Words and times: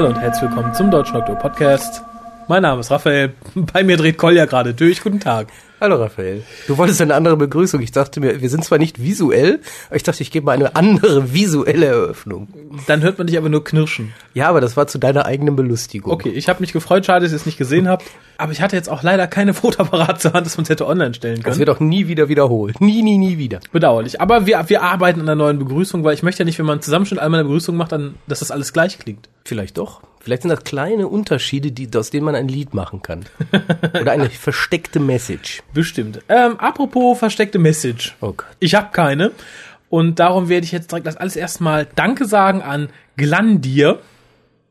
Hallo 0.00 0.14
und 0.14 0.18
herzlich 0.18 0.50
willkommen 0.50 0.72
zum 0.72 0.90
Deutschen 0.90 1.12
Doktor 1.12 1.36
Podcast. 1.36 2.09
Mein 2.50 2.62
Name 2.62 2.80
ist 2.80 2.90
Raphael. 2.90 3.32
Bei 3.54 3.84
mir 3.84 3.96
dreht 3.96 4.18
Kolja 4.18 4.44
gerade 4.44 4.74
durch. 4.74 5.04
Guten 5.04 5.20
Tag. 5.20 5.46
Hallo 5.80 5.94
Raphael. 5.94 6.42
Du 6.66 6.76
wolltest 6.78 7.00
eine 7.00 7.14
andere 7.14 7.36
Begrüßung. 7.36 7.80
Ich 7.80 7.92
dachte 7.92 8.18
mir, 8.18 8.42
wir 8.42 8.50
sind 8.50 8.64
zwar 8.64 8.78
nicht 8.78 9.00
visuell, 9.00 9.60
aber 9.86 9.94
ich 9.94 10.02
dachte, 10.02 10.20
ich 10.24 10.32
gebe 10.32 10.46
mal 10.46 10.54
eine 10.54 10.74
andere 10.74 11.32
visuelle 11.32 11.86
Eröffnung. 11.86 12.48
Dann 12.88 13.02
hört 13.02 13.18
man 13.18 13.28
dich 13.28 13.38
aber 13.38 13.48
nur 13.50 13.62
knirschen. 13.62 14.12
Ja, 14.34 14.48
aber 14.48 14.60
das 14.60 14.76
war 14.76 14.88
zu 14.88 14.98
deiner 14.98 15.26
eigenen 15.26 15.54
Belustigung. 15.54 16.10
Okay, 16.10 16.30
ich 16.30 16.48
habe 16.48 16.58
mich 16.58 16.72
gefreut. 16.72 17.06
Schade, 17.06 17.24
dass 17.24 17.32
ihr 17.32 17.36
es 17.36 17.46
nicht 17.46 17.56
gesehen 17.56 17.86
habt. 17.86 18.04
Aber 18.36 18.50
ich 18.50 18.60
hatte 18.60 18.74
jetzt 18.74 18.88
auch 18.90 19.04
leider 19.04 19.28
keine 19.28 19.54
Fotoapparat 19.54 20.20
zur 20.20 20.32
Hand, 20.32 20.44
dass 20.44 20.56
man 20.56 20.64
es 20.64 20.70
hätte 20.70 20.88
online 20.88 21.14
stellen 21.14 21.36
Das 21.36 21.44
können. 21.44 21.58
wird 21.60 21.70
auch 21.70 21.78
nie 21.78 22.08
wieder 22.08 22.28
wiederholt. 22.28 22.80
Nie, 22.80 23.02
nie, 23.04 23.16
nie 23.16 23.38
wieder. 23.38 23.60
Bedauerlich. 23.70 24.20
Aber 24.20 24.46
wir, 24.46 24.68
wir 24.68 24.82
arbeiten 24.82 25.20
an 25.20 25.28
einer 25.28 25.36
neuen 25.36 25.60
Begrüßung, 25.60 26.02
weil 26.02 26.14
ich 26.14 26.24
möchte 26.24 26.40
ja 26.40 26.46
nicht, 26.46 26.58
wenn 26.58 26.66
man 26.66 26.78
einen 26.78 26.82
Zusammenschnitt 26.82 27.20
all 27.20 27.28
meiner 27.28 27.44
Begrüßungen 27.44 27.78
macht, 27.78 27.92
dann, 27.92 28.16
dass 28.26 28.40
das 28.40 28.50
alles 28.50 28.72
gleich 28.72 28.98
klingt. 28.98 29.28
Vielleicht 29.44 29.78
doch. 29.78 30.02
Vielleicht 30.20 30.42
sind 30.42 30.50
das 30.50 30.64
kleine 30.64 31.08
Unterschiede, 31.08 31.72
die, 31.72 31.88
aus 31.96 32.10
denen 32.10 32.26
man 32.26 32.34
ein 32.34 32.46
Lied 32.46 32.74
machen 32.74 33.02
kann. 33.02 33.24
Oder 34.00 34.12
eine 34.12 34.28
versteckte 34.28 35.00
Message. 35.00 35.62
Bestimmt. 35.72 36.20
Ähm, 36.28 36.58
apropos 36.58 37.18
versteckte 37.18 37.58
Message. 37.58 38.16
Oh 38.20 38.32
Gott. 38.32 38.46
Ich 38.58 38.74
habe 38.74 38.88
keine. 38.92 39.32
Und 39.88 40.20
darum 40.20 40.48
werde 40.48 40.64
ich 40.64 40.72
jetzt 40.72 40.92
direkt 40.92 41.06
als 41.06 41.16
alles 41.16 41.36
erstmal 41.36 41.86
Danke 41.96 42.26
sagen 42.26 42.60
an 42.60 42.90
Glandir. 43.16 43.98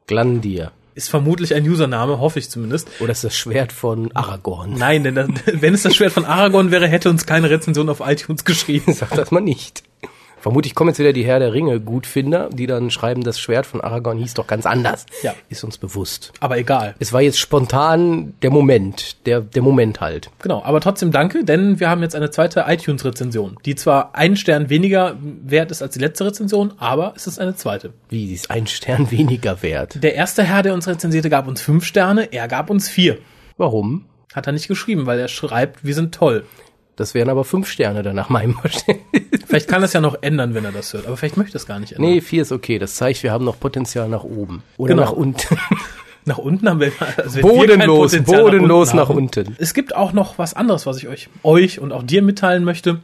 Glandir. 0.08 0.72
Ist 0.94 1.10
vermutlich 1.10 1.56
ein 1.56 1.68
Username, 1.68 2.20
hoffe 2.20 2.40
ich 2.40 2.50
zumindest. 2.50 2.90
Oder 3.00 3.12
ist 3.12 3.24
das 3.24 3.36
Schwert 3.36 3.72
von 3.72 4.12
Aragorn? 4.16 4.74
Nein, 4.74 5.04
denn 5.04 5.16
das, 5.16 5.30
wenn 5.46 5.74
es 5.74 5.84
das 5.84 5.96
Schwert 5.96 6.14
von 6.14 6.26
Aragorn 6.26 6.72
wäre, 6.72 6.88
hätte 6.88 7.10
uns 7.10 7.26
keine 7.26 7.50
Rezension 7.50 7.90
auf 7.90 8.02
iTunes 8.02 8.46
geschrieben. 8.46 8.94
Sag 8.94 9.12
das 9.12 9.32
mal 9.32 9.42
nicht. 9.42 9.84
Vermutlich 10.42 10.76
kommen 10.76 10.90
jetzt 10.90 11.00
wieder 11.00 11.14
die 11.14 11.26
Herr 11.26 11.40
der 11.40 11.54
Ringe 11.54 11.80
Gutfinder, 11.80 12.50
die 12.52 12.68
dann 12.68 12.92
schreiben, 12.92 13.24
das 13.24 13.40
Schwert 13.40 13.66
von 13.66 13.82
Aragorn 13.82 14.18
hieß 14.18 14.34
doch 14.36 14.48
ganz 14.48 14.66
anders. 14.66 15.06
Ja. 15.24 15.34
Ist 15.50 15.64
uns 15.64 15.78
bewusst. 15.78 16.32
Aber 16.40 16.58
egal. 16.58 16.96
Es 17.00 17.14
war 17.14 17.22
jetzt 17.22 17.40
spontan 17.40 18.34
der 18.42 18.52
Moment, 18.52 19.26
der, 19.26 19.42
der 19.42 19.62
Moment 19.62 20.02
halt. 20.02 20.30
Genau, 20.40 20.64
aber 20.64 20.82
trotzdem 20.82 21.12
danke, 21.12 21.44
denn 21.44 21.80
wir 21.80 21.90
haben 21.90 22.02
jetzt 22.02 22.16
eine 22.16 22.32
zweite 22.32 22.66
iTunes-Rezension, 22.68 23.58
die 23.66 23.76
zwar 23.76 24.16
einen 24.16 24.36
Stern 24.36 24.70
weniger 24.70 25.18
wert 25.22 25.72
ist 25.72 25.82
als 25.82 25.94
die 25.94 26.00
letzte 26.00 26.26
Rezension, 26.26 26.74
aber 26.78 27.14
es 27.16 27.28
ist 27.28 27.40
eine 27.40 27.56
zweite. 27.56 27.94
Wie, 28.10 28.28
sie 28.28 28.36
ist 28.36 28.52
ein 28.52 28.68
Stern 28.68 29.12
weniger 29.12 29.62
wert. 29.62 30.04
Der 30.04 30.16
erste 30.16 30.44
Herr, 30.44 30.64
der 30.64 30.74
uns 30.74 30.88
rezensierte, 30.88 31.30
gab 31.30 31.48
uns 31.48 31.62
fünf 31.62 31.86
Sterne, 31.86 32.32
er 32.32 32.48
gab 32.48 32.70
uns 32.70 32.90
vier. 32.90 33.18
Warum? 33.58 34.06
Hat 34.34 34.48
er 34.48 34.54
nicht 34.54 34.68
geschrieben, 34.68 35.06
weil 35.06 35.20
er 35.20 35.28
schreibt, 35.28 35.84
wir 35.84 35.96
sind 35.96 36.14
toll. 36.14 36.46
Das 36.96 37.14
wären 37.14 37.30
aber 37.30 37.46
fünf 37.46 37.70
Sterne 37.70 38.04
dann 38.04 38.16
nach 38.16 38.30
meinem 38.30 38.54
Verständnis. 38.62 39.24
Vielleicht 39.50 39.68
kann 39.68 39.82
er 39.82 39.86
es 39.86 39.94
ja 39.94 40.00
noch 40.02 40.22
ändern, 40.22 40.54
wenn 40.54 40.64
er 40.64 40.72
das 40.72 40.94
hört, 40.94 41.08
aber 41.08 41.18
vielleicht 41.18 41.36
möchte 41.36 41.56
er 41.56 41.60
es 41.60 41.66
gar 41.66 41.80
nicht 41.80 41.94
ändern. 41.94 42.12
Nee, 42.12 42.22
vier 42.22 42.44
ist 42.44 42.52
okay. 42.52 42.78
Das 42.78 42.94
zeigt, 42.94 43.24
wir 43.24 43.32
haben 43.32 43.44
noch 43.44 43.60
Potenzial 43.60 44.08
nach 44.08 44.24
oben. 44.24 44.62
Oder 44.78 44.94
Genau. 44.94 45.04
nach 45.06 45.12
unten. 45.12 45.58
Nach 46.26 46.38
unten 46.38 46.70
haben 46.70 46.80
wir, 46.82 46.92
also 47.18 47.38
wenn 47.38 47.44
wir 47.44 47.52
Bodenlos, 47.54 48.12
Potenzial 48.12 48.42
bodenlos 48.44 48.94
nach 48.94 49.10
unten. 49.10 49.56
Es 49.58 49.74
gibt 49.74 49.96
auch 49.96 50.12
noch 50.14 50.38
was 50.38 50.54
anderes, 50.54 50.86
was 50.86 50.98
ich 50.98 51.08
euch, 51.08 51.30
euch 51.42 51.80
und 51.80 51.92
auch 51.92 52.04
dir 52.04 52.22
mitteilen 52.22 52.64
möchte. 52.66 53.00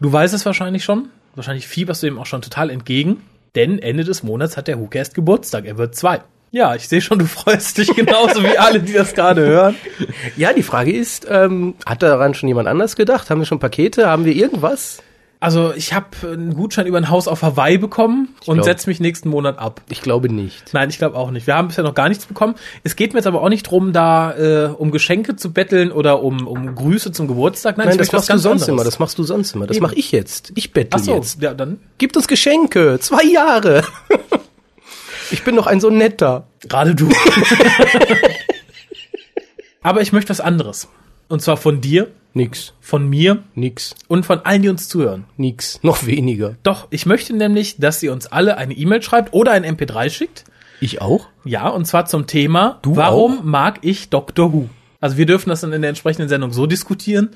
Du 0.00 0.10
weißt 0.10 0.32
es 0.32 0.46
wahrscheinlich 0.46 0.82
schon. 0.84 1.08
Wahrscheinlich 1.34 1.66
fieberst 1.66 2.02
du 2.02 2.06
ihm 2.06 2.18
auch 2.18 2.24
schon 2.26 2.40
total 2.40 2.70
entgegen. 2.70 3.18
Denn 3.54 3.78
Ende 3.80 4.04
des 4.04 4.22
Monats 4.22 4.56
hat 4.56 4.68
der 4.68 4.78
WhoCast 4.80 5.14
Geburtstag. 5.14 5.66
Er 5.66 5.76
wird 5.76 5.94
zwei. 5.96 6.20
Ja, 6.52 6.74
ich 6.76 6.88
sehe 6.88 7.00
schon, 7.02 7.18
du 7.18 7.26
freust 7.26 7.76
dich 7.76 7.88
genauso 7.96 8.42
wie 8.42 8.56
alle, 8.56 8.80
die 8.80 8.92
das 8.92 9.12
gerade 9.12 9.44
hören. 9.44 9.74
Ja, 10.36 10.52
die 10.54 10.62
Frage 10.62 10.92
ist, 10.92 11.26
ähm, 11.28 11.74
hat 11.84 12.02
daran 12.02 12.32
schon 12.32 12.48
jemand 12.48 12.68
anders 12.68 12.96
gedacht? 12.96 13.28
Haben 13.28 13.40
wir 13.40 13.46
schon 13.46 13.58
Pakete? 13.58 14.06
Haben 14.08 14.24
wir 14.24 14.32
irgendwas? 14.34 15.02
Also 15.44 15.74
ich 15.76 15.92
habe 15.92 16.06
einen 16.22 16.54
Gutschein 16.54 16.86
über 16.86 16.96
ein 16.96 17.10
Haus 17.10 17.28
auf 17.28 17.42
Hawaii 17.42 17.76
bekommen 17.76 18.34
und 18.46 18.54
glaub- 18.54 18.64
setz 18.64 18.86
mich 18.86 18.98
nächsten 18.98 19.28
Monat 19.28 19.58
ab. 19.58 19.82
Ich 19.90 20.00
glaube 20.00 20.32
nicht. 20.32 20.72
Nein, 20.72 20.88
ich 20.88 20.96
glaube 20.96 21.18
auch 21.18 21.30
nicht. 21.30 21.46
Wir 21.46 21.54
haben 21.54 21.68
bisher 21.68 21.84
noch 21.84 21.92
gar 21.92 22.08
nichts 22.08 22.24
bekommen. 22.24 22.54
Es 22.82 22.96
geht 22.96 23.12
mir 23.12 23.18
jetzt 23.18 23.26
aber 23.26 23.42
auch 23.42 23.50
nicht 23.50 23.64
drum, 23.64 23.92
da 23.92 24.32
äh, 24.32 24.68
um 24.68 24.90
Geschenke 24.90 25.36
zu 25.36 25.52
betteln 25.52 25.92
oder 25.92 26.22
um, 26.22 26.46
um 26.46 26.74
Grüße 26.74 27.12
zum 27.12 27.28
Geburtstag. 27.28 27.76
Nein, 27.76 27.90
ich 27.90 27.98
das 27.98 28.10
machst 28.10 28.30
du 28.30 28.38
sonst 28.38 28.62
anderes. 28.62 28.68
immer. 28.68 28.84
Das 28.84 28.98
machst 28.98 29.18
du 29.18 29.22
sonst 29.22 29.54
immer. 29.54 29.66
Das 29.66 29.78
mache 29.80 29.96
ich 29.96 30.12
jetzt. 30.12 30.50
Ich 30.54 30.72
bettle 30.72 30.98
Ach 30.98 31.04
so, 31.04 31.14
jetzt. 31.14 31.42
ja, 31.42 31.52
dann 31.52 31.78
Gibt 31.98 32.16
uns 32.16 32.26
Geschenke. 32.26 32.96
Zwei 33.00 33.24
Jahre. 33.24 33.84
ich 35.30 35.44
bin 35.44 35.56
doch 35.56 35.66
ein 35.66 35.78
so 35.78 35.90
netter. 35.90 36.46
Gerade 36.66 36.94
du. 36.94 37.10
Aber 39.82 40.00
ich 40.00 40.10
möchte 40.10 40.30
was 40.30 40.40
anderes. 40.40 40.88
Und 41.28 41.40
zwar 41.42 41.56
von 41.56 41.80
dir, 41.80 42.08
Nix. 42.34 42.72
von 42.80 43.08
mir 43.08 43.42
Nix. 43.54 43.94
und 44.08 44.26
von 44.26 44.40
allen, 44.40 44.62
die 44.62 44.68
uns 44.68 44.88
zuhören. 44.88 45.24
Nix. 45.36 45.80
Noch 45.82 46.06
weniger. 46.06 46.56
Doch, 46.62 46.88
ich 46.90 47.06
möchte 47.06 47.34
nämlich, 47.34 47.76
dass 47.78 48.02
ihr 48.02 48.12
uns 48.12 48.26
alle 48.26 48.56
eine 48.56 48.74
E-Mail 48.74 49.02
schreibt 49.02 49.32
oder 49.32 49.52
ein 49.52 49.64
MP3 49.64 50.10
schickt. 50.10 50.44
Ich 50.80 51.00
auch? 51.00 51.28
Ja, 51.44 51.68
und 51.68 51.86
zwar 51.86 52.06
zum 52.06 52.26
Thema, 52.26 52.78
Du 52.82 52.96
warum 52.96 53.38
auch? 53.38 53.44
mag 53.44 53.78
ich 53.82 54.10
Doctor 54.10 54.52
Who? 54.52 54.68
Also 55.00 55.16
wir 55.16 55.26
dürfen 55.26 55.48
das 55.50 55.60
dann 55.60 55.72
in 55.72 55.82
der 55.82 55.90
entsprechenden 55.90 56.28
Sendung 56.28 56.52
so 56.52 56.66
diskutieren. 56.66 57.30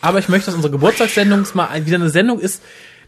Aber 0.00 0.18
ich 0.18 0.28
möchte, 0.28 0.46
dass 0.46 0.54
unsere 0.54 0.70
Geburtstagssendung 0.72 1.44
mal 1.54 1.84
wieder 1.86 1.96
eine 1.96 2.10
Sendung 2.10 2.38
ist, 2.38 2.62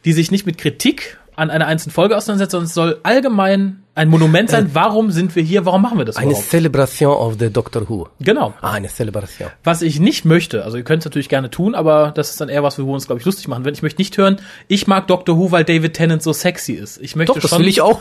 die 0.04 0.12
sich 0.12 0.30
nicht 0.30 0.46
mit 0.46 0.58
Kritik 0.58 1.18
an 1.38 1.50
einer 1.50 1.66
einzelnen 1.66 1.93
Folge 1.93 2.16
auseinandersetzt, 2.16 2.50
sondern 2.50 2.66
es 2.66 2.75
soll 2.75 2.99
allgemein 3.04 3.84
ein 3.94 4.09
Monument 4.09 4.50
sein. 4.50 4.71
Warum 4.72 5.10
sind 5.10 5.34
wir 5.34 5.43
hier? 5.43 5.66
Warum 5.66 5.82
machen 5.82 5.99
wir 5.99 6.04
das 6.04 6.16
Eine 6.16 6.31
überhaupt? 6.31 6.50
Celebration 6.50 7.12
of 7.12 7.37
the 7.38 7.50
Doctor 7.50 7.88
Who. 7.88 8.09
Genau. 8.21 8.54
Ah, 8.60 8.72
eine 8.72 8.88
Celebration. 8.88 9.49
Was 9.65 9.82
ich 9.82 9.99
nicht 10.00 10.25
möchte, 10.25 10.65
also 10.65 10.76
ihr 10.76 10.84
könnt 10.84 11.03
es 11.03 11.04
natürlich 11.04 11.28
gerne 11.28 11.50
tun, 11.50 11.75
aber 11.75 12.12
das 12.15 12.31
ist 12.31 12.41
dann 12.41 12.49
eher 12.49 12.62
was, 12.62 12.78
wo 12.78 12.87
wir 12.87 12.93
uns, 12.93 13.06
glaube 13.06 13.21
ich, 13.21 13.26
lustig 13.26 13.49
machen. 13.49 13.65
Wenn 13.65 13.75
ich 13.75 13.82
möchte 13.82 14.00
nicht 14.00 14.16
hören, 14.19 14.41
ich 14.66 14.87
mag 14.87 15.06
Doctor 15.09 15.37
Who, 15.37 15.50
weil 15.53 15.65
David 15.65 15.94
Tennant 15.94 16.22
so 16.22 16.32
sexy 16.32 16.72
ist. 16.72 17.00
Ich 17.00 17.16
möchte 17.16 17.34
Doch, 17.34 17.41
das 17.41 17.50
schon. 17.50 17.60
will 17.60 17.69
ich 17.69 17.81
auch. 17.81 18.00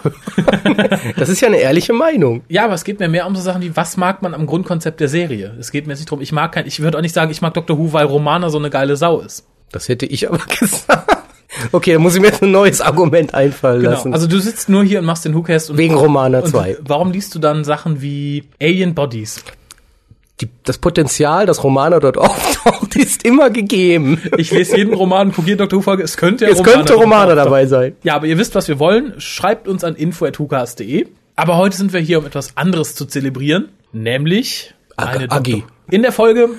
das 1.17 1.29
ist 1.29 1.41
ja 1.41 1.47
eine 1.47 1.57
ehrliche 1.57 1.93
Meinung. 1.93 2.43
Ja, 2.49 2.65
aber 2.65 2.73
es 2.73 2.83
geht 2.83 2.99
mir 2.99 3.07
mehr 3.07 3.25
um 3.27 3.35
so 3.35 3.41
Sachen 3.41 3.61
wie, 3.61 3.75
was 3.75 3.97
mag 3.97 4.21
man 4.21 4.33
am 4.33 4.45
Grundkonzept 4.45 4.99
der 4.99 5.09
Serie? 5.09 5.55
Es 5.59 5.71
geht 5.71 5.85
mir 5.87 5.93
jetzt 5.93 5.99
nicht 5.99 6.09
drum, 6.11 6.21
ich 6.21 6.31
mag 6.31 6.51
kein, 6.51 6.65
ich 6.67 6.79
würde 6.79 6.97
auch 6.97 7.01
nicht 7.03 7.15
sagen, 7.15 7.31
ich 7.31 7.41
mag 7.41 7.53
Doctor 7.53 7.77
Who, 7.77 7.93
weil 7.93 8.05
Romana 8.05 8.49
so 8.49 8.57
eine 8.57 8.69
geile 8.69 8.97
Sau 8.97 9.19
ist. 9.19 9.45
Das 9.71 9.89
hätte 9.89 10.05
ich 10.05 10.27
aber 10.29 10.37
gesagt. 10.59 11.16
Okay, 11.71 11.93
dann 11.93 12.01
muss 12.01 12.15
ich 12.15 12.21
mir 12.21 12.27
jetzt 12.27 12.41
ein 12.43 12.51
neues 12.51 12.81
Argument 12.81 13.33
einfallen 13.33 13.79
Genau. 13.81 13.91
lassen. 13.91 14.13
Also 14.13 14.27
du 14.27 14.39
sitzt 14.39 14.69
nur 14.69 14.83
hier 14.83 14.99
und 14.99 15.05
machst 15.05 15.25
den 15.25 15.33
und 15.69 15.77
Wegen 15.77 15.95
Romana 15.95 16.39
und 16.39 16.47
2. 16.49 16.77
Warum 16.81 17.11
liest 17.11 17.33
du 17.35 17.39
dann 17.39 17.63
Sachen 17.63 18.01
wie 18.01 18.43
Alien 18.61 18.93
Bodies? 18.95 19.43
Die, 20.41 20.49
das 20.65 20.77
Potenzial, 20.77 21.47
dass 21.47 21.63
Romana 21.63 21.99
dort 21.99 22.17
auftaucht, 22.19 22.95
ist 22.95 23.23
immer 23.25 23.49
gegeben. 23.49 24.21
Ich 24.37 24.51
lese 24.51 24.77
jeden 24.77 24.93
Roman, 24.93 25.33
jede 25.45 25.57
Doctor 25.57 25.79
Who-Folge, 25.79 26.03
es 26.03 26.15
könnte 26.15 26.45
ja 26.45 26.51
Es 26.51 26.61
könnte 26.61 26.93
drin 26.93 27.01
Romana 27.01 27.33
dabei 27.33 27.65
sein. 27.65 27.95
Ja, 28.03 28.15
aber 28.15 28.27
ihr 28.27 28.37
wisst, 28.37 28.53
was 28.53 28.67
wir 28.67 28.77
wollen. 28.77 29.15
Schreibt 29.19 29.67
uns 29.67 29.83
an 29.83 29.95
info.hucast.de. 29.95 31.07
Aber 31.35 31.57
heute 31.57 31.75
sind 31.77 31.91
wir 31.93 31.99
hier, 31.99 32.19
um 32.19 32.25
etwas 32.27 32.55
anderes 32.55 32.93
zu 32.95 33.05
zelebrieren, 33.05 33.69
nämlich 33.93 34.73
Ag- 34.95 35.15
eine 35.15 35.31
Agi. 35.31 35.51
Doktor- 35.61 35.67
In 35.89 36.01
der 36.03 36.11
Folge, 36.11 36.49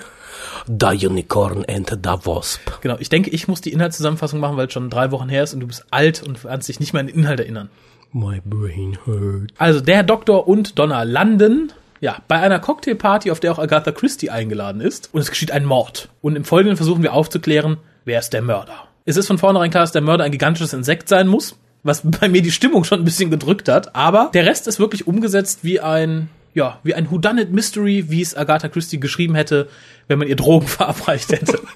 Da 0.70 0.90
Unicorn 0.90 1.64
and 1.66 1.88
the 1.90 2.26
Wasp. 2.26 2.60
genau, 2.80 2.96
ich 2.98 3.08
denke, 3.08 3.30
ich 3.30 3.48
muss 3.48 3.60
die 3.60 3.72
Inhaltszusammenfassung 3.72 4.38
machen, 4.40 4.56
weil 4.56 4.66
es 4.66 4.72
schon 4.72 4.90
drei 4.90 5.10
Wochen 5.10 5.28
her 5.28 5.42
ist 5.42 5.54
und 5.54 5.60
du 5.60 5.66
bist 5.66 5.86
alt 5.90 6.22
und 6.22 6.42
kannst 6.42 6.68
dich 6.68 6.78
nicht 6.80 6.92
mehr 6.92 7.00
an 7.00 7.06
den 7.06 7.16
Inhalt 7.16 7.40
erinnern. 7.40 7.70
My 8.12 8.40
brain 8.44 8.98
hurt. 9.06 9.52
Also 9.58 9.80
der 9.80 10.02
Doktor 10.02 10.48
und 10.48 10.78
Donna 10.78 11.02
landen, 11.02 11.72
ja, 12.00 12.18
bei 12.28 12.36
einer 12.36 12.58
Cocktailparty, 12.58 13.30
auf 13.30 13.40
der 13.40 13.52
auch 13.52 13.58
Agatha 13.58 13.92
Christie 13.92 14.30
eingeladen 14.30 14.80
ist. 14.80 15.10
Und 15.12 15.20
es 15.20 15.30
geschieht 15.30 15.50
ein 15.50 15.64
Mord. 15.64 16.08
Und 16.20 16.36
im 16.36 16.44
Folgenden 16.44 16.76
versuchen 16.76 17.02
wir 17.02 17.12
aufzuklären, 17.12 17.78
wer 18.04 18.18
ist 18.18 18.32
der 18.32 18.42
Mörder. 18.42 18.88
Es 19.04 19.16
ist 19.16 19.26
von 19.26 19.38
vornherein 19.38 19.70
klar, 19.70 19.82
dass 19.82 19.92
der 19.92 20.02
Mörder 20.02 20.24
ein 20.24 20.32
gigantisches 20.32 20.72
Insekt 20.72 21.08
sein 21.08 21.28
muss, 21.28 21.56
was 21.82 22.02
bei 22.20 22.28
mir 22.28 22.42
die 22.42 22.50
Stimmung 22.50 22.84
schon 22.84 23.00
ein 23.00 23.04
bisschen 23.04 23.30
gedrückt 23.30 23.68
hat. 23.68 23.94
Aber 23.94 24.30
der 24.32 24.46
Rest 24.46 24.68
ist 24.68 24.78
wirklich 24.78 25.06
umgesetzt 25.06 25.60
wie 25.62 25.80
ein, 25.80 26.28
ja, 26.54 26.78
wie 26.82 26.94
ein 26.94 27.10
Whodunit 27.10 27.52
Mystery, 27.52 28.06
wie 28.08 28.22
es 28.22 28.36
Agatha 28.36 28.68
Christie 28.68 28.98
geschrieben 29.00 29.34
hätte, 29.34 29.68
wenn 30.08 30.18
man 30.18 30.28
ihr 30.28 30.36
Drogen 30.36 30.66
verabreicht 30.66 31.32
hätte. 31.32 31.60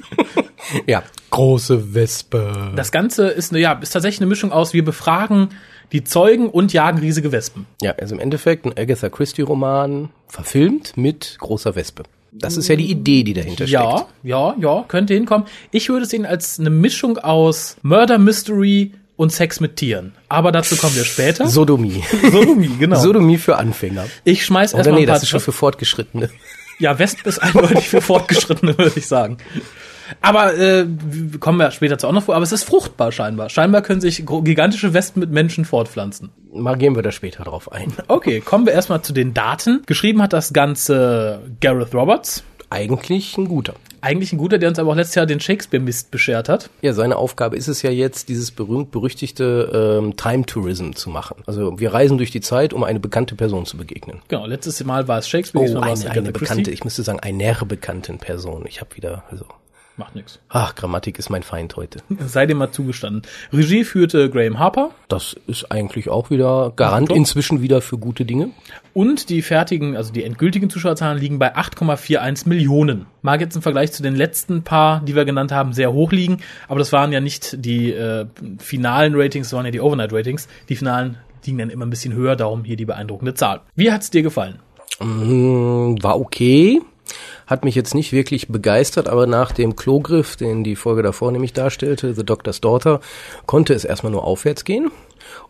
Ja, 0.87 1.03
große 1.31 1.93
Wespe. 1.93 2.73
Das 2.77 2.93
Ganze 2.93 3.27
ist, 3.29 3.51
eine, 3.53 3.61
ja, 3.61 3.73
ist 3.75 3.91
tatsächlich 3.91 4.21
eine 4.21 4.29
Mischung 4.29 4.53
aus, 4.53 4.73
wir 4.73 4.85
befragen 4.85 5.49
die 5.91 6.05
Zeugen 6.05 6.49
und 6.49 6.73
jagen 6.73 6.99
riesige 6.99 7.31
Wespen. 7.33 7.67
Ja, 7.83 7.93
also 8.01 8.15
im 8.15 8.21
Endeffekt 8.21 8.65
ein 8.65 8.73
Agatha 8.79 9.11
Christie 9.11 9.43
Roman 9.43 10.09
verfilmt 10.29 10.97
mit 10.97 11.37
großer 11.41 11.75
Wespe. 11.75 12.05
Das 12.31 12.57
ist 12.57 12.69
ja 12.69 12.77
die 12.77 12.91
Idee, 12.91 13.25
die 13.25 13.35
dahinter 13.35 13.67
Ja, 13.67 13.99
steckt. 13.99 14.11
ja, 14.23 14.55
ja, 14.59 14.85
könnte 14.89 15.13
hinkommen. 15.15 15.47
Ich 15.73 15.89
würde 15.91 16.05
es 16.05 16.11
sehen 16.11 16.25
als 16.25 16.59
eine 16.59 16.71
Mischung 16.71 17.19
aus 17.19 17.77
Murder 17.83 18.19
Mystery 18.19 18.93
und 19.23 19.31
Sex 19.31 19.61
mit 19.61 19.77
Tieren. 19.77 20.13
Aber 20.29 20.53
dazu 20.53 20.77
kommen 20.77 20.95
wir 20.97 21.05
später. 21.05 21.49
Sodomie. 21.49 22.03
Sodomie, 22.31 22.77
genau. 22.79 22.99
Sodomie 22.99 23.39
für 23.39 23.57
Anfänger. 23.57 24.05
ich 24.25 24.45
schmeiß 24.45 24.75
erstmal 24.75 24.97
nee, 24.97 25.03
ein 25.03 25.07
paar 25.07 25.15
das 25.15 25.23
ist 25.23 25.29
schon 25.31 25.41
für 25.41 25.53
Fortgeschrittene. 25.53 26.29
Ja, 26.79 26.99
Wespen 26.99 27.27
ist 27.27 27.39
eindeutig 27.39 27.89
für 27.89 28.01
Fortgeschrittene, 28.01 28.77
würde 28.79 28.93
ich 28.97 29.07
sagen. 29.07 29.39
Aber 30.21 30.59
äh, 30.59 30.87
kommen 31.41 31.59
wir 31.59 31.71
später 31.71 31.97
zu 31.97 32.09
auch 32.09 32.13
noch 32.13 32.25
vor. 32.25 32.35
Aber 32.35 32.43
es 32.43 32.53
ist 32.53 32.65
fruchtbar 32.65 33.13
scheinbar. 33.13 33.49
Scheinbar 33.49 33.83
können 33.83 34.01
sich 34.01 34.25
gigantische 34.27 34.93
Wespen 34.93 35.21
mit 35.21 35.31
Menschen 35.31 35.65
fortpflanzen. 35.65 36.31
Mal 36.53 36.77
gehen 36.77 36.97
wir 36.97 37.03
da 37.03 37.13
später 37.13 37.45
drauf 37.45 37.73
ein. 37.73 37.93
Okay, 38.09 38.41
kommen 38.41 38.67
wir 38.67 38.73
erstmal 38.73 39.03
zu 39.03 39.13
den 39.13 39.33
Daten. 39.33 39.83
Geschrieben 39.87 40.21
hat 40.21 40.33
das 40.33 40.53
Ganze 40.53 41.41
Gareth 41.61 41.95
Roberts. 41.95 42.45
Eigentlich 42.73 43.37
ein 43.37 43.47
guter. 43.47 43.75
Eigentlich 44.01 44.33
ein 44.33 44.39
guter, 44.39 44.59
der 44.59 44.69
uns 44.69 44.79
aber 44.79 44.91
auch 44.91 44.97
letztes 44.97 45.15
Jahr 45.15 45.27
den 45.27 45.39
Shakespeare-Mist 45.39 46.11
beschert 46.11 46.49
hat. 46.49 46.71
Ja, 46.81 46.93
seine 46.93 47.17
Aufgabe 47.17 47.57
ist 47.57 47.69
es 47.69 47.83
ja 47.83 47.91
jetzt, 47.91 48.29
dieses 48.29 48.51
berühmt-berüchtigte 48.51 50.01
ähm, 50.03 50.17
Time 50.17 50.45
Tourism 50.45 50.93
zu 50.93 51.11
machen. 51.11 51.37
Also 51.47 51.79
wir 51.79 51.95
reisen 51.95 52.17
durch 52.17 52.31
die 52.33 52.41
Zeit, 52.41 52.73
um 52.73 52.83
eine 52.83 52.99
bekannte 52.99 53.37
Person 53.37 53.67
zu 53.67 53.77
begegnen. 53.77 54.21
Genau, 54.29 54.47
letztes 54.47 54.83
Mal 54.85 55.07
war 55.07 55.19
es 55.19 55.29
Shakespeare, 55.29 55.71
Oh, 55.77 55.81
eine, 55.81 56.11
eine 56.11 56.33
bekannte, 56.33 56.71
ich 56.71 56.83
müsste 56.83 57.03
sagen, 57.03 57.21
einer 57.21 57.65
bekannten 57.65 58.19
Person. 58.19 58.65
Ich 58.67 58.81
habe 58.81 58.97
wieder, 58.97 59.23
also, 59.31 59.45
Macht 59.99 60.17
nix. 60.17 60.41
ach, 60.49 60.75
Grammatik 60.75 61.19
ist 61.19 61.29
mein 61.29 61.43
Feind 61.43 61.77
heute. 61.77 61.99
Sei 62.27 62.47
dir 62.47 62.55
mal 62.55 62.71
zugestanden. 62.73 63.23
Regie 63.53 63.85
führte 63.85 64.31
Graham 64.31 64.59
Harper 64.59 64.91
Das 65.09 65.37
ist 65.47 65.71
eigentlich 65.71 66.09
auch 66.09 66.31
wieder 66.31 66.73
Garant 66.77 67.11
Doch. 67.11 67.17
inzwischen 67.17 67.61
wieder 67.61 67.83
für 67.83 67.99
gute 67.99 68.25
Dinge. 68.25 68.51
und 68.95 69.29
die 69.29 69.43
fertigen, 69.43 69.95
also 69.97 70.11
die 70.13 70.25
endgültigen 70.25 70.71
Zuschauerzahlen 70.71 71.19
liegen 71.19 71.39
bei 71.39 71.55
8,41 71.57 72.49
Millionen. 72.49 73.05
Mag 73.21 73.41
jetzt 73.43 73.55
im 73.55 73.61
Vergleich 73.63 73.93
zu 73.93 74.03
den 74.03 74.17
letzten 74.17 74.63
paar, 74.63 75.01
die 75.05 75.15
wir 75.15 75.25
genannt 75.27 75.53
haben, 75.53 75.73
sehr 75.75 75.93
hoch 75.93 76.11
liegen, 76.11 76.39
aber 76.69 76.79
das 76.79 76.91
waren 76.93 77.13
ja 77.13 77.21
nicht 77.21 77.63
die 77.65 77.93
äh, 77.93 78.27
finalen 78.59 79.13
Ratings, 79.15 79.49
das 79.51 79.57
waren 79.57 79.67
ja 79.67 79.71
die 79.73 79.81
Overnight 79.81 80.13
Ratings. 80.13 80.49
Die 80.71 80.77
finalen 80.77 81.19
liegen 81.45 81.59
dann 81.59 81.71
immer 81.71 81.85
ein 81.85 81.91
bisschen 81.91 82.15
höher, 82.15 82.35
darum 82.37 82.65
hier 82.65 82.77
die 82.77 82.87
beeindruckende 82.87 83.35
Zahl. 83.35 83.61
Wie 83.75 83.93
hat's 83.93 84.09
dir 84.11 84.23
gefallen? 84.23 84.59
Mm, 85.01 85.97
War 86.03 86.19
okay. 86.19 86.81
Hat 87.47 87.65
mich 87.65 87.75
jetzt 87.75 87.95
nicht 87.95 88.13
wirklich 88.13 88.49
begeistert, 88.49 89.09
aber 89.09 89.27
nach 89.27 89.53
dem 89.53 89.77
Klogriff, 89.77 90.37
den 90.37 90.65
die 90.65 90.77
Folge 90.77 91.03
davor 91.03 91.33
nämlich 91.33 91.53
darstellte, 91.53 92.15
The 92.15 92.25
Doctor's 92.25 92.61
Daughter, 92.61 93.01
konnte 93.47 93.75
es 93.75 93.85
erstmal 93.85 94.13
nur 94.13 94.25
aufwärts 94.25 94.65
gehen. 94.65 94.91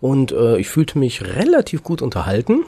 Und 0.00 0.32
äh, 0.32 0.58
ich 0.58 0.68
fühlte 0.68 0.98
mich 0.98 1.22
relativ 1.36 1.82
gut 1.82 2.02
unterhalten. 2.02 2.64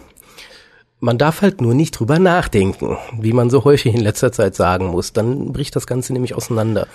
Man 1.00 1.18
darf 1.18 1.42
halt 1.42 1.60
nur 1.60 1.74
nicht 1.74 1.98
drüber 1.98 2.18
nachdenken, 2.18 2.96
wie 3.20 3.34
man 3.34 3.50
so 3.50 3.64
häufig 3.64 3.94
in 3.94 4.00
letzter 4.00 4.32
Zeit 4.32 4.54
sagen 4.54 4.86
muss. 4.86 5.12
Dann 5.12 5.52
bricht 5.52 5.76
das 5.76 5.86
Ganze 5.86 6.12
nämlich 6.12 6.34
auseinander. 6.34 6.86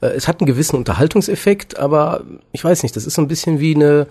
Äh, 0.00 0.08
es 0.08 0.26
hat 0.26 0.40
einen 0.40 0.46
gewissen 0.46 0.76
Unterhaltungseffekt, 0.76 1.78
aber 1.78 2.24
ich 2.50 2.64
weiß 2.64 2.82
nicht, 2.82 2.96
das 2.96 3.06
ist 3.06 3.14
so 3.14 3.22
ein 3.22 3.28
bisschen 3.28 3.60
wie 3.60 3.74
eine, 3.74 4.06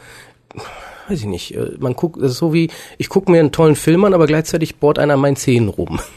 weiß 1.08 1.20
ich 1.20 1.26
nicht, 1.26 1.56
äh, 1.56 1.72
man 1.80 1.94
guckt, 1.96 2.22
das 2.22 2.34
ist 2.34 2.38
so 2.38 2.54
wie, 2.54 2.70
ich 2.98 3.10
gucke 3.10 3.32
mir 3.32 3.40
einen 3.40 3.52
tollen 3.52 3.76
Film 3.76 4.06
an, 4.06 4.14
aber 4.14 4.28
gleichzeitig 4.28 4.78
bohrt 4.78 5.00
einer 5.00 5.14
an 5.16 5.20
meinen 5.20 5.36
Zähnen 5.36 5.70
rum. 5.70 6.00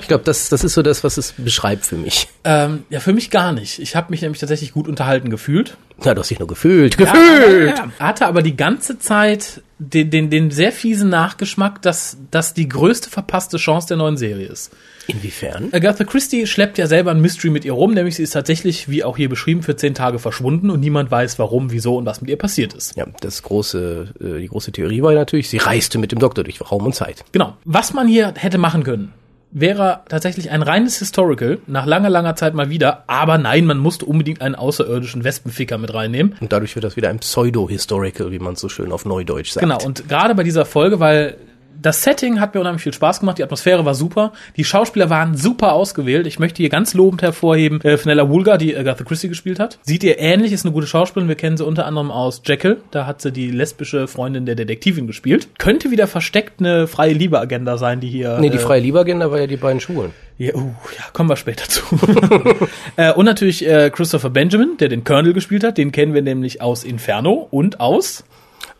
Ich 0.00 0.08
glaube, 0.08 0.24
das, 0.24 0.48
das 0.48 0.64
ist 0.64 0.74
so 0.74 0.82
das, 0.82 1.04
was 1.04 1.16
es 1.16 1.34
beschreibt 1.36 1.84
für 1.84 1.96
mich. 1.96 2.28
Ähm, 2.44 2.84
ja, 2.90 3.00
für 3.00 3.12
mich 3.12 3.30
gar 3.30 3.52
nicht. 3.52 3.78
Ich 3.78 3.96
habe 3.96 4.10
mich 4.10 4.22
nämlich 4.22 4.40
tatsächlich 4.40 4.72
gut 4.72 4.88
unterhalten 4.88 5.30
gefühlt. 5.30 5.76
Na, 6.04 6.14
du 6.14 6.20
hast 6.20 6.30
dich 6.30 6.38
nur 6.38 6.48
gefühlt. 6.48 6.96
Gefühlt! 6.96 7.76
ja, 7.76 7.84
ja. 7.84 7.90
Hatte 7.98 8.26
aber 8.26 8.42
die 8.42 8.56
ganze 8.56 8.98
Zeit 8.98 9.62
den, 9.78 10.10
den, 10.10 10.30
den 10.30 10.50
sehr 10.50 10.72
fiesen 10.72 11.08
Nachgeschmack, 11.08 11.80
dass 11.82 12.18
das 12.30 12.54
die 12.54 12.68
größte 12.68 13.10
verpasste 13.10 13.56
Chance 13.56 13.88
der 13.88 13.96
neuen 13.96 14.16
Serie 14.16 14.46
ist. 14.46 14.72
Inwiefern? 15.06 15.70
Agatha 15.72 16.04
Christie 16.04 16.46
schleppt 16.46 16.78
ja 16.78 16.86
selber 16.86 17.10
ein 17.10 17.20
Mystery 17.20 17.50
mit 17.50 17.64
ihr 17.64 17.72
rum, 17.72 17.94
nämlich 17.94 18.16
sie 18.16 18.22
ist 18.22 18.30
tatsächlich, 18.30 18.88
wie 18.88 19.02
auch 19.02 19.16
hier 19.16 19.28
beschrieben, 19.28 19.62
für 19.62 19.76
zehn 19.76 19.94
Tage 19.94 20.18
verschwunden 20.18 20.70
und 20.70 20.80
niemand 20.80 21.10
weiß, 21.10 21.38
warum, 21.38 21.72
wieso 21.72 21.96
und 21.96 22.06
was 22.06 22.20
mit 22.20 22.30
ihr 22.30 22.36
passiert 22.36 22.74
ist. 22.74 22.96
Ja, 22.96 23.06
das 23.20 23.42
große, 23.42 24.14
äh, 24.20 24.40
die 24.40 24.48
große 24.48 24.72
Theorie 24.72 25.02
war 25.02 25.12
natürlich, 25.14 25.48
sie 25.48 25.56
reiste 25.56 25.98
mit 25.98 26.12
dem 26.12 26.18
Doktor 26.18 26.44
durch 26.44 26.60
Raum 26.70 26.86
und 26.86 26.94
Zeit. 26.94 27.24
Genau. 27.32 27.56
Was 27.64 27.92
man 27.92 28.06
hier 28.06 28.34
hätte 28.36 28.58
machen 28.58 28.84
können, 28.84 29.12
wäre 29.52 30.00
tatsächlich 30.08 30.50
ein 30.50 30.62
reines 30.62 30.98
Historical, 30.98 31.58
nach 31.66 31.86
langer, 31.86 32.10
langer 32.10 32.36
Zeit 32.36 32.54
mal 32.54 32.70
wieder, 32.70 33.04
aber 33.06 33.38
nein, 33.38 33.66
man 33.66 33.78
musste 33.78 34.06
unbedingt 34.06 34.42
einen 34.42 34.54
außerirdischen 34.54 35.24
Wespenficker 35.24 35.78
mit 35.78 35.92
reinnehmen. 35.92 36.36
Und 36.40 36.52
dadurch 36.52 36.74
wird 36.76 36.84
das 36.84 36.96
wieder 36.96 37.08
ein 37.08 37.18
Pseudo-Historical, 37.18 38.30
wie 38.30 38.38
man 38.38 38.56
so 38.56 38.68
schön 38.68 38.92
auf 38.92 39.04
Neudeutsch 39.04 39.52
sagt. 39.52 39.62
Genau, 39.62 39.82
und 39.84 40.08
gerade 40.08 40.34
bei 40.34 40.44
dieser 40.44 40.64
Folge, 40.64 41.00
weil 41.00 41.36
das 41.80 42.02
Setting 42.02 42.40
hat 42.40 42.54
mir 42.54 42.60
unheimlich 42.60 42.82
viel 42.82 42.92
Spaß 42.92 43.20
gemacht, 43.20 43.38
die 43.38 43.44
Atmosphäre 43.44 43.84
war 43.84 43.94
super, 43.94 44.32
die 44.56 44.64
Schauspieler 44.64 45.10
waren 45.10 45.36
super 45.36 45.72
ausgewählt. 45.72 46.26
Ich 46.26 46.38
möchte 46.38 46.58
hier 46.62 46.68
ganz 46.68 46.94
lobend 46.94 47.22
hervorheben, 47.22 47.80
äh, 47.82 47.96
Fenella 47.96 48.28
Woolgar, 48.28 48.58
die 48.58 48.76
Agatha 48.76 49.04
Christie 49.04 49.28
gespielt 49.28 49.58
hat. 49.58 49.78
Sieht 49.82 50.04
ihr 50.04 50.18
ähnlich, 50.18 50.52
ist 50.52 50.64
eine 50.64 50.72
gute 50.72 50.86
Schauspielerin, 50.86 51.28
wir 51.28 51.36
kennen 51.36 51.56
sie 51.56 51.64
unter 51.64 51.86
anderem 51.86 52.10
aus 52.10 52.42
Jekyll, 52.44 52.78
da 52.90 53.06
hat 53.06 53.22
sie 53.22 53.32
die 53.32 53.50
lesbische 53.50 54.08
Freundin 54.08 54.46
der 54.46 54.54
Detektivin 54.54 55.06
gespielt. 55.06 55.48
Könnte 55.58 55.90
wieder 55.90 56.06
versteckt 56.06 56.60
eine 56.60 56.86
freie 56.86 57.12
Liebe-Agenda 57.12 57.78
sein, 57.78 58.00
die 58.00 58.08
hier... 58.08 58.38
Nee, 58.38 58.50
die 58.50 58.58
äh, 58.58 58.60
freie 58.60 58.80
Lieberagenda 58.80 59.30
war 59.30 59.40
ja 59.40 59.46
die 59.46 59.56
beiden 59.56 59.80
Schwulen. 59.80 60.12
ja, 60.38 60.54
uh, 60.54 60.74
ja, 60.98 61.04
kommen 61.12 61.30
wir 61.30 61.36
später 61.36 61.64
zu. 61.68 61.82
äh, 62.96 63.12
und 63.12 63.24
natürlich 63.24 63.66
äh, 63.66 63.90
Christopher 63.90 64.30
Benjamin, 64.30 64.76
der 64.78 64.88
den 64.88 65.04
Colonel 65.04 65.32
gespielt 65.32 65.64
hat. 65.64 65.78
Den 65.78 65.92
kennen 65.92 66.14
wir 66.14 66.22
nämlich 66.22 66.60
aus 66.60 66.84
Inferno 66.84 67.48
und 67.50 67.80
aus 67.80 68.24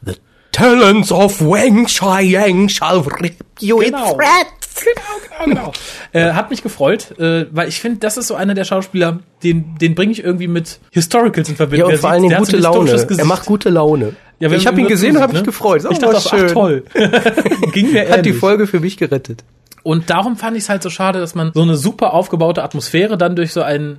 The 0.03 0.15
talents 0.61 1.11
of 1.13 1.41
Wang 1.41 1.87
Chiang 1.87 2.69
shall 2.69 3.01
rip 3.01 3.37
you 3.61 3.79
Genau. 3.79 4.13
in 4.13 4.19
threads. 4.19 4.85
Genau, 4.85 5.45
genau, 5.47 5.55
genau. 5.63 5.73
äh, 6.13 6.33
hat 6.33 6.51
mich 6.51 6.63
gefreut, 6.63 7.19
äh, 7.19 7.47
weil 7.51 7.69
ich 7.69 7.81
finde, 7.81 7.99
das 7.99 8.17
ist 8.17 8.29
so 8.29 8.35
einer 8.35 8.55
der 8.55 8.65
Schauspieler, 8.65 9.21
den, 9.43 9.77
den 9.81 9.95
bringe 9.95 10.13
ich 10.13 10.23
irgendwie 10.23 10.49
mit 10.49 10.79
Historicals 10.91 11.49
in 11.49 11.57
Verbindung. 11.57 11.91
Ja, 11.91 11.95
und 11.95 12.01
vor 12.01 12.11
allen 12.11 12.23
Dingen 12.23 12.37
gute 12.37 12.57
Laune. 12.57 13.07
Er 13.19 13.25
macht 13.25 13.47
gute 13.47 13.69
Laune. 13.69 14.15
Ja, 14.39 14.51
ich 14.51 14.67
habe 14.67 14.81
ihn 14.81 14.87
gesehen 14.87 15.17
und 15.17 15.23
habe 15.23 15.33
mich 15.33 15.43
ne? 15.43 15.47
gefreut. 15.47 15.83
Oh, 15.85 15.91
Ich 15.91 15.99
dachte 15.99 16.15
war 16.15 16.21
auch, 16.21 16.33
ach 16.33 16.53
toll. 16.53 16.85
Ging 17.73 17.93
mir 17.93 18.09
Hat 18.09 18.25
die. 18.25 18.33
Folge 18.33 18.67
für 18.67 18.81
mich 18.81 18.97
gerettet. 18.97 19.45
Und 19.83 20.09
darum 20.09 20.37
fand 20.37 20.57
ich 20.57 20.63
es 20.65 20.69
halt 20.69 20.83
so 20.83 20.89
schade, 20.91 21.21
dass 21.21 21.35
man 21.35 21.53
so 21.55 21.63
eine 21.63 21.77
super 21.77 22.15
aufgebaute 22.15 22.63
Atmosphäre 22.63 23.19
dann 23.19 23.37
durch 23.37 23.53
so 23.53 23.63
einen 23.63 23.99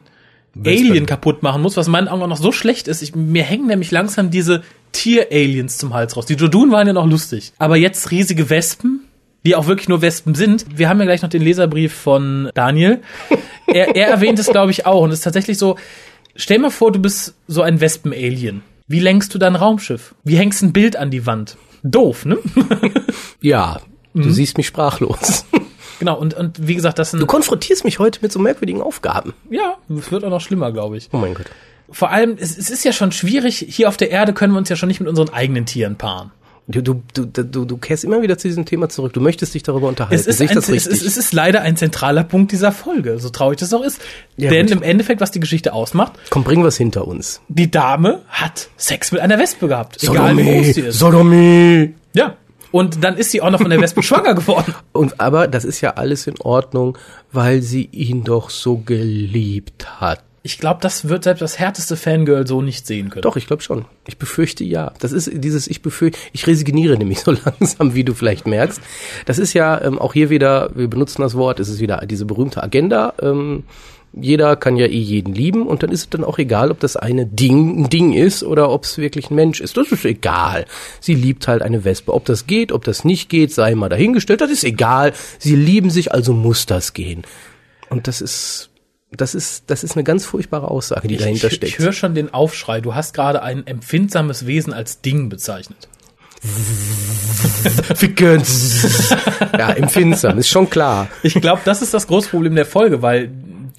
Alien 0.63 1.05
kaputt 1.05 1.43
machen 1.43 1.61
muss, 1.61 1.77
was 1.77 1.87
in 1.87 1.91
meinen 1.91 2.07
Augen 2.07 2.23
auch 2.23 2.27
noch 2.27 2.37
so 2.37 2.51
schlecht 2.51 2.87
ist. 2.87 3.01
Ich, 3.01 3.15
mir 3.15 3.43
hängen 3.43 3.67
nämlich 3.67 3.91
langsam 3.91 4.31
diese 4.31 4.63
Tier-Aliens 4.91 5.77
zum 5.77 5.93
Hals 5.93 6.15
raus. 6.17 6.25
Die 6.25 6.33
Jodun 6.35 6.71
waren 6.71 6.87
ja 6.87 6.93
noch 6.93 7.07
lustig. 7.07 7.53
Aber 7.57 7.77
jetzt 7.77 8.11
riesige 8.11 8.49
Wespen, 8.49 9.01
die 9.45 9.55
auch 9.55 9.67
wirklich 9.67 9.89
nur 9.89 10.01
Wespen 10.01 10.35
sind. 10.35 10.65
Wir 10.77 10.89
haben 10.89 10.99
ja 10.99 11.05
gleich 11.05 11.21
noch 11.21 11.29
den 11.29 11.41
Leserbrief 11.41 11.93
von 11.93 12.49
Daniel. 12.53 13.01
Er, 13.67 13.95
er 13.95 14.07
erwähnt 14.09 14.37
es, 14.37 14.47
glaube 14.47 14.71
ich, 14.71 14.85
auch. 14.85 15.03
Und 15.03 15.11
es 15.11 15.19
ist 15.19 15.23
tatsächlich 15.23 15.57
so, 15.57 15.77
stell 16.35 16.59
mal 16.59 16.71
vor, 16.71 16.91
du 16.91 16.99
bist 16.99 17.35
so 17.47 17.61
ein 17.61 17.79
Wespen-Alien. 17.79 18.63
Wie 18.89 18.99
lenkst 18.99 19.33
du 19.33 19.37
dein 19.37 19.55
Raumschiff? 19.55 20.13
Wie 20.25 20.35
hängst 20.35 20.61
ein 20.61 20.73
Bild 20.73 20.97
an 20.97 21.09
die 21.09 21.25
Wand? 21.25 21.55
Doof, 21.81 22.25
ne? 22.25 22.37
Ja, 23.41 23.79
du 24.13 24.27
Mhm. 24.27 24.31
siehst 24.33 24.57
mich 24.57 24.67
sprachlos. 24.67 25.45
genau, 25.99 26.17
und, 26.19 26.33
und 26.33 26.67
wie 26.67 26.75
gesagt, 26.75 26.99
das 26.99 27.11
sind 27.11 27.21
Du 27.21 27.25
konfrontierst 27.25 27.85
mich 27.85 27.97
heute 27.99 28.19
mit 28.21 28.33
so 28.33 28.39
merkwürdigen 28.39 28.81
Aufgaben. 28.81 29.33
Ja, 29.49 29.75
es 29.97 30.11
wird 30.11 30.25
auch 30.25 30.29
noch 30.29 30.41
schlimmer, 30.41 30.73
glaube 30.73 30.97
ich. 30.97 31.07
Oh 31.13 31.17
mein 31.17 31.33
Gott. 31.33 31.45
Vor 31.91 32.09
allem, 32.11 32.37
es, 32.39 32.57
es 32.57 32.69
ist 32.69 32.83
ja 32.85 32.91
schon 32.93 33.11
schwierig, 33.11 33.65
hier 33.69 33.87
auf 33.87 33.97
der 33.97 34.11
Erde 34.11 34.33
können 34.33 34.53
wir 34.53 34.57
uns 34.57 34.69
ja 34.69 34.75
schon 34.75 34.87
nicht 34.87 34.99
mit 34.99 35.09
unseren 35.09 35.29
eigenen 35.29 35.65
Tieren 35.65 35.95
paaren. 35.97 36.31
Du, 36.67 36.81
du, 36.81 37.01
du, 37.13 37.25
du, 37.25 37.65
du 37.65 37.77
kehrst 37.77 38.03
immer 38.05 38.21
wieder 38.21 38.37
zu 38.37 38.47
diesem 38.47 38.65
Thema 38.65 38.87
zurück. 38.87 39.11
Du 39.11 39.19
möchtest 39.19 39.53
dich 39.55 39.63
darüber 39.63 39.87
unterhalten. 39.89 40.15
Es 40.15 40.27
ist, 40.27 40.37
Sehe 40.37 40.45
ich 40.45 40.51
ein, 40.51 40.55
das 40.55 40.65
es, 40.69 40.71
richtig? 40.73 40.93
ist, 40.93 41.05
es 41.05 41.17
ist 41.17 41.33
leider 41.33 41.61
ein 41.63 41.75
zentraler 41.75 42.23
Punkt 42.23 42.51
dieser 42.53 42.71
Folge, 42.71 43.19
so 43.19 43.29
traurig 43.29 43.59
das 43.59 43.73
auch 43.73 43.83
ist. 43.83 43.99
Ja, 44.37 44.49
Denn 44.51 44.67
gut. 44.67 44.77
im 44.77 44.83
Endeffekt, 44.83 45.19
was 45.19 45.31
die 45.31 45.39
Geschichte 45.41 45.73
ausmacht, 45.73 46.13
Komm, 46.29 46.43
bring 46.45 46.63
was 46.63 46.77
hinter 46.77 47.07
uns. 47.07 47.41
die 47.49 47.69
Dame 47.69 48.21
hat 48.29 48.69
Sex 48.77 49.11
mit 49.11 49.19
einer 49.21 49.37
Wespe 49.39 49.67
gehabt. 49.67 50.01
Egal 50.01 50.37
wie 50.37 50.43
groß 50.43 50.67
sie 50.75 50.81
ist. 50.81 50.99
Sodomie. 50.99 51.95
Ja. 52.13 52.35
Und 52.71 53.03
dann 53.03 53.17
ist 53.17 53.31
sie 53.31 53.41
auch 53.41 53.49
noch 53.49 53.59
von 53.59 53.69
der 53.69 53.81
Wespe 53.81 54.01
schwanger 54.03 54.33
geworden. 54.35 54.73
Und 54.93 55.19
aber 55.19 55.47
das 55.47 55.65
ist 55.65 55.81
ja 55.81 55.95
alles 55.95 56.25
in 56.27 56.39
Ordnung, 56.39 56.97
weil 57.33 57.61
sie 57.63 57.89
ihn 57.91 58.23
doch 58.23 58.49
so 58.49 58.77
geliebt 58.77 59.99
hat. 59.99 60.23
Ich 60.43 60.57
glaube, 60.57 60.79
das 60.81 61.07
wird 61.07 61.23
selbst 61.23 61.41
das 61.41 61.59
härteste 61.59 61.95
Fangirl 61.95 62.47
so 62.47 62.63
nicht 62.63 62.87
sehen 62.87 63.11
können. 63.11 63.21
Doch, 63.21 63.35
ich 63.35 63.45
glaube 63.45 63.61
schon. 63.61 63.85
Ich 64.07 64.17
befürchte 64.17 64.63
ja. 64.63 64.91
Das 64.99 65.11
ist 65.11 65.29
dieses, 65.31 65.67
ich 65.67 65.83
befürchte, 65.83 66.17
ich 66.33 66.47
resigniere 66.47 66.97
nämlich 66.97 67.19
so 67.19 67.31
langsam, 67.45 67.93
wie 67.93 68.03
du 68.03 68.15
vielleicht 68.15 68.47
merkst. 68.47 68.81
Das 69.25 69.37
ist 69.37 69.53
ja 69.53 69.79
ähm, 69.81 69.99
auch 69.99 70.13
hier 70.13 70.31
wieder, 70.31 70.71
wir 70.75 70.87
benutzen 70.87 71.21
das 71.21 71.35
Wort, 71.35 71.59
es 71.59 71.69
ist 71.69 71.79
wieder 71.79 72.03
diese 72.07 72.25
berühmte 72.25 72.63
Agenda. 72.63 73.13
Ähm, 73.21 73.63
jeder 74.13 74.55
kann 74.55 74.75
ja 74.75 74.87
eh 74.87 74.99
jeden 74.99 75.33
lieben 75.33 75.67
und 75.67 75.83
dann 75.83 75.91
ist 75.91 76.01
es 76.01 76.09
dann 76.09 76.23
auch 76.23 76.37
egal, 76.37 76.71
ob 76.71 76.79
das 76.79 76.97
eine 76.97 77.25
Ding, 77.25 77.83
ein 77.83 77.89
Ding 77.89 78.11
ist 78.11 78.43
oder 78.43 78.69
ob 78.69 78.83
es 78.83 78.97
wirklich 78.97 79.29
ein 79.29 79.35
Mensch 79.35 79.61
ist. 79.61 79.77
Das 79.77 79.91
ist 79.91 80.05
egal. 80.05 80.65
Sie 80.99 81.13
liebt 81.13 81.47
halt 81.47 81.61
eine 81.61 81.85
Wespe. 81.85 82.13
Ob 82.13 82.25
das 82.25 82.47
geht, 82.47 82.71
ob 82.71 82.83
das 82.83 83.05
nicht 83.05 83.29
geht, 83.29 83.53
sei 83.53 83.75
mal 83.75 83.89
dahingestellt. 83.89 84.41
Das 84.41 84.51
ist 84.51 84.63
egal. 84.63 85.13
Sie 85.37 85.55
lieben 85.55 85.91
sich, 85.91 86.11
also 86.11 86.33
muss 86.33 86.65
das 86.65 86.93
gehen. 86.93 87.23
Und 87.89 88.07
das 88.07 88.21
ist, 88.21 88.70
das 89.11 89.35
ist, 89.35 89.65
das 89.67 89.83
ist 89.83 89.95
eine 89.95 90.03
ganz 90.03 90.25
furchtbare 90.25 90.71
Aussage, 90.71 91.07
die 91.07 91.17
dahinter 91.17 91.47
ich, 91.47 91.55
steckt. 91.55 91.73
ich 91.73 91.79
höre 91.79 91.91
schon 91.91 92.15
den 92.15 92.33
Aufschrei. 92.33 92.79
Du 92.79 92.95
hast 92.95 93.13
gerade 93.13 93.43
ein 93.43 93.67
empfindsames 93.67 94.45
Wesen 94.45 94.71
als 94.71 95.01
Ding 95.01 95.27
bezeichnet. 95.29 95.89
Ficken. 97.95 98.41
ja, 99.57 99.71
empfindsam, 99.73 100.39
ist 100.39 100.49
schon 100.49 100.69
klar. 100.69 101.07
Ich 101.23 101.35
glaube, 101.35 101.61
das 101.65 101.81
ist 101.81 101.93
das 101.93 102.07
große 102.07 102.29
Problem 102.29 102.55
der 102.55 102.65
Folge, 102.65 103.01
weil 103.01 103.29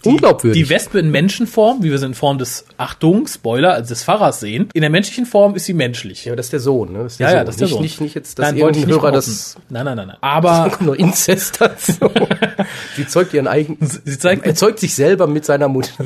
die, 0.05 0.09
Unglaubwürdig. 0.11 0.63
die 0.63 0.69
Wespe 0.71 0.99
in 0.99 1.11
Menschenform, 1.11 1.83
wie 1.83 1.91
wir 1.91 1.99
sie 1.99 2.07
in 2.07 2.15
Form 2.15 2.39
des, 2.39 2.65
Achtung, 2.77 3.27
Spoiler, 3.27 3.75
also 3.75 3.89
des 3.91 4.05
Pfarrers 4.05 4.41
sehen, 4.41 4.69
in 4.75 4.81
der 4.81 4.91
menschlichen 4.91 5.27
Form 5.27 5.55
ist 5.55 5.65
sie 5.67 5.75
menschlich. 5.75 6.25
Ja, 6.25 6.35
das 6.37 6.47
ist 6.47 6.53
der 6.53 6.61
Sohn, 6.61 6.93
ne? 6.93 7.05
Das 7.05 7.13
ist 7.13 7.21
der 7.21 7.27
Ja, 7.27 7.31
Sohn. 7.33 7.39
ja, 7.39 7.45
das 7.45 7.55
ist 7.55 7.61
der 7.61 7.67
nicht, 7.67 7.75
Sohn. 7.75 7.83
Nicht, 7.83 8.01
nicht 8.01 8.15
jetzt, 8.15 8.39
dass 8.39 8.47
Nein, 8.47 8.61
wollte 8.61 8.79
ich 8.79 8.85
irgendein 8.85 8.89
nicht 8.89 9.03
Hörer 9.03 9.11
behaupten. 9.13 9.31
das... 9.31 9.57
Nein, 9.69 9.85
nein, 9.85 9.97
nein, 9.97 10.07
nein. 10.09 10.17
Aber 10.21 10.71
kommt 10.71 10.83
nur 10.83 10.99
Inzest 10.99 11.61
dazu. 11.61 11.93
Sie 12.97 13.07
zeugt 13.07 13.33
ihren 13.35 13.47
eigenen... 13.47 13.79
sie 14.05 14.19
zeigt, 14.19 14.45
Er 14.47 14.55
zeugt 14.55 14.79
sich 14.81 14.95
selber 14.95 15.27
mit 15.27 15.45
seiner 15.45 15.69
Mutter. 15.69 16.05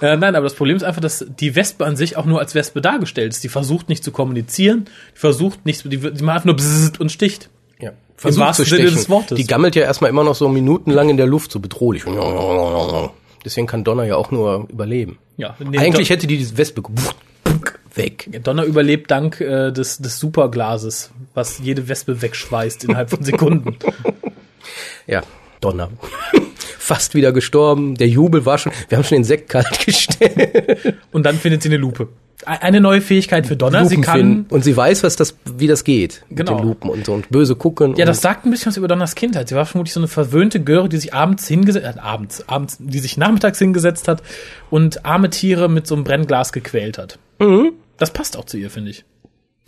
äh, 0.00 0.16
nein, 0.16 0.34
aber 0.34 0.44
das 0.44 0.54
Problem 0.54 0.76
ist 0.76 0.82
einfach, 0.82 1.00
dass 1.00 1.24
die 1.38 1.54
Wespe 1.56 1.84
an 1.86 1.96
sich 1.96 2.16
auch 2.16 2.26
nur 2.26 2.40
als 2.40 2.54
Wespe 2.54 2.80
dargestellt 2.80 3.32
ist. 3.32 3.44
Die 3.44 3.48
versucht 3.48 3.88
nicht 3.88 4.04
zu 4.04 4.10
kommunizieren, 4.12 4.86
die 5.14 5.18
versucht 5.18 5.64
nicht, 5.66 5.84
die, 5.84 5.98
die 5.98 6.22
macht 6.24 6.44
nur 6.44 6.56
und 6.98 7.12
sticht. 7.12 7.48
Ja. 7.80 7.92
versucht 8.16 8.54
zu 8.54 8.64
stechen. 8.66 8.94
des 8.94 9.08
Wortes. 9.08 9.36
Die 9.36 9.46
gammelt 9.46 9.74
ja 9.76 9.82
erstmal 9.82 10.10
immer 10.10 10.24
noch 10.24 10.34
so 10.34 10.48
minutenlang 10.48 11.08
in 11.08 11.16
der 11.16 11.26
Luft, 11.26 11.50
so 11.52 11.60
bedrohlich. 11.60 12.04
Deswegen 13.44 13.66
kann 13.66 13.84
Donner 13.84 14.04
ja 14.04 14.16
auch 14.16 14.30
nur 14.30 14.66
überleben. 14.70 15.18
Ja, 15.36 15.56
nee, 15.58 15.78
Eigentlich 15.78 16.08
Don- 16.08 16.16
hätte 16.16 16.26
die 16.26 16.36
diese 16.36 16.58
Wespe 16.58 16.82
weg. 17.94 18.28
Donner 18.44 18.64
überlebt 18.64 19.10
dank 19.10 19.40
äh, 19.40 19.72
des, 19.72 19.98
des 19.98 20.18
Superglases, 20.18 21.10
was 21.34 21.58
jede 21.58 21.88
Wespe 21.88 22.20
wegschweißt 22.22 22.84
innerhalb 22.84 23.10
von 23.10 23.22
Sekunden. 23.24 23.76
Ja, 25.06 25.22
Donner. 25.62 25.88
Fast 26.78 27.14
wieder 27.14 27.32
gestorben. 27.32 27.94
Der 27.96 28.08
Jubel 28.08 28.44
war 28.44 28.58
schon. 28.58 28.72
Wir 28.88 28.98
haben 28.98 29.04
schon 29.04 29.16
den 29.16 29.24
Sekt 29.24 29.48
kalt 29.48 29.66
gestellt. 29.86 30.94
Und 31.12 31.24
dann 31.24 31.36
findet 31.36 31.62
sie 31.62 31.70
eine 31.70 31.78
Lupe. 31.78 32.08
E- 32.42 32.46
Eine 32.46 32.80
neue 32.80 33.00
Fähigkeit 33.00 33.46
für 33.46 33.56
Donner. 33.56 33.84
sie 33.86 33.96
Lupen 33.96 34.04
kann. 34.04 34.16
finden. 34.18 34.46
und 34.54 34.64
sie 34.64 34.76
weiß, 34.76 35.02
was 35.02 35.16
das, 35.16 35.36
wie 35.56 35.66
das 35.66 35.84
geht 35.84 36.24
Genau. 36.30 36.52
mit 36.54 36.60
den 36.62 36.68
Lupen 36.68 36.90
und 36.90 37.06
so 37.06 37.12
und 37.14 37.28
böse 37.30 37.54
gucken. 37.56 37.94
Ja, 37.96 38.04
das 38.06 38.20
sagt 38.20 38.44
ein 38.46 38.50
bisschen 38.50 38.66
was 38.70 38.76
über 38.76 38.88
Donners 38.88 39.14
Kindheit. 39.14 39.48
Sie 39.48 39.54
war 39.54 39.66
vermutlich 39.66 39.92
so 39.94 40.00
eine 40.00 40.08
verwöhnte 40.08 40.60
Göre, 40.62 40.88
die 40.88 40.96
sich 40.98 41.14
abends 41.14 41.46
hingesetzt, 41.48 41.86
äh, 41.96 42.00
abends, 42.00 42.48
abends, 42.48 42.76
die 42.80 42.98
sich 42.98 43.16
nachmittags 43.16 43.58
hingesetzt 43.58 44.08
hat 44.08 44.22
und 44.70 45.04
arme 45.04 45.30
Tiere 45.30 45.68
mit 45.68 45.86
so 45.86 45.94
einem 45.94 46.04
Brennglas 46.04 46.52
gequält 46.52 46.98
hat. 46.98 47.18
Mhm. 47.38 47.72
Das 47.98 48.10
passt 48.10 48.36
auch 48.36 48.44
zu 48.44 48.56
ihr, 48.56 48.70
finde 48.70 48.90
ich. 48.90 49.04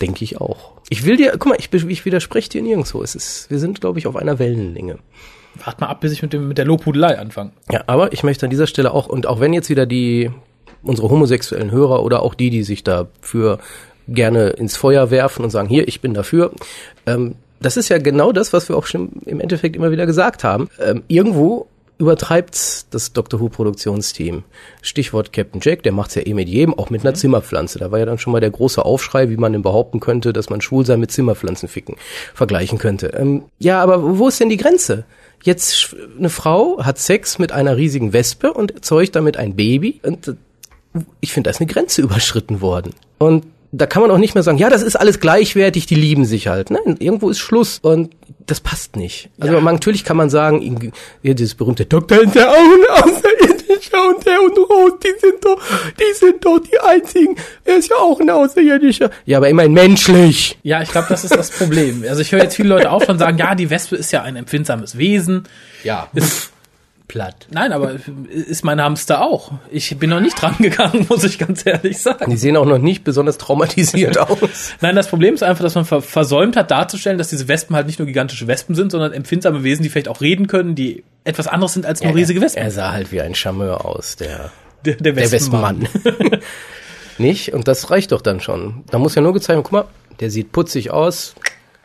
denke 0.00 0.24
ich 0.24 0.40
auch. 0.40 0.72
Ich 0.88 1.04
will 1.06 1.16
dir, 1.16 1.32
guck 1.38 1.46
mal, 1.46 1.56
ich, 1.58 1.72
ich 1.72 2.04
widerspreche 2.04 2.48
dir 2.48 2.62
nirgendwo. 2.62 3.02
Es 3.02 3.14
ist, 3.14 3.50
wir 3.50 3.58
sind, 3.58 3.80
glaube 3.80 3.98
ich, 3.98 4.06
auf 4.08 4.16
einer 4.16 4.38
Wellenlänge. 4.38 4.98
Wart 5.64 5.80
mal 5.80 5.86
ab, 5.88 6.00
bis 6.00 6.12
ich 6.12 6.22
mit, 6.22 6.32
dem, 6.32 6.48
mit 6.48 6.56
der 6.58 6.64
Lobhudelei 6.64 7.18
anfange. 7.18 7.52
Ja, 7.70 7.84
aber 7.86 8.12
ich 8.14 8.22
möchte 8.24 8.46
an 8.46 8.50
dieser 8.50 8.66
Stelle 8.66 8.92
auch, 8.92 9.06
und 9.06 9.26
auch 9.26 9.38
wenn 9.38 9.52
jetzt 9.52 9.68
wieder 9.70 9.84
die, 9.86 10.30
unsere 10.82 11.08
homosexuellen 11.08 11.70
Hörer 11.70 12.02
oder 12.02 12.22
auch 12.22 12.34
die, 12.34 12.50
die 12.50 12.62
sich 12.62 12.84
dafür 12.84 13.58
gerne 14.08 14.50
ins 14.50 14.76
Feuer 14.76 15.10
werfen 15.10 15.44
und 15.44 15.50
sagen, 15.50 15.68
hier, 15.68 15.86
ich 15.88 16.00
bin 16.00 16.14
dafür, 16.14 16.52
ähm, 17.06 17.34
das 17.60 17.76
ist 17.76 17.88
ja 17.88 17.98
genau 17.98 18.32
das, 18.32 18.52
was 18.52 18.68
wir 18.68 18.76
auch 18.76 18.86
schon 18.86 19.10
im 19.24 19.40
Endeffekt 19.40 19.76
immer 19.76 19.92
wieder 19.92 20.06
gesagt 20.06 20.42
haben. 20.42 20.68
Ähm, 20.80 21.04
irgendwo 21.06 21.68
übertreibt's 21.98 22.86
das 22.90 23.12
Doctor 23.12 23.38
Who 23.38 23.48
Produktionsteam. 23.48 24.42
Stichwort 24.80 25.32
Captain 25.32 25.60
Jack, 25.62 25.84
der 25.84 25.92
macht's 25.92 26.16
ja 26.16 26.26
eh 26.26 26.34
mit 26.34 26.48
jedem, 26.48 26.74
auch 26.74 26.90
mit 26.90 27.02
einer 27.02 27.14
Zimmerpflanze. 27.14 27.78
Da 27.78 27.92
war 27.92 28.00
ja 28.00 28.06
dann 28.06 28.18
schon 28.18 28.32
mal 28.32 28.40
der 28.40 28.50
große 28.50 28.84
Aufschrei, 28.84 29.30
wie 29.30 29.36
man 29.36 29.52
denn 29.52 29.62
behaupten 29.62 30.00
könnte, 30.00 30.32
dass 30.32 30.50
man 30.50 30.60
schwul 30.60 30.84
sein 30.84 30.98
mit 30.98 31.12
Zimmerpflanzen 31.12 31.68
ficken 31.68 31.94
vergleichen 32.34 32.78
könnte. 32.78 33.08
Ähm, 33.16 33.44
ja, 33.60 33.80
aber 33.80 34.18
wo 34.18 34.26
ist 34.26 34.40
denn 34.40 34.48
die 34.48 34.56
Grenze? 34.56 35.04
Jetzt 35.44 35.94
eine 36.18 36.30
Frau 36.30 36.82
hat 36.82 36.98
Sex 36.98 37.38
mit 37.38 37.52
einer 37.52 37.76
riesigen 37.76 38.12
Wespe 38.12 38.52
und 38.52 38.84
zeugt 38.84 39.14
damit 39.14 39.36
ein 39.36 39.54
Baby 39.54 40.00
und 40.02 40.34
ich 41.20 41.32
finde, 41.32 41.48
da 41.48 41.50
ist 41.52 41.60
eine 41.60 41.70
Grenze 41.72 42.02
überschritten 42.02 42.60
worden. 42.60 42.92
Und 43.18 43.44
da 43.74 43.86
kann 43.86 44.02
man 44.02 44.10
auch 44.10 44.18
nicht 44.18 44.34
mehr 44.34 44.42
sagen, 44.42 44.58
ja, 44.58 44.68
das 44.68 44.82
ist 44.82 44.96
alles 44.96 45.18
gleichwertig, 45.18 45.86
die 45.86 45.94
lieben 45.94 46.26
sich 46.26 46.48
halt. 46.48 46.70
Nein, 46.70 46.96
irgendwo 46.98 47.30
ist 47.30 47.38
Schluss 47.38 47.78
und 47.80 48.10
das 48.46 48.60
passt 48.60 48.96
nicht. 48.96 49.30
Also 49.40 49.54
Ja. 49.54 49.60
man, 49.62 49.76
natürlich 49.76 50.04
kann 50.04 50.18
man 50.18 50.28
sagen, 50.28 50.92
dieses 51.22 51.54
berühmte 51.54 51.86
Doktor 51.86 52.20
ist 52.22 52.34
ja 52.34 52.50
auch 52.50 52.54
ein 52.54 53.02
Außerirdischer 53.04 54.08
und 54.14 54.26
der 54.26 54.42
und 54.42 54.58
Rose, 54.58 54.98
die 55.02 55.18
sind 55.18 55.42
doch, 55.42 55.58
die 55.98 56.14
sind 56.18 56.44
doch 56.44 56.58
die 56.58 56.78
einzigen. 56.80 57.36
Er 57.64 57.76
ist 57.78 57.88
ja 57.88 57.96
auch 57.96 58.20
ein 58.20 58.28
Außerirdischer. 58.28 59.10
Ja, 59.24 59.38
aber 59.38 59.48
immerhin 59.48 59.72
menschlich. 59.72 60.58
Ja, 60.62 60.82
ich 60.82 60.90
glaube, 60.90 61.06
das 61.08 61.24
ist 61.24 61.34
das 61.34 61.50
Problem. 61.50 62.04
Also 62.06 62.20
ich 62.20 62.30
höre 62.30 62.42
jetzt 62.42 62.56
viele 62.56 62.68
Leute 62.68 62.90
auch 62.90 63.02
schon 63.02 63.18
sagen, 63.18 63.38
ja, 63.38 63.54
die 63.54 63.70
Wespe 63.70 63.96
ist 63.96 64.12
ja 64.12 64.20
ein 64.22 64.36
empfindsames 64.36 64.98
Wesen. 64.98 65.44
Ja, 65.82 66.08
Ist, 66.12 66.51
platt. 67.12 67.46
nein, 67.50 67.72
aber 67.72 67.92
ist 68.30 68.64
mein 68.64 68.80
Hamster 68.80 69.22
auch. 69.22 69.52
Ich 69.70 69.96
bin 69.98 70.10
noch 70.10 70.20
nicht 70.20 70.40
dran 70.40 70.56
gegangen, 70.58 71.06
muss 71.10 71.22
ich 71.24 71.38
ganz 71.38 71.64
ehrlich 71.66 71.98
sagen. 71.98 72.30
Die 72.30 72.36
sehen 72.36 72.56
auch 72.56 72.64
noch 72.64 72.78
nicht 72.78 73.04
besonders 73.04 73.38
traumatisiert 73.38 74.18
aus. 74.18 74.72
Nein, 74.80 74.96
das 74.96 75.08
Problem 75.08 75.34
ist 75.34 75.42
einfach, 75.42 75.62
dass 75.62 75.74
man 75.74 75.84
ver 75.84 76.00
versäumt 76.02 76.56
hat 76.56 76.70
darzustellen, 76.70 77.18
dass 77.18 77.28
diese 77.28 77.48
Wespen 77.48 77.76
halt 77.76 77.86
nicht 77.86 77.98
nur 77.98 78.06
gigantische 78.06 78.46
Wespen 78.46 78.74
sind, 78.74 78.90
sondern 78.92 79.12
empfindsame 79.12 79.62
Wesen, 79.62 79.82
die 79.82 79.88
vielleicht 79.90 80.08
auch 80.08 80.20
reden 80.20 80.46
können, 80.46 80.74
die 80.74 81.04
etwas 81.24 81.46
anderes 81.46 81.74
sind 81.74 81.86
als 81.86 82.02
nur 82.02 82.14
riesige 82.14 82.40
Er, 82.40 82.44
Wespen. 82.44 82.62
er 82.62 82.70
sah 82.70 82.92
halt 82.92 83.12
wie 83.12 83.20
ein 83.20 83.34
Charmeur 83.34 83.84
aus, 83.84 84.16
der 84.16 84.50
der, 84.84 84.94
der 84.96 85.12
Der 85.12 85.30
Wespenmann. 85.30 85.82
Wespenmann. 85.82 86.40
Nicht? 87.18 87.52
Und 87.52 87.68
das 87.68 87.90
reicht 87.90 88.12
doch 88.12 88.22
dann 88.22 88.40
schon. 88.40 88.84
Da 88.90 88.98
muss 88.98 89.14
ja 89.14 89.22
nur 89.22 89.32
gezeigt 89.32 89.50
werden, 89.50 89.62
guck 89.62 89.72
mal, 89.72 89.84
der 90.20 90.30
sieht 90.30 90.50
putzig 90.52 90.90
aus, 90.90 91.34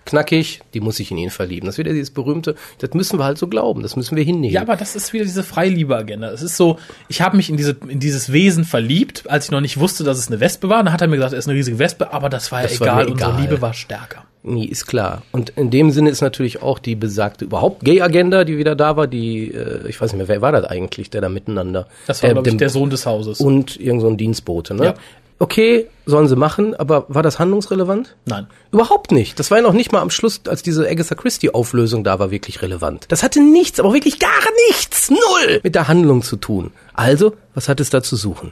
knackig, 0.07 0.61
die 0.73 0.79
muss 0.79 0.97
sich 0.97 1.11
in 1.11 1.17
ihn 1.17 1.29
verlieben. 1.29 1.67
Das 1.67 1.75
ist 1.75 1.79
wieder 1.79 1.93
dieses 1.93 2.09
berühmte, 2.11 2.55
das 2.79 2.91
müssen 2.93 3.19
wir 3.19 3.25
halt 3.25 3.37
so 3.37 3.47
glauben, 3.47 3.83
das 3.83 3.95
müssen 3.95 4.15
wir 4.15 4.23
hinnehmen. 4.23 4.53
Ja, 4.53 4.61
aber 4.61 4.75
das 4.75 4.95
ist 4.95 5.13
wieder 5.13 5.25
diese 5.25 5.43
Freiliebe-Agenda. 5.43 6.31
Es 6.31 6.41
ist 6.41 6.57
so, 6.57 6.77
ich 7.09 7.21
habe 7.21 7.37
mich 7.37 7.49
in, 7.49 7.57
diese, 7.57 7.77
in 7.87 7.99
dieses 7.99 8.31
Wesen 8.31 8.65
verliebt, 8.65 9.25
als 9.29 9.45
ich 9.45 9.51
noch 9.51 9.61
nicht 9.61 9.79
wusste, 9.79 10.03
dass 10.03 10.17
es 10.17 10.27
eine 10.29 10.39
Wespe 10.39 10.69
war. 10.69 10.83
Dann 10.83 10.91
hat 10.93 11.01
er 11.01 11.07
mir 11.07 11.17
gesagt, 11.17 11.33
er 11.33 11.39
ist 11.39 11.47
eine 11.47 11.57
riesige 11.57 11.77
Wespe, 11.77 12.11
aber 12.11 12.29
das 12.29 12.51
war 12.51 12.61
ja 12.61 12.67
Das 12.67 12.79
war 12.79 12.87
egal. 12.87 13.05
Unsere 13.11 13.29
egal. 13.31 13.41
Liebe 13.41 13.61
war 13.61 13.73
stärker. 13.73 14.23
Nee, 14.43 14.63
ist 14.63 14.85
klar. 14.85 15.23
Und 15.33 15.49
in 15.57 15.71
dem 15.71 15.91
Sinne 15.91 16.09
ist 16.09 16.21
natürlich 16.21 16.61
auch 16.61 16.79
die 16.79 16.95
besagte 16.95 17.43
überhaupt 17.43 17.83
Gay-Agenda, 17.83 18.45
die 18.45 18.57
wieder 18.57 18.75
da 18.77 18.95
war, 18.95 19.05
die, 19.07 19.51
äh, 19.51 19.85
ich 19.89 19.99
weiß 19.99 20.13
nicht 20.13 20.19
mehr, 20.19 20.29
wer 20.29 20.41
war 20.41 20.53
das 20.53 20.63
eigentlich, 20.65 21.09
der 21.09 21.19
da 21.19 21.27
miteinander? 21.27 21.87
Das 22.05 22.23
war, 22.23 22.29
Äh, 22.29 22.33
glaube 22.33 22.49
ich, 22.49 22.57
der 22.57 22.69
Sohn 22.69 22.89
des 22.89 23.05
Hauses. 23.05 23.41
Und 23.41 23.77
irgend 23.77 24.01
so 24.01 24.07
ein 24.07 24.15
Dienstbote, 24.15 24.73
ne? 24.73 24.85
Ja. 24.85 24.93
Okay, 25.39 25.87
sollen 26.07 26.27
sie 26.27 26.35
machen, 26.35 26.73
aber 26.73 27.05
war 27.09 27.21
das 27.21 27.37
handlungsrelevant? 27.37 28.15
Nein. 28.25 28.47
Überhaupt 28.71 29.11
nicht. 29.11 29.39
Das 29.39 29.51
war 29.51 29.59
ja 29.59 29.63
noch 29.63 29.73
nicht 29.73 29.91
mal 29.91 30.01
am 30.01 30.09
Schluss, 30.09 30.41
als 30.47 30.63
diese 30.63 30.89
Agatha 30.89 31.13
Christie-Auflösung 31.13 32.03
da 32.03 32.17
war, 32.17 32.31
wirklich 32.31 32.63
relevant. 32.63 33.05
Das 33.09 33.21
hatte 33.21 33.39
nichts, 33.39 33.79
aber 33.79 33.93
wirklich 33.93 34.17
gar 34.17 34.31
nichts, 34.69 35.11
null 35.11 35.59
mit 35.63 35.75
der 35.75 35.87
Handlung 35.87 36.23
zu 36.23 36.37
tun. 36.37 36.71
Also, 36.93 37.33
was 37.53 37.69
hat 37.69 37.79
es 37.79 37.91
da 37.91 38.01
zu 38.01 38.15
suchen? 38.15 38.51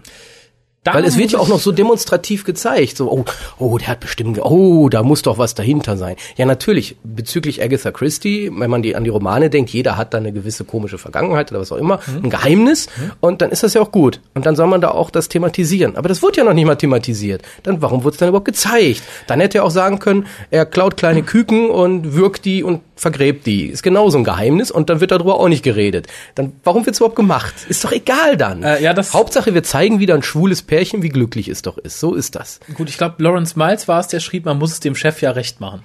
Weil 0.94 1.06
es 1.06 1.18
wird 1.18 1.32
ja 1.32 1.40
auch 1.40 1.48
noch 1.48 1.60
so 1.60 1.72
demonstrativ 1.72 2.44
gezeigt. 2.44 2.98
So, 2.98 3.12
oh, 3.12 3.26
oh, 3.58 3.78
der 3.78 3.88
hat 3.88 4.00
bestimmt, 4.02 4.40
oh, 4.42 4.88
da 4.90 5.02
muss 5.04 5.22
doch 5.24 5.38
was 5.38 5.56
dahinter 5.56 5.98
sein. 5.98 6.16
Ja, 6.38 6.46
natürlich, 6.46 6.96
bezüglich 7.04 7.64
Agatha 7.64 7.92
Christie, 7.92 8.52
wenn 8.56 8.70
man 8.70 8.82
die 8.84 8.96
an 8.96 9.04
die 9.04 9.10
Romane 9.10 9.50
denkt, 9.50 9.72
jeder 9.72 9.98
hat 9.98 10.14
da 10.14 10.20
eine 10.20 10.32
gewisse 10.32 10.64
komische 10.64 10.98
Vergangenheit 10.98 11.52
oder 11.52 11.62
was 11.62 11.72
auch 11.72 11.78
immer, 11.78 12.00
Mhm. 12.08 12.26
ein 12.26 12.30
Geheimnis, 12.30 12.88
und 13.20 13.42
dann 13.42 13.50
ist 13.52 13.64
das 13.64 13.74
ja 13.74 13.82
auch 13.82 13.92
gut. 13.92 14.20
Und 14.36 14.46
dann 14.46 14.56
soll 14.56 14.68
man 14.68 14.82
da 14.82 14.92
auch 14.92 15.10
das 15.10 15.28
thematisieren. 15.30 15.96
Aber 15.96 16.08
das 16.10 16.22
wurde 16.22 16.38
ja 16.38 16.44
noch 16.44 16.54
nicht 16.54 16.66
mal 16.66 16.76
thematisiert. 16.76 17.42
Dann, 17.64 17.82
warum 17.82 18.04
wurde 18.04 18.14
es 18.14 18.20
dann 18.20 18.30
überhaupt 18.30 18.46
gezeigt? 18.46 19.02
Dann 19.28 19.40
hätte 19.40 19.60
er 19.60 19.64
auch 19.64 19.72
sagen 19.72 20.00
können, 20.00 20.28
er 20.52 20.66
klaut 20.66 20.98
kleine 20.98 21.24
Küken 21.24 21.70
und 21.70 22.16
wirkt 22.16 22.46
die 22.46 22.64
und 22.64 22.82
vergräbt 22.96 23.46
die. 23.46 23.68
Ist 23.68 23.84
genauso 23.84 24.18
ein 24.18 24.24
Geheimnis 24.24 24.72
und 24.72 24.90
dann 24.90 25.02
wird 25.02 25.12
darüber 25.12 25.40
auch 25.40 25.48
nicht 25.50 25.64
geredet. 25.64 26.08
Dann, 26.36 26.54
warum 26.64 26.86
wird's 26.86 27.00
überhaupt 27.00 27.16
gemacht? 27.16 27.54
Ist 27.70 27.84
doch 27.84 27.92
egal 27.92 28.38
dann. 28.38 28.64
Äh, 28.64 28.82
ja, 28.82 28.94
das- 28.94 29.14
Hauptsache, 29.14 29.54
wir 29.54 29.64
zeigen 29.64 30.00
wieder 30.00 30.16
ein 30.16 30.24
schwules 30.24 30.62
Pärchen, 30.62 31.02
wie 31.02 31.10
glücklich 31.10 31.48
es 31.50 31.62
doch 31.62 31.78
ist. 31.78 32.00
So 32.00 32.14
ist 32.16 32.36
das. 32.36 32.60
Gut, 32.76 32.90
ich 32.90 32.98
glaube, 32.98 33.22
Lawrence 33.22 33.58
Miles 33.58 33.88
war 33.88 34.00
es, 34.00 34.08
der 34.08 34.20
schrieb, 34.20 34.46
man 34.46 34.58
muss 34.58 34.72
es 34.72 34.80
dem 34.80 34.96
Chef 34.96 35.22
ja 35.22 35.32
recht 35.32 35.60
machen. 35.60 35.82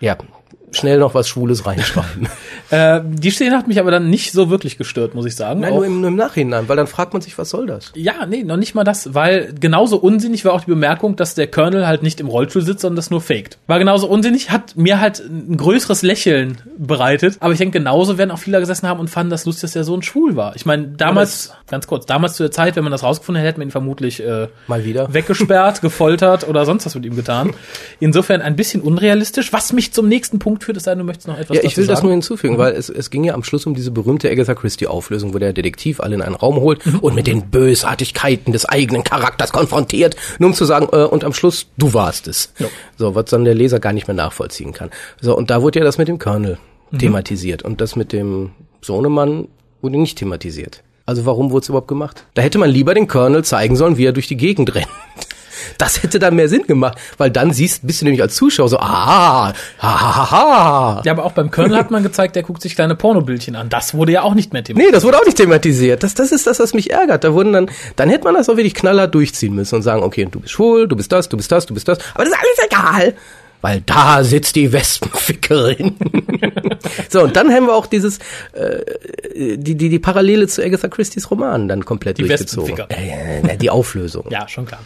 Ja, 0.00 0.16
schnell 0.72 0.98
noch 0.98 1.14
was 1.14 1.28
Schwules 1.28 1.66
reinschreiben. 1.66 2.28
Äh, 2.72 3.02
die 3.04 3.28
Szene 3.30 3.54
hat 3.58 3.68
mich 3.68 3.78
aber 3.78 3.90
dann 3.90 4.08
nicht 4.08 4.32
so 4.32 4.48
wirklich 4.48 4.78
gestört, 4.78 5.14
muss 5.14 5.26
ich 5.26 5.36
sagen. 5.36 5.60
Nein, 5.60 5.72
Auch- 5.74 5.76
nur 5.76 5.84
im, 5.84 6.00
nur 6.00 6.08
im 6.08 6.16
Nachhinein, 6.16 6.70
weil 6.70 6.76
dann 6.78 6.86
fragt 6.86 7.12
man 7.12 7.20
sich, 7.20 7.36
was 7.36 7.50
soll 7.50 7.66
das? 7.66 7.92
Ja, 7.94 8.24
nee, 8.24 8.44
noch 8.44 8.56
nicht 8.56 8.74
mal 8.74 8.82
das, 8.82 9.12
weil 9.12 9.52
genauso 9.60 9.98
unsinnig 9.98 10.46
war 10.46 10.54
auch 10.54 10.62
die 10.62 10.70
Bemerkung, 10.70 11.14
dass 11.14 11.34
der 11.34 11.48
Colonel 11.48 11.86
halt 11.86 12.02
nicht 12.02 12.18
im 12.18 12.28
Rollstuhl 12.28 12.62
sitzt, 12.62 12.80
sondern 12.80 12.96
das 12.96 13.10
nur 13.10 13.20
faked. 13.20 13.58
War 13.66 13.78
genauso 13.78 14.08
unsinnig, 14.08 14.50
hat 14.50 14.74
mir 14.74 15.00
halt 15.00 15.18
ein 15.20 15.58
größeres 15.58 16.00
Lächeln 16.00 16.62
bereitet, 16.78 17.36
aber 17.40 17.52
ich 17.52 17.58
denke, 17.58 17.78
genauso 17.78 18.16
werden 18.16 18.30
auch 18.30 18.38
viele 18.38 18.58
gesessen 18.58 18.88
haben 18.88 19.00
und 19.00 19.10
fanden 19.10 19.28
das 19.28 19.44
lustig, 19.44 19.60
dass 19.62 19.72
der 19.72 19.84
Sohn 19.84 20.00
schwul 20.00 20.34
war. 20.36 20.56
Ich 20.56 20.64
meine, 20.64 20.88
damals, 20.96 21.52
ganz 21.68 21.86
kurz, 21.86 22.06
damals 22.06 22.36
zu 22.36 22.42
der 22.44 22.52
Zeit, 22.52 22.76
wenn 22.76 22.84
man 22.84 22.92
das 22.92 23.02
rausgefunden 23.02 23.38
hätte, 23.42 23.48
hätten 23.50 23.60
wir 23.60 23.66
ihn 23.66 23.70
vermutlich 23.70 24.24
äh, 24.24 24.48
Mal 24.66 24.86
wieder. 24.86 25.12
weggesperrt, 25.12 25.82
gefoltert 25.82 26.48
oder 26.48 26.64
sonst 26.64 26.86
was 26.86 26.94
mit 26.94 27.04
ihm 27.04 27.16
getan. 27.16 27.52
Insofern 28.00 28.40
ein 28.40 28.56
bisschen 28.56 28.80
unrealistisch, 28.80 29.52
was 29.52 29.74
mich 29.74 29.92
zum 29.92 30.08
nächsten 30.08 30.38
Punkt 30.38 30.61
führt, 30.62 30.76
es 30.76 30.84
sei 30.84 30.92
denn, 30.92 31.00
du 31.00 31.04
möchtest 31.04 31.28
noch 31.28 31.38
etwas 31.38 31.56
Ja, 31.56 31.62
ich 31.64 31.76
will 31.76 31.86
das 31.86 31.98
sagen. 31.98 32.06
nur 32.08 32.12
hinzufügen, 32.12 32.58
weil 32.58 32.72
es, 32.74 32.88
es 32.88 33.10
ging 33.10 33.24
ja 33.24 33.34
am 33.34 33.44
Schluss 33.44 33.66
um 33.66 33.74
diese 33.74 33.90
berühmte 33.90 34.30
Agatha 34.30 34.54
Christie-Auflösung, 34.54 35.34
wo 35.34 35.38
der 35.38 35.52
Detektiv 35.52 36.00
alle 36.00 36.14
in 36.14 36.22
einen 36.22 36.34
Raum 36.34 36.56
holt 36.56 36.80
und 37.00 37.14
mit 37.14 37.26
den 37.26 37.50
Bösartigkeiten 37.50 38.52
des 38.52 38.64
eigenen 38.64 39.04
Charakters 39.04 39.52
konfrontiert, 39.52 40.16
nur 40.38 40.50
um 40.50 40.54
zu 40.54 40.64
sagen, 40.64 40.88
äh, 40.92 41.04
und 41.04 41.24
am 41.24 41.32
Schluss, 41.32 41.66
du 41.76 41.92
warst 41.94 42.28
es. 42.28 42.52
Ja. 42.58 42.66
So, 42.96 43.14
was 43.14 43.26
dann 43.26 43.44
der 43.44 43.54
Leser 43.54 43.80
gar 43.80 43.92
nicht 43.92 44.06
mehr 44.08 44.14
nachvollziehen 44.16 44.72
kann. 44.72 44.90
So, 45.20 45.36
und 45.36 45.50
da 45.50 45.62
wurde 45.62 45.78
ja 45.80 45.84
das 45.84 45.98
mit 45.98 46.08
dem 46.08 46.18
Colonel 46.18 46.58
thematisiert 46.98 47.62
und 47.62 47.80
das 47.80 47.96
mit 47.96 48.12
dem 48.12 48.50
Sohnemann 48.82 49.48
wurde 49.80 49.98
nicht 49.98 50.18
thematisiert. 50.18 50.82
Also 51.06 51.26
warum 51.26 51.50
wurde 51.50 51.62
es 51.64 51.68
überhaupt 51.68 51.88
gemacht? 51.88 52.24
Da 52.34 52.42
hätte 52.42 52.58
man 52.58 52.70
lieber 52.70 52.94
den 52.94 53.08
Colonel 53.08 53.44
zeigen 53.44 53.76
sollen, 53.76 53.96
wie 53.96 54.04
er 54.04 54.12
durch 54.12 54.28
die 54.28 54.36
Gegend 54.36 54.74
rennt. 54.74 54.86
Das 55.78 56.02
hätte 56.02 56.18
dann 56.18 56.36
mehr 56.36 56.48
Sinn 56.48 56.62
gemacht, 56.66 56.98
weil 57.18 57.30
dann 57.30 57.52
siehst, 57.52 57.86
bist 57.86 58.00
du 58.00 58.04
nämlich 58.04 58.22
als 58.22 58.34
Zuschauer 58.34 58.68
so, 58.68 58.78
ah, 58.78 59.52
ha, 59.52 59.54
ha, 59.80 60.30
ha. 60.30 61.02
Ja, 61.04 61.12
aber 61.12 61.24
auch 61.24 61.32
beim 61.32 61.50
Colonel 61.50 61.76
hat 61.76 61.90
man 61.90 62.02
gezeigt, 62.02 62.36
der 62.36 62.42
guckt 62.42 62.62
sich 62.62 62.74
kleine 62.74 62.94
Pornobildchen 62.94 63.56
an. 63.56 63.68
Das 63.68 63.94
wurde 63.94 64.12
ja 64.12 64.22
auch 64.22 64.34
nicht 64.34 64.52
mehr 64.52 64.64
thematisiert. 64.64 64.92
Nee, 64.92 64.94
das 64.94 65.04
wurde 65.04 65.18
auch 65.18 65.24
nicht 65.24 65.36
thematisiert. 65.36 66.02
Das, 66.02 66.14
das 66.14 66.32
ist 66.32 66.46
das, 66.46 66.58
was 66.60 66.74
mich 66.74 66.90
ärgert. 66.90 67.24
Da 67.24 67.32
wurden 67.34 67.52
dann, 67.52 67.70
dann 67.96 68.08
hätte 68.08 68.24
man 68.24 68.34
das 68.34 68.48
auch 68.48 68.56
wirklich 68.56 68.74
knallhart 68.74 69.14
durchziehen 69.14 69.54
müssen 69.54 69.76
und 69.76 69.82
sagen, 69.82 70.02
okay, 70.02 70.28
du 70.30 70.40
bist 70.40 70.52
schwul, 70.52 70.88
du 70.88 70.96
bist 70.96 71.12
das, 71.12 71.28
du 71.28 71.36
bist 71.36 71.50
das, 71.52 71.66
du 71.66 71.74
bist 71.74 71.88
das. 71.88 71.98
Aber 72.14 72.24
das 72.24 72.32
ist 72.32 72.38
alles 72.38 72.66
egal. 72.66 73.14
Weil 73.62 73.80
da 73.80 74.22
sitzt 74.24 74.56
die 74.56 74.72
Wespenfickerin. 74.72 75.94
so, 77.08 77.22
und 77.22 77.36
dann 77.36 77.50
haben 77.50 77.66
wir 77.66 77.74
auch 77.74 77.86
dieses, 77.86 78.18
äh, 78.52 79.56
die, 79.56 79.76
die, 79.76 79.88
die 79.88 79.98
Parallele 79.98 80.48
zu 80.48 80.62
Agatha 80.62 80.88
Christie's 80.88 81.30
Roman 81.30 81.68
dann 81.68 81.84
komplett 81.84 82.18
Die 82.18 82.26
durchgezogen. 82.26 82.76
Äh, 82.90 83.56
die 83.56 83.70
Auflösung. 83.70 84.26
Ja, 84.30 84.48
schon 84.48 84.66
klar. 84.66 84.80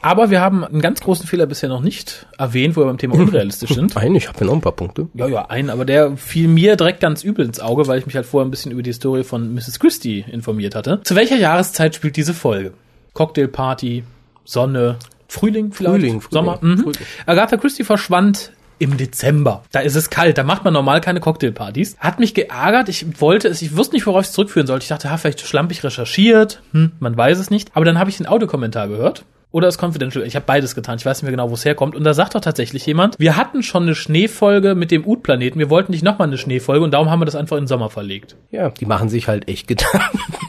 Aber 0.00 0.30
wir 0.30 0.40
haben 0.40 0.64
einen 0.64 0.80
ganz 0.80 1.00
großen 1.00 1.26
Fehler 1.26 1.46
bisher 1.46 1.68
noch 1.68 1.82
nicht 1.82 2.26
erwähnt, 2.38 2.74
wo 2.74 2.80
wir 2.80 2.86
beim 2.86 2.98
Thema 2.98 3.14
unrealistisch 3.14 3.70
sind. 3.70 3.94
Nein, 3.94 4.14
ich 4.16 4.28
habe 4.28 4.40
ja 4.40 4.46
noch 4.46 4.54
ein 4.54 4.60
paar 4.60 4.72
Punkte. 4.72 5.08
Ja, 5.14 5.28
ja, 5.28 5.46
einen, 5.46 5.70
aber 5.70 5.84
der 5.84 6.16
fiel 6.16 6.48
mir 6.48 6.76
direkt 6.76 7.00
ganz 7.00 7.22
übel 7.22 7.44
ins 7.44 7.60
Auge, 7.60 7.86
weil 7.86 7.98
ich 7.98 8.06
mich 8.06 8.16
halt 8.16 8.26
vorher 8.26 8.46
ein 8.46 8.50
bisschen 8.50 8.72
über 8.72 8.82
die 8.82 8.90
Historie 8.90 9.22
von 9.22 9.54
Mrs. 9.54 9.78
Christie 9.78 10.24
informiert 10.28 10.74
hatte. 10.74 11.00
Zu 11.04 11.14
welcher 11.14 11.36
Jahreszeit 11.36 11.94
spielt 11.94 12.16
diese 12.16 12.34
Folge? 12.34 12.72
Cocktailparty, 13.12 14.04
Sonne, 14.44 14.96
Frühling 15.32 15.72
vielleicht? 15.72 15.94
Frühling, 15.94 16.20
Frühling, 16.20 16.30
Sommer? 16.30 16.58
Mhm. 16.60 16.78
Frühling. 16.78 17.06
Agatha 17.24 17.56
Christie 17.56 17.84
verschwand 17.84 18.52
im 18.78 18.96
Dezember. 18.96 19.62
Da 19.72 19.80
ist 19.80 19.94
es 19.94 20.10
kalt, 20.10 20.36
da 20.36 20.42
macht 20.42 20.64
man 20.64 20.74
normal 20.74 21.00
keine 21.00 21.20
Cocktailpartys. 21.20 21.96
Hat 21.98 22.20
mich 22.20 22.34
geärgert, 22.34 22.88
ich 22.88 23.20
wollte 23.20 23.48
es, 23.48 23.62
ich 23.62 23.76
wusste 23.76 23.94
nicht, 23.94 24.06
worauf 24.06 24.22
ich 24.22 24.28
es 24.28 24.32
zurückführen 24.32 24.66
sollte. 24.66 24.82
Ich 24.82 24.88
dachte, 24.88 25.10
ha, 25.10 25.16
vielleicht 25.16 25.40
schlampig 25.40 25.82
recherchiert, 25.84 26.60
hm, 26.72 26.92
man 27.00 27.16
weiß 27.16 27.38
es 27.38 27.48
nicht. 27.48 27.70
Aber 27.74 27.84
dann 27.84 27.98
habe 27.98 28.10
ich 28.10 28.18
den 28.18 28.26
Audiokommentar 28.26 28.88
gehört. 28.88 29.24
Oder 29.52 29.68
das 29.68 29.78
Confidential. 29.78 30.26
Ich 30.26 30.34
habe 30.34 30.46
beides 30.46 30.74
getan. 30.74 30.96
Ich 30.98 31.06
weiß 31.06 31.18
nicht 31.18 31.24
mehr 31.24 31.30
genau, 31.30 31.50
wo 31.50 31.54
es 31.54 31.64
herkommt. 31.64 31.94
Und 31.94 32.04
da 32.04 32.14
sagt 32.14 32.34
doch 32.34 32.40
tatsächlich 32.40 32.84
jemand, 32.86 33.18
wir 33.18 33.36
hatten 33.36 33.62
schon 33.62 33.82
eine 33.82 33.94
Schneefolge 33.94 34.74
mit 34.74 34.90
dem 34.90 35.06
Ut-Planeten. 35.06 35.58
Wir 35.58 35.68
wollten 35.68 35.92
nicht 35.92 36.02
nochmal 36.02 36.28
eine 36.28 36.38
Schneefolge 36.38 36.82
und 36.82 36.90
darum 36.92 37.10
haben 37.10 37.20
wir 37.20 37.26
das 37.26 37.36
einfach 37.36 37.58
in 37.58 37.64
den 37.64 37.68
Sommer 37.68 37.90
verlegt. 37.90 38.36
Ja, 38.50 38.70
die 38.70 38.86
machen 38.86 39.10
sich 39.10 39.28
halt 39.28 39.48
echt 39.48 39.68
getan. 39.68 40.00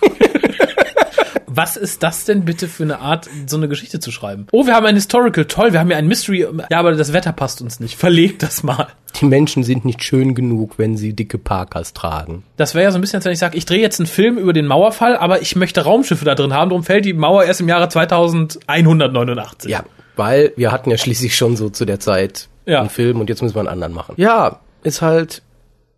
Was 1.56 1.78
ist 1.78 2.02
das 2.04 2.26
denn 2.26 2.46
bitte 2.46 2.68
für 2.68 2.84
eine 2.84 3.00
Art, 3.00 3.30
so 3.46 3.58
eine 3.58 3.68
Geschichte 3.68 4.00
zu 4.00 4.12
schreiben? 4.12 4.48
Oh, 4.52 4.66
wir 4.66 4.74
haben 4.74 4.86
ein 4.88 4.96
Historical. 4.96 5.46
Toll, 5.46 5.72
wir 5.74 5.80
haben 5.80 5.92
ja 5.92 5.98
ein 5.98 6.08
Mystery. 6.08 6.48
Ja, 6.72 6.80
aber 6.80 6.94
das 6.94 7.14
Wetter 7.14 7.32
passt 7.32 7.62
uns 7.62 7.80
nicht. 7.80 7.96
Verlegt 7.98 8.42
das 8.42 8.64
mal. 8.64 8.88
Die 9.22 9.26
Menschen 9.26 9.64
sind 9.64 9.86
nicht 9.86 10.04
schön 10.04 10.34
genug, 10.34 10.80
wenn 10.80 10.98
sie 10.98 11.14
dicke 11.14 11.38
Parkas 11.38 11.94
tragen. 11.94 12.44
Das 12.58 12.74
wäre 12.74 12.86
ja 12.86 12.92
so 12.92 12.98
ein 12.98 13.02
bisschen, 13.02 13.18
als 13.18 13.26
wenn 13.26 13.34
ich 13.34 13.40
sage, 13.40 13.56
ich 13.58 13.66
drehe 13.66 13.80
jetzt 13.82 14.00
einen 14.00 14.08
Film 14.08 14.38
über 14.40 14.54
den 14.54 14.66
Mauerfall, 14.66 15.16
aber 15.16 15.42
ich 15.42 15.56
möchte 15.56 15.82
Raumschiffe 15.82 16.26
da 16.26 16.34
drin 16.34 16.54
haben. 16.54 16.70
Darum 16.70 16.84
fällt 16.84 17.06
die 17.06 17.14
Mauer 17.14 17.44
erst 17.44 17.62
im 17.62 17.70
Jahre 17.70 17.88
2189. 17.90 19.70
Ja, 19.72 19.84
weil 20.16 20.54
wir 20.56 20.72
hatten 20.72 20.90
ja 20.90 20.98
schließlich 20.98 21.36
schon 21.36 21.56
so 21.56 21.70
zu 21.70 21.86
der 21.86 22.00
Zeit 22.00 22.48
Ja. 22.66 22.80
einen 22.80 22.90
Film 22.90 23.20
und 23.20 23.30
jetzt 23.30 23.42
müssen 23.42 23.56
wir 23.56 23.60
einen 23.60 23.70
anderen 23.70 23.94
machen. 23.94 24.16
Ja, 24.18 24.60
ist 24.84 25.02
halt, 25.02 25.42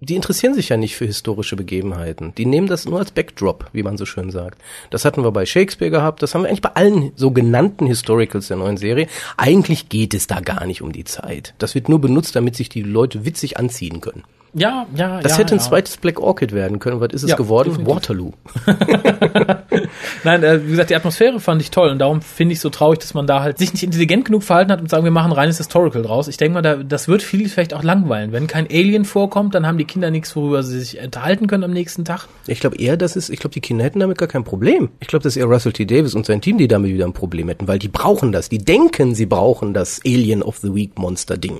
die 0.02 0.16
interessieren 0.16 0.54
sich 0.54 0.70
ja 0.70 0.78
nicht 0.78 0.96
für 0.96 1.06
historische 1.06 1.56
Begebenheiten. 1.56 2.34
Die 2.38 2.46
nehmen 2.46 2.68
das 2.68 2.86
nur 2.86 3.00
als 3.00 3.12
Backdrop, 3.12 3.66
wie 3.74 3.82
man 3.84 3.98
so 3.98 4.06
schön 4.06 4.30
sagt. 4.30 4.62
Das 4.92 5.06
hatten 5.06 5.24
wir 5.24 5.32
bei 5.32 5.46
Shakespeare 5.46 5.90
gehabt, 5.92 6.22
das 6.22 6.36
haben 6.36 6.44
wir 6.44 6.50
eigentlich 6.50 6.62
bei 6.62 6.76
allen 6.76 7.12
sogenannten 7.16 7.86
Historicals 7.88 8.48
der 8.50 8.58
neuen 8.58 8.78
Serie. 8.78 9.08
Eigentlich 9.38 9.90
geht 9.90 10.14
es 10.14 10.28
da 10.28 10.42
gar 10.42 10.66
nicht 10.66 10.82
um 10.82 10.92
die 10.92 11.06
Zeit. 11.06 11.54
Das 11.58 11.76
wird 11.76 11.90
nur 11.90 12.00
benutzt, 12.00 12.36
damit 12.36 12.56
sich 12.56 12.70
die 12.70 12.82
Leute 12.84 13.26
witzig 13.26 13.58
anziehen 13.58 14.02
können. 14.02 14.24
Ja, 14.58 14.86
ja, 14.96 15.20
Das 15.22 15.34
ja, 15.34 15.40
hätte 15.40 15.56
ein 15.56 15.60
ja. 15.60 15.66
zweites 15.66 15.98
Black 15.98 16.20
Orchid 16.20 16.54
werden 16.54 16.80
können. 16.80 17.02
Was 17.02 17.12
ist 17.12 17.24
es 17.24 17.30
Ja, 17.32 17.36
geworden? 17.36 17.72
definitiv. 17.72 17.96
Waterloo. 17.96 18.32
Nein, 20.26 20.42
äh, 20.42 20.66
wie 20.66 20.72
gesagt, 20.72 20.90
die 20.90 20.96
Atmosphäre 20.96 21.40
fand 21.40 21.62
ich 21.62 21.70
toll 21.70 21.90
und 21.90 22.00
darum 22.00 22.20
finde 22.20 22.54
ich 22.54 22.60
so 22.60 22.72
traurig, 22.72 22.98
dass 22.98 23.14
man 23.14 23.28
da 23.28 23.44
halt 23.44 23.60
sich 23.60 23.72
nicht 23.74 23.84
intelligent 23.84 24.26
genug 24.26 24.42
verhalten 24.42 24.72
hat 24.72 24.82
und 24.82 24.90
sagen, 24.90 25.04
wir 25.04 25.12
machen 25.12 25.32
ein 25.32 25.38
reines 25.38 25.60
Historical 25.60 26.02
draus. 26.02 26.28
Ich 26.28 26.38
denke 26.38 26.56
mal, 26.56 26.62
da, 26.64 26.78
das 26.78 27.08
wird 27.08 27.22
viele 27.22 27.48
vielleicht 27.48 27.76
auch 27.76 27.84
langweilen. 27.84 28.32
Wenn 28.32 28.48
kein 28.48 28.66
Alien 28.68 29.06
vorkommt, 29.06 29.54
dann 29.54 29.68
haben 29.68 29.78
die 29.78 29.86
Kinder 29.86 30.10
nichts, 30.10 30.36
worüber 30.36 30.64
sie 30.64 30.80
sich 30.80 30.98
enthalten 30.98 31.46
können 31.46 31.64
am 31.64 31.70
nächsten 31.70 32.06
Tag. 32.06 32.28
Ich 32.48 32.60
glaube 32.60 32.78
eher, 32.78 32.98
das 32.98 33.16
ist, 33.16 33.30
ich 33.30 33.40
glaube, 33.40 33.54
die 33.54 33.62
Kinder 33.62 33.86
hätten 33.86 34.00
damit 34.00 34.18
gar 34.18 34.28
kein 34.28 34.44
Problem. 34.44 34.90
Ich 35.00 35.08
glaube, 35.08 35.22
das 35.22 35.36
ist 35.36 35.42
eher 35.42 35.46
Russell 35.46 35.74
T. 35.74 35.86
Davis 35.86 36.16
und 36.16 36.26
sein 36.26 36.42
Team, 36.42 36.58
die 36.58 36.68
damit 36.68 36.92
wieder 36.92 37.06
ein 37.06 37.14
Problem 37.14 37.48
hätten, 37.48 37.68
weil 37.68 37.78
die 37.78 37.88
brauchen 37.88 38.32
das. 38.32 38.50
Die 38.50 38.58
denken, 38.58 39.14
sie 39.14 39.28
brauchen 39.28 39.76
das 39.76 40.02
Alien 40.04 40.42
of 40.42 40.58
the 40.58 40.74
Week 40.74 40.98
Monster 40.98 41.38
Ding. 41.38 41.60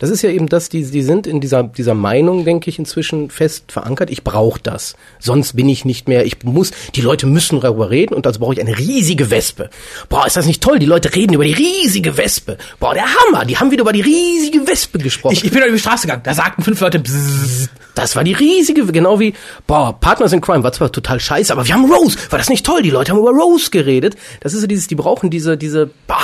Das 0.00 0.10
ist 0.10 0.20
ja 0.20 0.28
eben 0.28 0.50
das, 0.50 0.68
die, 0.68 0.84
die 0.84 1.02
sind 1.02 1.26
in 1.26 1.40
dieser, 1.40 1.62
dieser 1.62 1.94
Meinung, 1.94 2.44
denke 2.44 2.68
ich, 2.68 2.78
inzwischen 2.78 3.30
fest 3.30 3.72
verankert. 3.72 4.10
Ich 4.10 4.22
brauche 4.22 4.60
das. 4.60 4.96
Sonst 5.18 5.54
bin 5.54 5.70
ich 5.70 5.86
nicht 5.86 6.08
mehr, 6.08 6.26
ich 6.26 6.42
muss, 6.44 6.72
die 6.94 7.00
Leute 7.00 7.26
müssen 7.26 7.60
darüber 7.60 7.88
reden 7.88 8.01
und 8.10 8.26
also 8.26 8.40
brauche 8.40 8.54
ich 8.54 8.60
eine 8.60 8.76
riesige 8.76 9.30
Wespe. 9.30 9.70
Boah, 10.08 10.26
ist 10.26 10.36
das 10.36 10.46
nicht 10.46 10.62
toll? 10.62 10.78
Die 10.78 10.86
Leute 10.86 11.14
reden 11.14 11.34
über 11.34 11.44
die 11.44 11.52
riesige 11.52 12.16
Wespe. 12.16 12.58
Boah, 12.80 12.94
der 12.94 13.04
Hammer. 13.04 13.44
Die 13.44 13.56
haben 13.58 13.70
wieder 13.70 13.82
über 13.82 13.92
die 13.92 14.00
riesige 14.00 14.66
Wespe 14.66 14.98
gesprochen. 14.98 15.34
Ich, 15.34 15.44
ich 15.44 15.50
bin 15.52 15.62
über 15.62 15.70
die 15.72 15.78
Straße 15.78 16.06
gegangen, 16.06 16.22
da 16.24 16.34
sagten 16.34 16.62
fünf 16.62 16.80
Leute 16.80 16.98
Bzzz. 16.98 17.68
Das 17.94 18.16
war 18.16 18.24
die 18.24 18.32
riesige, 18.32 18.86
genau 18.86 19.20
wie, 19.20 19.34
boah, 19.66 19.92
Partners 20.00 20.32
in 20.32 20.40
Crime 20.40 20.64
war 20.64 20.72
zwar 20.72 20.90
total 20.90 21.20
scheiße, 21.20 21.52
aber 21.52 21.66
wir 21.66 21.74
haben 21.74 21.92
Rose. 21.92 22.16
War 22.30 22.38
das 22.38 22.48
nicht 22.48 22.64
toll? 22.64 22.80
Die 22.82 22.88
Leute 22.90 23.12
haben 23.12 23.18
über 23.18 23.30
Rose 23.32 23.70
geredet. 23.70 24.16
Das 24.40 24.54
ist 24.54 24.62
so 24.62 24.66
dieses, 24.66 24.86
die 24.86 24.94
brauchen 24.94 25.28
diese, 25.28 25.58
diese, 25.58 25.90
bah, 26.06 26.18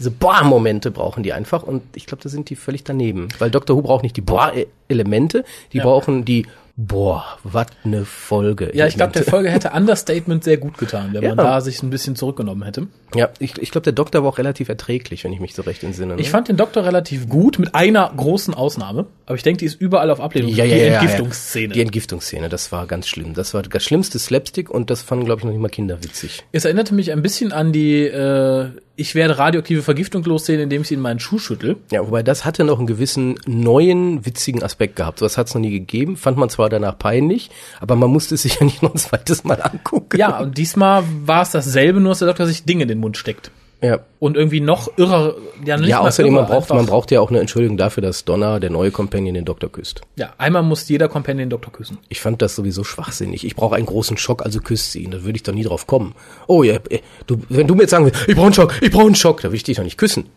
diese 0.00 0.10
Boah-Momente 0.10 0.90
brauchen 0.90 1.22
die 1.22 1.32
einfach. 1.32 1.62
Und 1.62 1.82
ich 1.94 2.06
glaube, 2.06 2.22
da 2.24 2.28
sind 2.28 2.50
die 2.50 2.56
völlig 2.56 2.82
daneben. 2.82 3.28
Weil 3.38 3.52
Dr. 3.52 3.76
Who 3.76 3.82
braucht 3.82 4.02
nicht 4.02 4.16
die 4.16 4.20
Boah-Elemente, 4.20 5.44
die 5.72 5.78
Ja. 5.78 5.84
brauchen 5.84 6.24
die, 6.24 6.46
boah, 6.86 7.24
was 7.44 7.66
ne 7.84 8.04
Folge. 8.04 8.70
Ja, 8.74 8.86
ich 8.86 8.94
glaube, 8.96 9.12
der. 9.12 9.24
Folge 9.24 9.50
hätte 9.50 9.70
Understatement 9.70 10.44
sehr 10.44 10.56
gut 10.56 10.78
getan, 10.78 11.10
wenn 11.12 11.22
man 11.22 11.38
Ja. 11.38 11.44
da 11.44 11.60
sich 11.60 11.82
ein 11.82 11.90
bisschen 11.90 12.16
zurückgenommen 12.16 12.62
hätte. 12.62 12.88
Ja, 13.14 13.30
ich, 13.38 13.58
ich 13.58 13.70
glaube, 13.70 13.84
der 13.84 13.92
Doktor 13.92 14.22
war 14.22 14.30
auch 14.30 14.38
relativ 14.38 14.68
erträglich, 14.68 15.24
wenn 15.24 15.32
ich 15.32 15.40
mich 15.40 15.54
so 15.54 15.62
recht 15.62 15.82
entsinne. 15.84 16.14
Ne? 16.16 16.20
Ich 16.20 16.30
fand 16.30 16.48
den 16.48 16.56
Doktor 16.56 16.84
relativ 16.84 17.28
gut, 17.28 17.58
mit 17.58 17.74
einer 17.74 18.10
großen 18.16 18.54
Ausnahme. 18.54 19.06
Aber 19.26 19.36
ich 19.36 19.42
denke, 19.42 19.58
die 19.58 19.66
ist 19.66 19.80
überall 19.80 20.10
auf 20.10 20.20
Ablehnung. 20.20 20.50
ja, 20.50 20.64
ja, 20.64 20.74
die 20.74 20.80
ja, 20.82 21.00
Entgiftungsszene. 21.00 21.68
Ja. 21.68 21.72
Die 21.74 21.80
Entgiftungsszene, 21.82 22.48
das 22.48 22.72
war 22.72 22.86
ganz 22.86 23.06
schlimm. 23.08 23.34
Das 23.34 23.54
war 23.54 23.62
das 23.62 23.84
schlimmste 23.84 24.18
Slapstick 24.18 24.70
und 24.70 24.90
das 24.90 25.02
fanden, 25.02 25.24
glaube 25.24 25.40
ich, 25.40 25.44
noch 25.44 25.52
nicht 25.52 25.60
mal 25.60 25.68
Kinder 25.68 26.02
witzig. 26.02 26.44
Es 26.52 26.64
erinnerte 26.64 26.94
mich 26.94 27.12
ein 27.12 27.22
bisschen 27.22 27.52
an 27.52 27.72
die 27.72 28.04
äh, 28.04 28.70
Ich 28.94 29.14
werde 29.14 29.38
radioaktive 29.38 29.82
Vergiftung 29.82 30.22
los 30.24 30.42
Szene, 30.42 30.64
indem 30.64 30.82
ich 30.82 30.88
sie 30.88 30.94
in 30.94 31.00
meinen 31.00 31.18
Schuh 31.18 31.38
schüttel. 31.38 31.76
Ja, 31.90 32.06
wobei 32.06 32.22
das 32.22 32.44
hatte 32.44 32.62
noch 32.64 32.78
einen 32.78 32.86
gewissen 32.86 33.38
neuen, 33.46 34.26
witzigen 34.26 34.62
Aspekt 34.62 34.96
gehabt. 34.96 35.20
So 35.20 35.24
was 35.24 35.38
hat 35.38 35.46
es 35.48 35.54
noch 35.54 35.62
nie 35.62 35.70
gegeben, 35.70 36.16
fand 36.16 36.36
man 36.36 36.50
zwar 36.50 36.68
danach 36.68 36.98
peinlich, 36.98 37.50
aber 37.80 37.96
man 37.96 38.10
musste 38.10 38.34
es 38.34 38.42
sich 38.42 38.54
ja 38.60 38.64
nicht 38.64 38.82
noch 38.82 38.94
ein 38.94 38.98
zweites 38.98 39.44
Mal 39.44 39.62
angucken. 39.62 40.18
Ja, 40.18 40.40
und 40.40 40.58
diesmal 40.58 41.04
war 41.24 41.42
es 41.42 41.52
dasselbe, 41.52 42.00
nur 42.00 42.10
dass 42.10 42.18
der 42.18 42.28
Doktor 42.28 42.46
sich 42.46 42.64
Dinge 42.64 42.82
in 42.82 42.88
den 42.88 42.98
Mund 42.98 43.16
steckt. 43.16 43.50
Ja, 43.82 43.98
Und 44.20 44.36
irgendwie 44.36 44.60
noch 44.60 44.96
irrer, 44.96 45.34
ja, 45.64 45.76
nicht 45.76 45.88
ja 45.88 45.98
außerdem, 45.98 46.32
irrer, 46.32 46.42
man 46.42 46.50
braucht, 46.50 46.70
man 46.70 46.86
braucht 46.86 47.10
ja 47.10 47.20
auch 47.20 47.30
eine 47.30 47.40
Entschuldigung 47.40 47.76
dafür, 47.76 48.00
dass 48.00 48.24
Donna, 48.24 48.60
der 48.60 48.70
neue 48.70 48.92
Companion, 48.92 49.34
den 49.34 49.44
Doktor 49.44 49.72
küsst. 49.72 50.02
Ja, 50.14 50.32
einmal 50.38 50.62
muss 50.62 50.88
jeder 50.88 51.08
Companion 51.08 51.48
den 51.48 51.50
Doktor 51.50 51.72
küssen. 51.72 51.98
Ich 52.08 52.20
fand 52.20 52.40
das 52.42 52.54
sowieso 52.54 52.84
schwachsinnig. 52.84 53.44
Ich 53.44 53.56
brauche 53.56 53.74
einen 53.74 53.86
großen 53.86 54.16
Schock, 54.16 54.44
also 54.44 54.60
küsst 54.60 54.92
sie 54.92 55.02
ihn. 55.02 55.10
Da 55.10 55.24
würde 55.24 55.36
ich 55.36 55.42
doch 55.42 55.52
nie 55.52 55.64
drauf 55.64 55.88
kommen. 55.88 56.14
Oh 56.46 56.62
ja, 56.62 56.74
äh, 56.90 57.00
du, 57.26 57.42
wenn 57.48 57.66
du 57.66 57.74
mir 57.74 57.82
jetzt 57.82 57.90
sagen 57.90 58.04
willst, 58.04 58.28
ich 58.28 58.36
brauche 58.36 58.46
einen 58.46 58.54
Schock, 58.54 58.74
ich 58.80 58.92
brauche 58.92 59.06
einen 59.06 59.16
Schock, 59.16 59.40
da 59.40 59.48
würde 59.48 59.56
ich 59.56 59.64
dich 59.64 59.76
doch 59.76 59.84
nicht 59.84 59.98
küssen. 59.98 60.30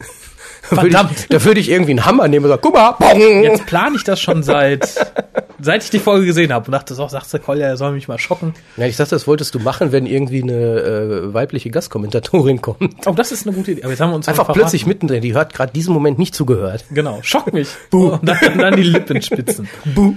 Da 0.69 0.78
würde 0.78 0.91
Verdammt. 0.91 1.19
Ich, 1.19 1.28
da 1.28 1.43
würde 1.43 1.60
ich 1.60 1.69
irgendwie 1.69 1.91
einen 1.91 2.06
Hammer 2.06 2.28
nehmen 2.28 2.45
und 2.45 2.49
sagen, 2.49 2.62
guck 2.63 2.73
mal, 2.73 2.91
bong. 2.91 3.43
Jetzt 3.43 3.65
plane 3.65 3.95
ich 3.95 4.04
das 4.04 4.19
schon 4.19 4.43
seit, 4.43 4.88
seit 5.60 5.84
ich 5.84 5.89
die 5.89 5.99
Folge 5.99 6.25
gesehen 6.25 6.51
habe 6.51 6.65
und 6.65 6.71
dachte 6.71 6.95
so, 6.95 7.08
sagst 7.08 7.34
du, 7.34 7.39
Kolja, 7.39 7.67
er 7.67 7.78
soll 7.78 7.91
mich 7.91 8.08
mal 8.08 8.17
schocken. 8.17 8.54
Ja, 8.78 8.86
ich 8.86 8.97
dachte, 8.97 9.12
das 9.12 9.28
wolltest 9.28 9.54
du 9.56 9.60
machen, 9.60 9.91
wenn 9.91 10.06
irgendwie 10.06 10.41
eine 10.41 10.54
äh, 10.54 11.34
weibliche 11.34 11.69
Gastkommentatorin 11.69 12.62
kommt. 12.62 12.95
Oh, 13.06 13.12
das 13.12 13.32
ist 13.32 13.45
eine 13.45 13.56
gute 13.56 13.71
Idee. 13.71 13.84
Aber 13.84 13.91
jetzt 13.91 13.99
haben 13.99 14.12
wir 14.12 14.15
uns 14.15 14.28
Einfach 14.28 14.51
plötzlich 14.54 14.86
mittendrin, 14.86 15.21
die 15.21 15.36
hat 15.36 15.54
gerade 15.54 15.71
diesen 15.71 15.93
Moment 15.93 16.17
nicht 16.19 16.36
zugehört. 16.36 16.86
Genau, 16.91 17.19
schock 17.21 17.54
mich. 17.54 17.69
Und 17.91 18.28
dann, 18.28 18.38
und 18.54 18.58
dann 18.60 18.75
die 18.75 18.84
Lippen 18.84 19.21
spitzen. 19.21 19.67
Buh. 19.93 20.13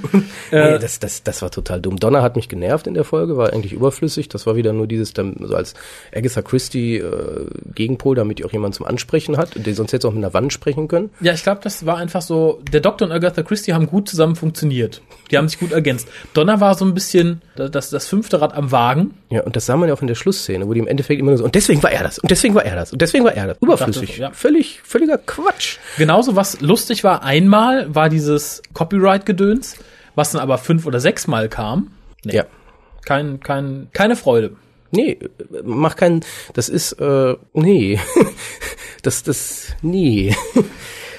Äh, 0.50 0.72
nee, 0.72 0.78
das, 0.78 0.98
das, 0.98 1.22
das 1.22 1.42
war 1.42 1.50
total 1.50 1.80
dumm. 1.80 1.98
Donner 1.98 2.22
hat 2.22 2.36
mich 2.36 2.48
genervt 2.48 2.86
in 2.86 2.94
der 2.94 3.04
Folge, 3.04 3.36
war 3.36 3.52
eigentlich 3.52 3.72
überflüssig. 3.72 4.28
Das 4.28 4.46
war 4.46 4.56
wieder 4.56 4.72
nur 4.72 4.86
dieses, 4.86 5.12
dann, 5.12 5.36
so 5.40 5.54
als 5.54 5.74
Agatha 6.14 6.42
Christie 6.42 6.96
äh, 6.96 7.46
Gegenpol, 7.74 8.16
damit 8.16 8.38
die 8.38 8.44
auch 8.44 8.52
jemand 8.52 8.74
zum 8.74 8.86
Ansprechen 8.86 9.36
hat. 9.36 9.50
Die 9.54 9.72
sonst 9.72 9.92
hätte 9.92 10.08
auch 10.08 10.12
mit 10.12 10.24
einer 10.24 10.34
Wand 10.38 10.52
sprechen 10.52 10.86
können. 10.88 11.10
Ja, 11.20 11.32
ich 11.32 11.42
glaube, 11.42 11.60
das 11.64 11.84
war 11.84 11.96
einfach 11.98 12.22
so, 12.22 12.60
der 12.72 12.80
Doktor 12.80 13.06
und 13.06 13.12
Agatha 13.12 13.42
Christie 13.42 13.74
haben 13.74 13.86
gut 13.86 14.08
zusammen 14.08 14.36
funktioniert. 14.36 15.02
Die 15.30 15.36
haben 15.36 15.48
sich 15.48 15.58
gut 15.58 15.72
ergänzt. 15.72 16.08
Donner 16.32 16.60
war 16.60 16.74
so 16.76 16.84
ein 16.84 16.94
bisschen 16.94 17.42
das, 17.56 17.90
das 17.90 18.06
fünfte 18.06 18.40
Rad 18.40 18.54
am 18.54 18.70
Wagen. 18.70 19.14
Ja, 19.30 19.42
und 19.42 19.56
das 19.56 19.66
sah 19.66 19.76
man 19.76 19.88
ja 19.88 19.94
auch 19.94 20.00
in 20.00 20.06
der 20.06 20.14
Schlussszene, 20.14 20.66
wo 20.68 20.72
die 20.72 20.78
im 20.80 20.86
Endeffekt 20.86 21.20
immer 21.20 21.30
nur 21.32 21.38
so, 21.38 21.44
und 21.44 21.54
deswegen 21.54 21.82
war 21.82 21.90
er 21.90 22.02
das, 22.04 22.18
und 22.18 22.30
deswegen 22.30 22.54
war 22.54 22.64
er 22.64 22.76
das, 22.76 22.92
und 22.92 23.02
deswegen 23.02 23.24
war 23.24 23.34
er 23.34 23.48
das. 23.48 23.58
Überflüssig. 23.60 24.08
dachte, 24.10 24.20
ja. 24.22 24.30
Völlig, 24.30 24.80
völliger 24.84 25.18
Quatsch. 25.18 25.78
Genauso, 25.98 26.36
was 26.36 26.60
lustig 26.60 27.02
war, 27.04 27.22
einmal 27.24 27.92
war 27.94 28.08
dieses 28.08 28.62
Copyright-Gedöns, 28.74 29.76
was 30.14 30.32
dann 30.32 30.40
aber 30.40 30.58
fünf 30.58 30.86
oder 30.86 31.00
sechs 31.00 31.26
Mal 31.26 31.48
kam. 31.48 31.90
Nee, 32.24 32.36
Ja. 32.36 32.44
kein, 33.04 33.40
kein, 33.40 33.88
keine 33.92 34.16
Freude. 34.16 34.52
Nee, 34.90 35.18
mach 35.64 35.96
keinen, 35.96 36.24
das 36.54 36.68
ist, 36.68 36.92
äh, 36.92 37.36
nee. 37.52 37.98
das, 39.02 39.22
das, 39.22 39.68
nee. 39.82 40.34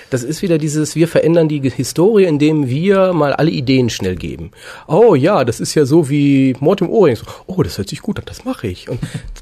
Das 0.10 0.24
ist 0.24 0.42
wieder 0.42 0.58
dieses, 0.58 0.96
wir 0.96 1.08
verändern 1.08 1.48
die 1.48 1.62
Historie, 1.70 2.24
indem 2.24 2.68
wir 2.68 3.14
mal 3.14 3.34
alle 3.34 3.52
Ideen 3.52 3.92
schnell 3.92 4.16
geben. 4.16 4.52
Oh 4.88 5.14
ja, 5.14 5.46
das 5.46 5.60
ist 5.60 5.76
ja 5.76 5.86
so 5.86 6.10
wie 6.10 6.56
Mord 6.60 6.82
im 6.82 6.90
Ohrring. 6.90 7.18
Oh, 7.46 7.62
das 7.62 7.78
hört 7.78 7.90
sich 7.90 8.02
gut 8.02 8.18
an, 8.18 8.26
das 8.26 8.44
mache 8.44 8.68
ich. 8.68 8.90
Und 8.90 9.00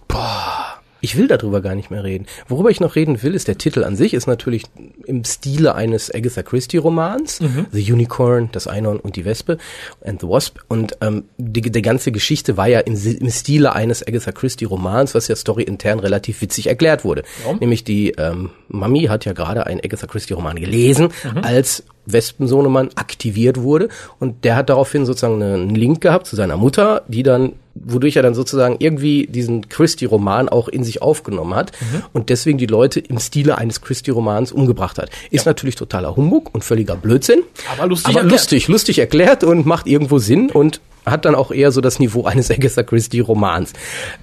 boah, 0.09 0.76
Ich 1.01 1.17
will 1.17 1.27
darüber 1.27 1.61
gar 1.61 1.75
nicht 1.75 1.91
mehr 1.91 2.03
reden. 2.03 2.25
Worüber 2.47 2.69
ich 2.69 2.79
noch 2.79 2.95
reden 2.95 3.21
will, 3.23 3.33
ist 3.33 3.47
der 3.47 3.57
Titel 3.57 3.83
an 3.83 3.95
sich, 3.95 4.13
ist 4.13 4.27
natürlich 4.27 4.63
im 5.05 5.23
Stile 5.23 5.75
eines 5.75 6.13
Agatha 6.13 6.43
Christie 6.43 6.77
Romans. 6.77 7.39
The 7.71 7.91
Unicorn, 7.91 8.49
das 8.51 8.67
Einhorn 8.67 8.99
und 8.99 9.15
die 9.15 9.25
Wespe 9.25 9.57
and 10.03 10.21
the 10.21 10.27
Wasp. 10.27 10.59
Und 10.67 10.97
ähm, 11.01 11.25
die, 11.37 11.61
die 11.61 11.81
ganze 11.81 12.11
Geschichte 12.11 12.57
war 12.57 12.67
ja 12.67 12.79
im, 12.79 12.95
im 12.95 13.29
Stile 13.29 13.73
eines 13.73 14.05
Agatha 14.05 14.31
Christie 14.31 14.65
Romans, 14.65 15.15
was 15.15 15.27
ja 15.27 15.35
story 15.35 15.63
intern 15.63 15.99
relativ 15.99 16.41
witzig 16.41 16.67
erklärt 16.67 17.03
wurde. 17.03 17.23
Warum? 17.43 17.59
Nämlich 17.59 17.83
die 17.83 18.11
ähm, 18.11 18.51
Mami 18.67 19.03
hat 19.05 19.25
ja 19.25 19.33
gerade 19.33 19.65
einen 19.65 19.81
Agatha 19.81 20.07
Christie 20.07 20.33
Roman 20.33 20.57
gelesen, 20.57 21.09
als 21.41 21.83
Wespensohnemann 22.07 22.89
aktiviert 22.95 23.61
wurde 23.61 23.89
und 24.19 24.43
der 24.43 24.55
hat 24.55 24.69
daraufhin 24.69 25.05
sozusagen 25.05 25.41
einen 25.41 25.75
Link 25.75 26.01
gehabt 26.01 26.25
zu 26.27 26.35
seiner 26.35 26.57
Mutter, 26.57 27.03
die 27.07 27.23
dann, 27.23 27.53
wodurch 27.75 28.15
er 28.15 28.23
dann 28.23 28.33
sozusagen 28.33 28.77
irgendwie 28.79 29.27
diesen 29.27 29.69
Christie-Roman 29.69 30.49
auch 30.49 30.67
in 30.67 30.83
sich 30.83 31.01
aufgenommen 31.01 31.53
hat 31.55 31.71
und 32.13 32.29
deswegen 32.29 32.57
die 32.57 32.65
Leute 32.65 32.99
im 32.99 33.19
Stile 33.19 33.57
eines 33.57 33.81
Christie-Romans 33.81 34.51
umgebracht 34.51 34.97
hat. 34.97 35.09
Ist 35.31 35.45
natürlich 35.45 35.75
totaler 35.75 36.15
Humbug 36.15 36.53
und 36.53 36.63
völliger 36.63 36.95
Blödsinn. 36.95 37.43
Aber 37.77 37.87
lustig 37.87 38.07
Aber 38.09 38.19
erklärt. 38.21 38.31
lustig, 38.31 38.67
lustig 38.67 38.99
erklärt 38.99 39.43
und 39.43 39.65
macht 39.65 39.87
irgendwo 39.87 40.17
Sinn 40.17 40.49
und 40.49 40.79
hat 41.11 41.25
dann 41.25 41.35
auch 41.35 41.51
eher 41.51 41.71
so 41.71 41.81
das 41.81 41.99
Niveau 41.99 42.23
eines 42.25 42.51
Agatha 42.51 42.83
Christie 42.83 43.19
Romans. 43.19 43.73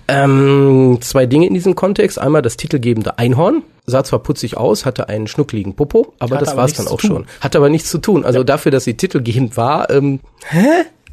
Ähm, 0.08 0.98
zwei 1.00 1.26
Dinge 1.26 1.46
in 1.46 1.54
diesem 1.54 1.74
Kontext. 1.74 2.18
Einmal 2.18 2.42
das 2.42 2.56
titelgebende 2.56 3.18
Einhorn. 3.18 3.62
Sah 3.86 4.02
zwar 4.02 4.20
putzig 4.20 4.56
aus, 4.56 4.86
hatte 4.86 5.10
einen 5.10 5.26
schnuckligen 5.26 5.74
Popo, 5.74 6.14
aber 6.18 6.36
Hat 6.36 6.42
das 6.42 6.50
aber 6.50 6.62
war's 6.62 6.72
dann 6.72 6.88
auch 6.88 7.00
schon. 7.00 7.26
Hatte 7.40 7.58
aber 7.58 7.68
nichts 7.68 7.90
zu 7.90 7.98
tun. 7.98 8.24
Also 8.24 8.42
dafür, 8.42 8.72
dass 8.72 8.84
sie 8.84 8.94
titelgebend 8.94 9.58
war, 9.58 9.90
ähm, 9.90 10.20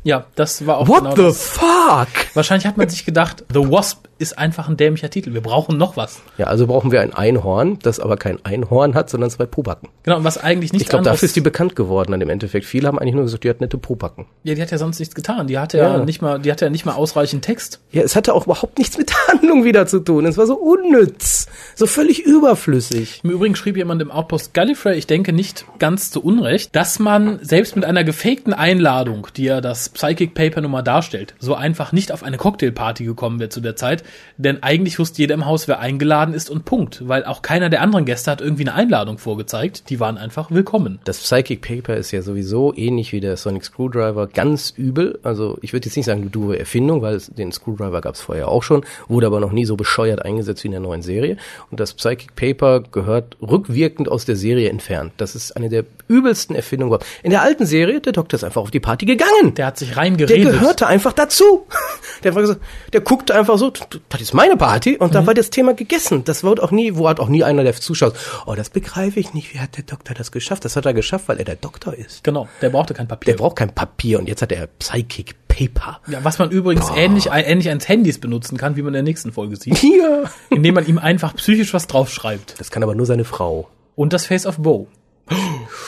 Ja, 0.03 0.25
das 0.35 0.65
war 0.65 0.77
auch 0.79 0.87
what 0.87 0.99
genau 1.03 1.15
the 1.15 1.21
das. 1.23 1.43
fuck? 1.49 2.07
Wahrscheinlich 2.33 2.65
hat 2.65 2.77
man 2.77 2.89
sich 2.89 3.05
gedacht, 3.05 3.43
The 3.53 3.59
Wasp 3.71 4.07
ist 4.17 4.37
einfach 4.37 4.69
ein 4.69 4.77
dämlicher 4.77 5.09
Titel. 5.09 5.33
Wir 5.33 5.41
brauchen 5.41 5.77
noch 5.77 5.97
was. 5.97 6.21
Ja, 6.37 6.45
also 6.47 6.67
brauchen 6.67 6.91
wir 6.91 7.01
ein 7.01 7.13
Einhorn, 7.13 7.79
das 7.81 7.99
aber 7.99 8.17
kein 8.17 8.43
Einhorn 8.45 8.93
hat, 8.95 9.09
sondern 9.09 9.29
zwei 9.31 9.45
Pobacken. 9.47 9.89
Genau, 10.03 10.17
und 10.17 10.23
was 10.23 10.37
eigentlich 10.37 10.73
nicht 10.73 10.83
Ich 10.83 10.87
glaube, 10.89 11.05
dafür 11.05 11.25
ist 11.25 11.35
die 11.35 11.41
bekannt 11.41 11.75
geworden 11.75 12.11
dann 12.11 12.21
im 12.21 12.29
Endeffekt. 12.29 12.65
Viele 12.65 12.87
haben 12.87 12.99
eigentlich 12.99 13.15
nur 13.15 13.23
gesagt, 13.23 13.43
die 13.43 13.49
hat 13.49 13.61
nette 13.61 13.77
Pobacken. 13.79 14.25
ja, 14.43 14.53
die 14.55 14.61
hat 14.61 14.69
ja 14.71 14.77
sonst 14.77 14.99
nichts 14.99 15.15
getan. 15.15 15.47
Die 15.47 15.57
hatte 15.57 15.77
ja, 15.79 15.97
Ja. 15.97 16.05
nicht 16.05 16.21
mal, 16.21 16.39
die 16.39 16.51
hatte 16.51 16.65
ja 16.65 16.71
nicht 16.71 16.85
mal 16.85 16.93
ausreichend 16.93 17.43
Text. 17.43 17.79
Ja, 17.91 18.01
es 18.03 18.15
hatte 18.15 18.33
auch 18.35 18.45
überhaupt 18.45 18.77
nichts 18.79 18.97
mit 18.97 19.09
der 19.09 19.17
Handlung 19.27 19.63
wieder 19.65 19.87
zu 19.87 19.99
tun. 19.99 20.25
Es 20.27 20.37
war 20.37 20.45
so 20.45 20.55
unnütz, 20.55 21.47
so 21.75 21.87
völlig 21.87 22.23
überflüssig. 22.23 23.21
Im 23.23 23.31
Übrigen 23.31 23.55
schrieb 23.55 23.77
jemand 23.77 24.01
im 24.01 24.11
Outpost 24.11 24.53
Gallifrey, 24.53 24.95
ich 24.97 25.07
denke 25.07 25.33
nicht 25.33 25.65
ganz 25.79 26.11
zu 26.11 26.23
Unrecht, 26.23 26.75
dass 26.75 26.99
man 26.99 27.39
selbst 27.41 27.75
mit 27.75 27.85
einer 27.85 28.03
gefakten 28.03 28.53
Einladung, 28.53 29.27
die 29.35 29.43
ja 29.45 29.61
das 29.61 29.90
Psychic 29.93 30.33
Paper 30.33 30.61
Nummer 30.61 30.83
darstellt, 30.83 31.35
so 31.39 31.55
einfach 31.55 31.91
nicht 31.91 32.11
auf 32.11 32.23
eine 32.23 32.37
Cocktailparty 32.37 33.05
gekommen 33.05 33.39
wäre 33.39 33.49
zu 33.49 33.61
der 33.61 33.75
Zeit, 33.75 34.03
denn 34.37 34.63
eigentlich 34.63 34.99
wusste 34.99 35.21
jeder 35.21 35.35
im 35.35 35.45
Haus, 35.45 35.67
wer 35.67 35.79
eingeladen 35.79 36.33
ist 36.33 36.49
und 36.49 36.65
Punkt, 36.65 37.07
weil 37.07 37.25
auch 37.25 37.41
keiner 37.41 37.69
der 37.69 37.81
anderen 37.81 38.05
Gäste 38.05 38.31
hat 38.31 38.41
irgendwie 38.41 38.63
eine 38.63 38.73
Einladung 38.73 39.17
vorgezeigt, 39.17 39.89
die 39.89 39.99
waren 39.99 40.17
einfach 40.17 40.51
willkommen. 40.51 40.99
Das 41.03 41.19
Psychic 41.19 41.61
Paper 41.61 41.95
ist 41.97 42.11
ja 42.11 42.21
sowieso 42.21 42.73
ähnlich 42.75 43.11
wie 43.11 43.19
der 43.19 43.37
Sonic 43.37 43.63
Screwdriver 43.63 44.27
ganz 44.27 44.73
übel. 44.75 45.19
Also 45.23 45.57
ich 45.61 45.73
würde 45.73 45.87
jetzt 45.87 45.95
nicht 45.95 46.05
sagen, 46.05 46.21
eine 46.21 46.29
doofe 46.29 46.57
Erfindung, 46.57 47.01
weil 47.01 47.15
es, 47.15 47.27
den 47.27 47.51
Screwdriver 47.51 48.01
gab 48.01 48.15
es 48.15 48.21
vorher 48.21 48.47
auch 48.47 48.63
schon, 48.63 48.85
wurde 49.07 49.27
aber 49.27 49.39
noch 49.39 49.51
nie 49.51 49.65
so 49.65 49.75
bescheuert 49.75 50.23
eingesetzt 50.23 50.63
wie 50.63 50.67
in 50.67 50.73
der 50.73 50.81
neuen 50.81 51.01
Serie. 51.01 51.37
Und 51.69 51.79
das 51.79 51.93
Psychic 51.93 52.35
Paper 52.35 52.81
gehört 52.81 53.37
rückwirkend 53.41 54.09
aus 54.09 54.25
der 54.25 54.35
Serie 54.35 54.69
entfernt. 54.69 55.13
Das 55.17 55.35
ist 55.35 55.55
eine 55.57 55.69
der 55.69 55.85
übelsten 56.07 56.55
Erfindungen. 56.55 56.89
überhaupt. 56.89 57.05
In 57.23 57.31
der 57.31 57.41
alten 57.41 57.65
Serie, 57.65 58.01
der 58.01 58.13
Doktor 58.13 58.37
ist 58.37 58.43
einfach 58.43 58.61
auf 58.61 58.71
die 58.71 58.79
Party 58.79 59.05
gegangen. 59.05 59.53
Der 59.55 59.67
hat 59.67 59.77
sich 59.81 59.89
Der 59.89 59.97
reingeredet. 59.97 60.51
gehörte 60.53 60.87
einfach 60.87 61.13
dazu. 61.13 61.67
Der, 62.23 62.35
war 62.35 62.45
so, 62.45 62.55
der 62.93 63.01
guckte 63.01 63.33
einfach 63.33 63.57
so, 63.57 63.71
das 64.09 64.21
ist 64.21 64.33
meine 64.35 64.55
Party 64.55 64.95
und 64.95 65.07
Mhm. 65.09 65.13
dann 65.13 65.27
war 65.27 65.33
das 65.33 65.49
Thema 65.49 65.73
gegessen. 65.73 66.23
Das 66.23 66.43
wird 66.43 66.59
auch 66.61 66.69
nie, 66.69 66.95
wo 66.95 67.09
hat 67.09 67.19
auch 67.19 67.27
nie 67.29 67.43
einer 67.43 67.63
der 67.63 67.73
Zuschauer, 67.73 68.13
oh, 68.45 68.53
das 68.53 68.69
begreife 68.69 69.19
ich 69.19 69.33
nicht, 69.33 69.55
wie 69.55 69.59
hat 69.59 69.75
der 69.77 69.85
Doktor 69.85 70.13
das 70.13 70.31
geschafft? 70.31 70.63
Das 70.63 70.75
hat 70.75 70.85
er 70.85 70.93
geschafft, 70.93 71.27
weil 71.29 71.39
er 71.39 71.45
der 71.45 71.55
Doktor 71.55 71.95
ist. 71.95 72.23
Genau, 72.23 72.47
der 72.61 72.69
brauchte 72.69 72.93
kein 72.93 73.07
Papier. 73.07 73.33
Der 73.33 73.39
braucht 73.39 73.55
kein 73.55 73.73
Papier 73.73 74.19
und 74.19 74.27
jetzt 74.27 74.43
hat 74.43 74.51
er 74.51 74.67
Psychic 74.67 75.33
Paper. 75.47 75.99
ja, 76.07 76.19
was 76.23 76.37
man 76.37 76.51
übrigens 76.51 76.85
ähnlich, 76.95 77.29
ähnlich 77.31 77.69
eines 77.69 77.87
Handys 77.89 78.19
benutzen 78.19 78.55
kann, 78.57 78.75
wie 78.75 78.81
man 78.83 78.89
in 78.89 78.93
der 78.93 79.03
nächsten 79.03 79.31
Folge 79.33 79.55
sieht, 79.55 79.77
Hier. 79.79 80.25
indem 80.51 80.75
man 80.75 80.85
ihm 80.85 80.99
einfach 80.99 81.35
psychisch 81.35 81.73
was 81.73 81.87
draufschreibt. 81.87 82.53
Das 82.59 82.69
kann 82.69 82.83
aber 82.83 82.93
nur 82.93 83.07
seine 83.07 83.25
Frau. 83.25 83.67
Und 83.95 84.13
das 84.13 84.27
Face 84.27 84.45
of 84.45 84.57
Bo. 84.57 84.87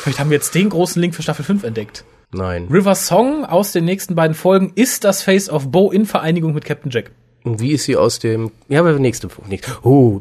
Vielleicht 0.02 0.20
haben 0.20 0.32
wir 0.32 0.36
jetzt 0.38 0.56
den 0.56 0.70
großen 0.70 1.00
Link 1.02 1.14
für 1.14 1.22
Staffel 1.22 1.46
5 1.46 1.64
entdeckt. 1.64 2.04
Nein. 2.34 2.68
River 2.72 2.96
Song 2.96 3.46
aus 3.46 3.72
den 3.72 3.86
nächsten 3.86 4.16
beiden 4.16 4.34
Folgen 4.36 4.72
ist 4.76 5.04
das 5.04 5.22
Face 5.22 5.50
of 5.50 5.70
Bo 5.72 5.92
in 5.92 6.06
Vereinigung 6.06 6.54
mit 6.54 6.66
Captain 6.66 6.92
Jack. 6.92 7.12
Und 7.44 7.60
wie 7.60 7.72
ist 7.72 7.84
sie 7.86 7.96
aus 7.98 8.20
dem, 8.20 8.52
ja, 8.70 8.80
aber 8.80 8.94
nächste, 9.00 9.28
nächste. 9.48 9.72
Oh, 9.84 10.20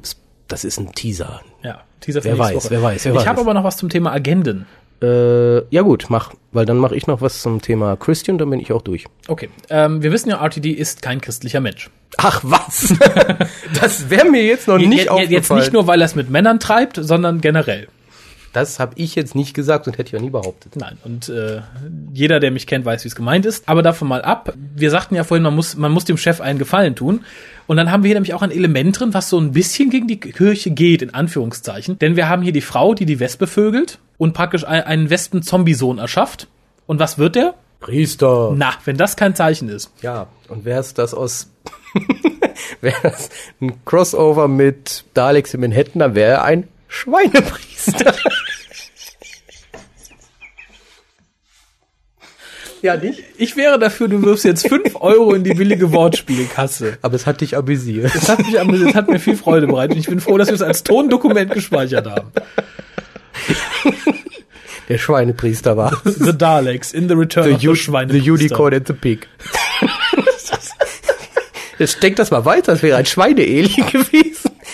das 0.48 0.64
ist 0.64 0.78
ein 0.78 0.92
Teaser. 0.92 1.40
Ja, 1.62 1.82
Teaser 2.00 2.20
für 2.22 2.28
Wer 2.28 2.38
weiß, 2.38 2.54
Woche. 2.56 2.70
wer 2.70 2.82
weiß, 2.82 3.04
wer 3.04 3.12
ich 3.12 3.18
weiß. 3.18 3.26
habe 3.26 3.40
aber 3.40 3.54
noch 3.54 3.64
was 3.64 3.76
zum 3.76 3.88
Thema 3.88 4.12
Agenden. 4.12 4.66
Äh, 5.00 5.64
ja 5.74 5.82
gut, 5.82 6.06
mach, 6.10 6.32
weil 6.52 6.64
dann 6.64 6.76
mache 6.78 6.94
ich 6.94 7.06
noch 7.08 7.20
was 7.20 7.42
zum 7.42 7.60
Thema 7.60 7.96
Christian, 7.96 8.38
dann 8.38 8.50
bin 8.50 8.60
ich 8.60 8.70
auch 8.72 8.82
durch. 8.82 9.06
Okay, 9.26 9.48
ähm, 9.68 10.00
wir 10.02 10.12
wissen 10.12 10.28
ja, 10.30 10.36
RTD 10.44 10.70
ist 10.70 11.02
kein 11.02 11.20
christlicher 11.20 11.60
Mensch. 11.60 11.90
Ach 12.18 12.40
was? 12.44 12.94
das 13.80 14.10
wäre 14.10 14.28
mir 14.30 14.44
jetzt 14.44 14.68
noch 14.68 14.78
nicht 14.78 14.92
Je- 15.04 15.08
aufgefallen. 15.08 15.30
jetzt 15.30 15.50
nicht 15.50 15.72
nur, 15.72 15.86
weil 15.88 16.00
er 16.00 16.04
es 16.04 16.14
mit 16.14 16.30
Männern 16.30 16.60
treibt, 16.60 16.98
sondern 17.00 17.40
generell. 17.40 17.88
Das 18.52 18.78
habe 18.78 18.92
ich 18.96 19.14
jetzt 19.14 19.34
nicht 19.34 19.54
gesagt 19.54 19.86
und 19.86 19.96
hätte 19.96 20.10
ich 20.10 20.16
auch 20.16 20.22
nie 20.24 20.30
behauptet. 20.30 20.76
Nein, 20.76 20.98
und 21.04 21.28
äh, 21.30 21.62
jeder, 22.12 22.38
der 22.38 22.50
mich 22.50 22.66
kennt, 22.66 22.84
weiß, 22.84 23.02
wie 23.04 23.08
es 23.08 23.14
gemeint 23.16 23.46
ist. 23.46 23.66
Aber 23.68 23.82
davon 23.82 24.08
mal 24.08 24.20
ab. 24.22 24.52
Wir 24.74 24.90
sagten 24.90 25.14
ja 25.14 25.24
vorhin, 25.24 25.42
man 25.42 25.54
muss, 25.54 25.76
man 25.76 25.90
muss 25.90 26.04
dem 26.04 26.18
Chef 26.18 26.40
einen 26.42 26.58
Gefallen 26.58 26.94
tun. 26.94 27.24
Und 27.66 27.78
dann 27.78 27.90
haben 27.90 28.02
wir 28.02 28.08
hier 28.08 28.16
nämlich 28.16 28.34
auch 28.34 28.42
ein 28.42 28.50
Element 28.50 29.00
drin, 29.00 29.14
was 29.14 29.30
so 29.30 29.38
ein 29.38 29.52
bisschen 29.52 29.88
gegen 29.88 30.06
die 30.06 30.20
Kirche 30.20 30.70
geht, 30.70 31.00
in 31.00 31.14
Anführungszeichen. 31.14 31.98
Denn 31.98 32.16
wir 32.16 32.28
haben 32.28 32.42
hier 32.42 32.52
die 32.52 32.60
Frau, 32.60 32.92
die 32.92 33.06
die 33.06 33.20
Wespe 33.20 33.46
vögelt 33.46 33.98
und 34.18 34.34
praktisch 34.34 34.66
ein- 34.66 34.82
einen 34.82 35.08
Wespen-Zombie-Sohn 35.10 35.98
erschafft. 35.98 36.46
Und 36.86 36.98
was 37.00 37.16
wird 37.16 37.36
der? 37.36 37.54
Priester. 37.80 38.52
Na, 38.54 38.74
wenn 38.84 38.96
das 38.98 39.16
kein 39.16 39.34
Zeichen 39.34 39.68
ist. 39.70 39.90
Ja, 40.02 40.26
und 40.48 40.64
wer 40.66 40.78
ist 40.78 40.98
das 40.98 41.14
aus... 41.14 41.48
wäre 42.80 42.96
das 43.02 43.30
ein 43.60 43.82
Crossover 43.84 44.46
mit 44.48 45.04
Daleks 45.14 45.54
in 45.54 45.60
Manhattan, 45.60 46.00
dann 46.00 46.14
wäre 46.14 46.32
er 46.32 46.44
ein 46.44 46.68
Schweinepriester. 46.88 48.14
ja, 52.82 52.96
nicht? 52.96 53.22
Ich 53.38 53.56
wäre 53.56 53.78
dafür, 53.78 54.08
du 54.08 54.22
wirfst 54.22 54.44
jetzt 54.44 54.68
fünf 54.68 54.96
Euro 55.00 55.32
in 55.34 55.44
die 55.44 55.54
billige 55.54 55.92
Wortspielkasse. 55.92 56.98
Aber 57.00 57.14
es 57.14 57.26
hat 57.26 57.40
dich 57.40 57.56
amüsiert. 57.56 58.12
Das 58.14 58.28
hat, 58.28 58.40
mich, 58.46 58.60
amüsiert, 58.60 58.90
das 58.90 58.96
hat 58.96 59.08
mir 59.08 59.20
viel 59.20 59.36
Freude 59.36 59.66
bereitet. 59.68 59.94
Und 59.94 60.00
ich 60.00 60.08
bin 60.08 60.20
froh, 60.20 60.36
dass 60.36 60.48
wir 60.48 60.54
es 60.54 60.62
als 60.62 60.82
Tondokument 60.82 61.52
gespeichert 61.52 62.06
haben. 62.06 62.32
Der 64.88 64.98
Schweinepriester 64.98 65.76
war. 65.76 66.02
The 66.04 66.36
Daleks 66.36 66.92
in 66.92 67.08
the 67.08 67.14
Return 67.14 67.44
The, 67.44 67.52
of 67.54 67.60
the 67.60 67.68
U 67.68 67.74
Schweine. 67.74 68.12
the 68.12 68.30
Unicorn 68.30 68.74
and 68.74 68.86
the 68.86 68.92
Pig. 68.92 69.26
Jetzt 71.78 72.02
denk 72.02 72.16
das 72.16 72.30
mal 72.30 72.44
weiter, 72.44 72.72
das 72.72 72.82
wäre 72.82 72.98
ein 72.98 73.06
Schweinealien 73.06 73.86
gewesen. 73.86 74.21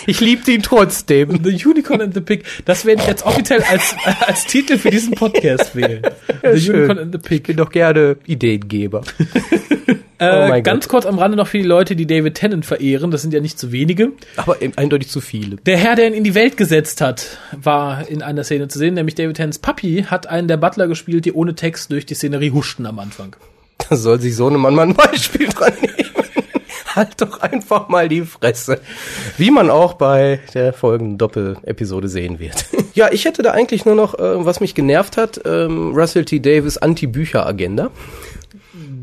Ich 0.09 0.19
liebte 0.21 0.51
ihn 0.51 0.63
trotzdem. 0.63 1.39
The 1.43 1.65
Unicorn 1.65 2.01
and 2.01 2.13
the 2.13 2.21
Pig. 2.21 2.43
Das 2.65 2.83
werde 2.85 3.01
ich 3.03 3.07
jetzt 3.07 3.25
offiziell 3.25 3.61
als, 3.61 3.95
als 4.25 4.45
Titel 4.45 4.77
für 4.77 4.89
diesen 4.89 5.13
Podcast 5.13 5.75
wählen. 5.75 6.01
Ja, 6.41 6.53
the 6.55 6.59
schön. 6.61 6.75
Unicorn 6.77 6.99
and 6.99 7.11
the 7.13 7.19
Ich 7.19 7.27
Pig. 7.29 7.43
bin 7.43 7.57
doch 7.57 7.69
gerne 7.71 8.17
Ideengeber. 8.25 9.01
Äh, 10.21 10.49
mein 10.49 10.63
ganz 10.63 10.89
kurz 10.89 11.05
am 11.05 11.17
Rande 11.17 11.37
noch 11.37 11.47
für 11.47 11.59
die 11.59 11.63
Leute, 11.63 11.95
die 11.95 12.05
David 12.05 12.33
Tennant 12.35 12.65
verehren. 12.65 13.09
Das 13.09 13.21
sind 13.21 13.33
ja 13.33 13.39
nicht 13.39 13.57
so 13.57 13.71
wenige. 13.71 14.11
Aber 14.35 14.61
eben 14.61 14.77
eindeutig 14.77 15.07
zu 15.07 15.21
viele. 15.21 15.55
Der 15.65 15.77
Herr, 15.77 15.95
der 15.95 16.07
ihn 16.07 16.13
in 16.13 16.25
die 16.25 16.35
Welt 16.35 16.57
gesetzt 16.57 16.99
hat, 16.99 17.37
war 17.55 18.05
in 18.09 18.21
einer 18.21 18.43
Szene 18.43 18.67
zu 18.67 18.79
sehen, 18.79 18.95
nämlich 18.95 19.15
David 19.15 19.37
Tennants 19.37 19.59
Papi 19.59 20.07
hat 20.09 20.27
einen 20.27 20.49
der 20.49 20.57
Butler 20.57 20.89
gespielt, 20.89 21.23
die 21.23 21.31
ohne 21.31 21.55
Text 21.55 21.89
durch 21.93 22.05
die 22.05 22.15
Szenerie 22.15 22.51
huschten 22.51 22.85
am 22.85 22.99
Anfang. 22.99 23.37
Da 23.89 23.95
soll 23.95 24.19
sich 24.19 24.35
so 24.35 24.49
ein 24.49 24.57
Mann 24.57 24.75
mal 24.75 24.87
ein 24.87 24.93
Beispiel 24.93 25.47
dran 25.47 25.71
nehmen. 25.81 26.08
Halt 26.99 27.21
doch 27.21 27.41
einfach 27.41 27.89
mal 27.89 28.07
die 28.07 28.21
Fresse. 28.21 28.79
Wie 29.37 29.49
man 29.49 29.69
auch 29.69 29.93
bei 29.93 30.39
der 30.53 30.73
folgenden 30.73 31.17
Doppel-Episode 31.17 32.07
sehen 32.07 32.39
wird. 32.39 32.65
ja, 32.93 33.11
ich 33.11 33.25
hätte 33.25 33.41
da 33.41 33.51
eigentlich 33.51 33.85
nur 33.85 33.95
noch, 33.95 34.13
äh, 34.19 34.45
was 34.45 34.59
mich 34.59 34.75
genervt 34.75 35.17
hat, 35.17 35.41
ähm, 35.45 35.93
Russell 35.95 36.25
T. 36.25 36.39
Davis 36.39 36.77
Anti-Bücher-Agenda. 36.77 37.89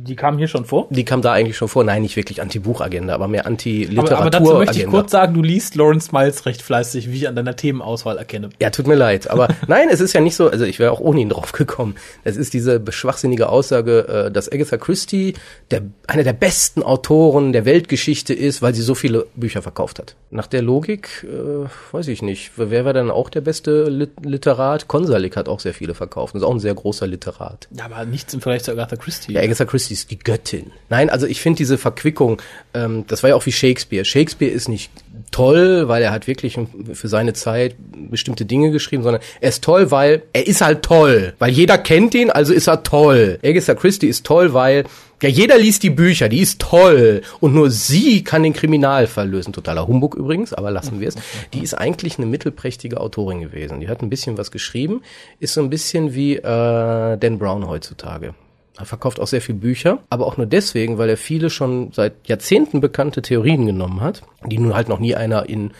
Die 0.07 0.16
kamen 0.16 0.38
hier 0.38 0.49
schon 0.49 0.64
vor. 0.64 0.87
Die 0.90 1.05
kam 1.05 1.23
da 1.23 1.33
eigentlich 1.33 1.57
schon 1.57 1.69
vor. 1.69 1.85
Nein, 1.85 2.03
nicht 2.03 2.16
wirklich 2.16 2.40
Anti-Buch-Agenda, 2.40 3.14
aber 3.14 3.29
mehr 3.29 3.47
Aber, 3.47 4.19
aber 4.19 4.31
dazu 4.31 4.55
möchte 4.55 4.79
ich 4.79 4.87
kurz 4.87 5.11
sagen, 5.11 5.35
du 5.35 5.42
liest 5.42 5.75
Lawrence 5.75 6.11
Miles 6.12 6.47
recht 6.47 6.62
fleißig, 6.62 7.11
wie 7.11 7.16
ich 7.16 7.29
an 7.29 7.37
deiner 7.37 7.57
Themenauswahl 7.57 8.19
erkenne. 8.19 8.51
Ja, 8.61 8.71
tut 8.71 8.87
mir 8.87 8.95
leid, 8.95 9.29
aber 9.31 9.49
nein, 9.66 9.88
es 9.90 10.01
ist 10.01 10.12
ja 10.12 10.21
nicht 10.21 10.37
so, 10.37 10.49
also 10.49 10.64
ich 10.64 10.79
wäre 10.79 10.92
auch 10.92 11.01
ohne 11.01 11.21
ihn 11.21 11.29
drauf 11.29 11.53
gekommen. 11.53 11.97
Es 12.25 12.37
ist 12.37 12.55
diese 12.55 12.83
schwachsinnige 12.90 13.49
Aussage, 13.49 14.27
äh, 14.27 14.31
dass 14.31 14.51
Agatha 14.51 14.77
Christie 14.77 15.35
der, 15.71 15.83
einer 16.07 16.25
der 16.25 16.33
besten 16.33 16.83
Autoren 16.83 17.53
der 17.53 17.64
Weltgeschichte 17.64 18.35
ist, 18.35 18.62
weil 18.62 18.75
sie 18.75 18.83
so 18.83 18.95
viele 18.95 19.27
Bücher 19.35 19.62
verkauft 19.62 19.99
hat. 19.99 20.16
Nach 20.31 20.47
der 20.47 20.62
Logik, 20.62 21.25
äh, 21.25 21.66
weiß 21.92 22.09
ich 22.09 22.23
nicht, 22.23 22.53
wer 22.57 22.71
wäre 22.71 22.92
dann 22.92 23.11
auch 23.11 23.31
der 23.31 23.40
beste 23.40 23.88
Lit 23.88 24.11
Literat? 24.23 24.88
Konsalik 24.88 25.37
hat 25.37 25.49
auch 25.49 25.61
sehr 25.61 25.75
viele 25.75 25.95
verkauft, 25.95 26.35
ist 26.35 26.42
auch 26.42 26.55
ein 26.55 26.61
sehr 26.61 26.75
großer 26.75 27.07
Literat. 27.07 27.69
Ja, 27.77 27.87
aber 27.87 28.05
nichts 28.05 28.35
im 28.35 28.40
Vergleich 28.40 28.62
zu 28.62 28.73
Agatha 28.73 28.97
Christie. 28.97 29.33
Ja, 29.33 29.40
Agatha 29.40 29.64
Christie 29.64 29.95
ist 29.96 30.11
die 30.11 30.18
Göttin. 30.18 30.72
Nein, 30.88 31.11
also 31.11 31.26
ich 31.26 31.40
finde 31.40 31.59
diese 31.59 31.78
Verquickung, 31.78 32.42
ähm, 32.74 33.04
das 33.09 33.22
war 33.22 33.30
ja 33.30 33.37
auch 33.37 33.46
wie 33.46 33.52
Shakespeare. 33.52 34.04
Shakespeare 34.04 34.50
ist 34.50 34.68
nicht 34.68 34.90
toll, 35.30 35.88
weil 35.88 36.02
er 36.02 36.12
hat 36.12 36.26
wirklich 36.26 36.59
für 36.92 37.09
seine 37.09 37.32
Zeit 37.32 37.76
bestimmte 38.11 38.44
Dinge 38.44 38.70
geschrieben, 38.70 39.02
sondern 39.02 39.22
er 39.40 39.48
ist 39.48 39.64
toll, 39.64 39.90
weil 39.90 40.22
er 40.32 40.46
ist 40.46 40.61
halt 40.61 40.82
toll. 40.82 41.35
Weil 41.38 41.50
jeder 41.50 41.78
kennt 41.78 42.14
ihn, 42.14 42.30
also 42.30 42.52
ist 42.52 42.68
er 42.68 42.82
toll. 42.82 43.38
Agatha 43.42 43.74
Christie 43.74 44.09
ist 44.09 44.24
toll, 44.24 44.52
weil 44.54 44.85
ja, 45.22 45.30
jeder 45.30 45.56
liest 45.56 45.82
die 45.82 45.90
Bücher, 45.90 46.28
die 46.28 46.40
ist 46.40 46.61
toll. 46.61 47.22
Und 47.40 47.54
nur 47.54 47.70
sie 47.70 48.22
kann 48.22 48.42
den 48.42 48.52
Kriminalfall 48.52 49.28
lösen. 49.28 49.52
Totaler 49.52 49.87
Humbug 49.87 50.14
übrigens, 50.14 50.52
aber 50.52 50.70
lassen 50.70 51.00
wir 51.00 51.09
es. 51.09 51.16
Die 51.54 51.61
ist 51.61 51.74
eigentlich 51.74 52.18
eine 52.18 52.26
mittelprächtige 52.26 53.00
Autorin 53.00 53.40
gewesen. 53.40 53.80
Die 53.80 53.88
hat 53.88 54.02
ein 54.02 54.11
bisschen 54.11 54.37
was 54.37 54.50
geschrieben, 54.50 55.02
ist 55.40 55.54
so 55.54 55.62
ein 55.62 55.70
bisschen 55.70 56.14
wie 56.14 56.37
äh, 56.37 56.42
Dan 56.42 57.38
Brown 57.38 57.66
heutzutage. 57.66 58.35
Er 58.79 58.85
verkauft 58.85 59.21
auch 59.21 59.27
sehr 59.27 59.41
viel 59.41 59.55
Bücher, 59.55 59.99
aber 60.11 60.27
auch 60.27 60.37
nur 60.37 60.47
deswegen, 60.47 60.99
weil 60.99 61.09
er 61.09 61.17
viele 61.17 61.51
schon 61.51 61.93
seit 61.93 62.29
Jahrzehnten 62.29 62.81
bekannte 62.81 63.23
Theorien 63.23 63.67
genommen 63.67 64.01
hat, 64.01 64.23
die 64.45 64.59
nun 64.59 64.75
halt 64.75 64.89
noch 64.89 64.99
nie 64.99 65.15
einer 65.15 65.49
in 65.49 65.73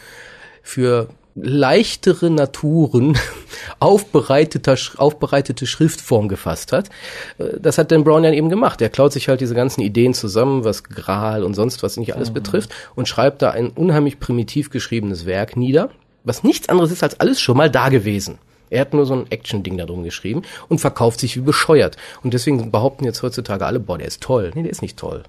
für 0.63 1.09
leichtere 1.35 2.29
Naturen 2.29 3.17
aufbereiteter, 3.79 4.75
aufbereitete 4.97 5.67
Schriftform 5.67 6.27
gefasst 6.27 6.71
hat. 6.71 6.89
Äh, 7.37 7.59
das 7.59 7.77
hat 7.77 7.91
Dan 7.91 8.03
Brown 8.03 8.23
ja 8.23 8.31
eben 8.31 8.49
gemacht. 8.49 8.81
Er 8.81 8.89
klaut 8.89 9.13
sich 9.13 9.29
halt 9.29 9.41
diese 9.41 9.55
ganzen 9.55 9.81
Ideen 9.81 10.13
zusammen, 10.13 10.63
was 10.63 10.83
Gral 10.83 11.43
und 11.43 11.53
sonst 11.53 11.83
was 11.83 11.97
nicht 11.97 12.15
alles 12.15 12.29
mhm. 12.29 12.35
betrifft 12.35 12.71
und 12.95 13.07
schreibt 13.07 13.41
da 13.41 13.51
ein 13.51 13.69
unheimlich 13.69 14.19
primitiv 14.19 14.69
geschriebenes 14.69 15.25
Werk 15.25 15.55
nieder, 15.55 15.91
was 16.23 16.43
nichts 16.43 16.69
anderes 16.69 16.91
ist 16.91 17.03
als 17.03 17.19
alles 17.19 17.39
schon 17.39 17.57
mal 17.57 17.69
da 17.69 17.89
gewesen. 17.89 18.39
Er 18.69 18.81
hat 18.81 18.93
nur 18.93 19.05
so 19.05 19.13
ein 19.13 19.25
Action-Ding 19.29 19.77
da 19.77 19.85
drum 19.85 20.03
geschrieben 20.03 20.41
und 20.69 20.79
verkauft 20.79 21.19
sich 21.19 21.35
wie 21.37 21.41
bescheuert. 21.41 21.97
Und 22.23 22.33
deswegen 22.33 22.71
behaupten 22.71 23.05
jetzt 23.05 23.23
heutzutage 23.23 23.65
alle, 23.65 23.79
boah, 23.79 23.97
der 23.97 24.07
ist 24.07 24.21
toll. 24.21 24.51
Nee, 24.55 24.63
der 24.63 24.71
ist 24.71 24.81
nicht 24.81 24.97
toll. 24.97 25.23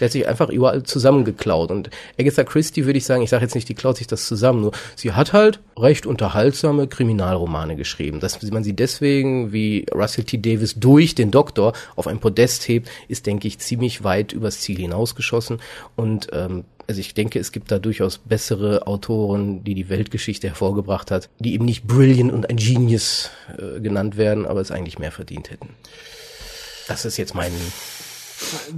Der 0.00 0.06
hat 0.06 0.12
sich 0.12 0.28
einfach 0.28 0.48
überall 0.48 0.82
zusammengeklaut. 0.82 1.70
Und 1.70 1.90
Agatha 2.18 2.44
Christie 2.44 2.84
würde 2.84 2.98
ich 2.98 3.06
sagen, 3.06 3.22
ich 3.22 3.30
sage 3.30 3.44
jetzt 3.44 3.54
nicht, 3.54 3.68
die 3.68 3.74
klaut 3.74 3.96
sich 3.96 4.06
das 4.06 4.26
zusammen, 4.26 4.60
nur 4.60 4.72
sie 4.94 5.12
hat 5.12 5.32
halt 5.32 5.60
recht 5.78 6.06
unterhaltsame 6.06 6.86
Kriminalromane 6.86 7.76
geschrieben. 7.76 8.20
Dass 8.20 8.42
man 8.42 8.64
sie 8.64 8.74
deswegen 8.74 9.52
wie 9.52 9.86
Russell 9.94 10.24
T. 10.24 10.38
Davis 10.38 10.74
durch 10.74 11.14
den 11.14 11.30
Doktor 11.30 11.72
auf 11.94 12.06
ein 12.06 12.20
Podest 12.20 12.68
hebt, 12.68 12.88
ist, 13.08 13.26
denke 13.26 13.48
ich, 13.48 13.58
ziemlich 13.58 14.04
weit 14.04 14.32
übers 14.32 14.60
Ziel 14.60 14.78
hinausgeschossen. 14.78 15.60
Und 15.94 16.28
ähm, 16.32 16.64
also 16.86 17.00
ich 17.00 17.14
denke, 17.14 17.38
es 17.38 17.52
gibt 17.52 17.70
da 17.70 17.78
durchaus 17.78 18.18
bessere 18.18 18.86
Autoren, 18.86 19.64
die 19.64 19.74
die 19.74 19.88
Weltgeschichte 19.88 20.48
hervorgebracht 20.48 21.10
hat, 21.10 21.28
die 21.38 21.54
eben 21.54 21.64
nicht 21.64 21.86
brilliant 21.86 22.32
und 22.32 22.48
ein 22.48 22.56
Genius 22.56 23.30
äh, 23.58 23.80
genannt 23.80 24.16
werden, 24.16 24.46
aber 24.46 24.60
es 24.60 24.70
eigentlich 24.70 24.98
mehr 24.98 25.12
verdient 25.12 25.50
hätten. 25.50 25.70
Das 26.88 27.04
ist 27.04 27.16
jetzt 27.16 27.34
mein 27.34 27.52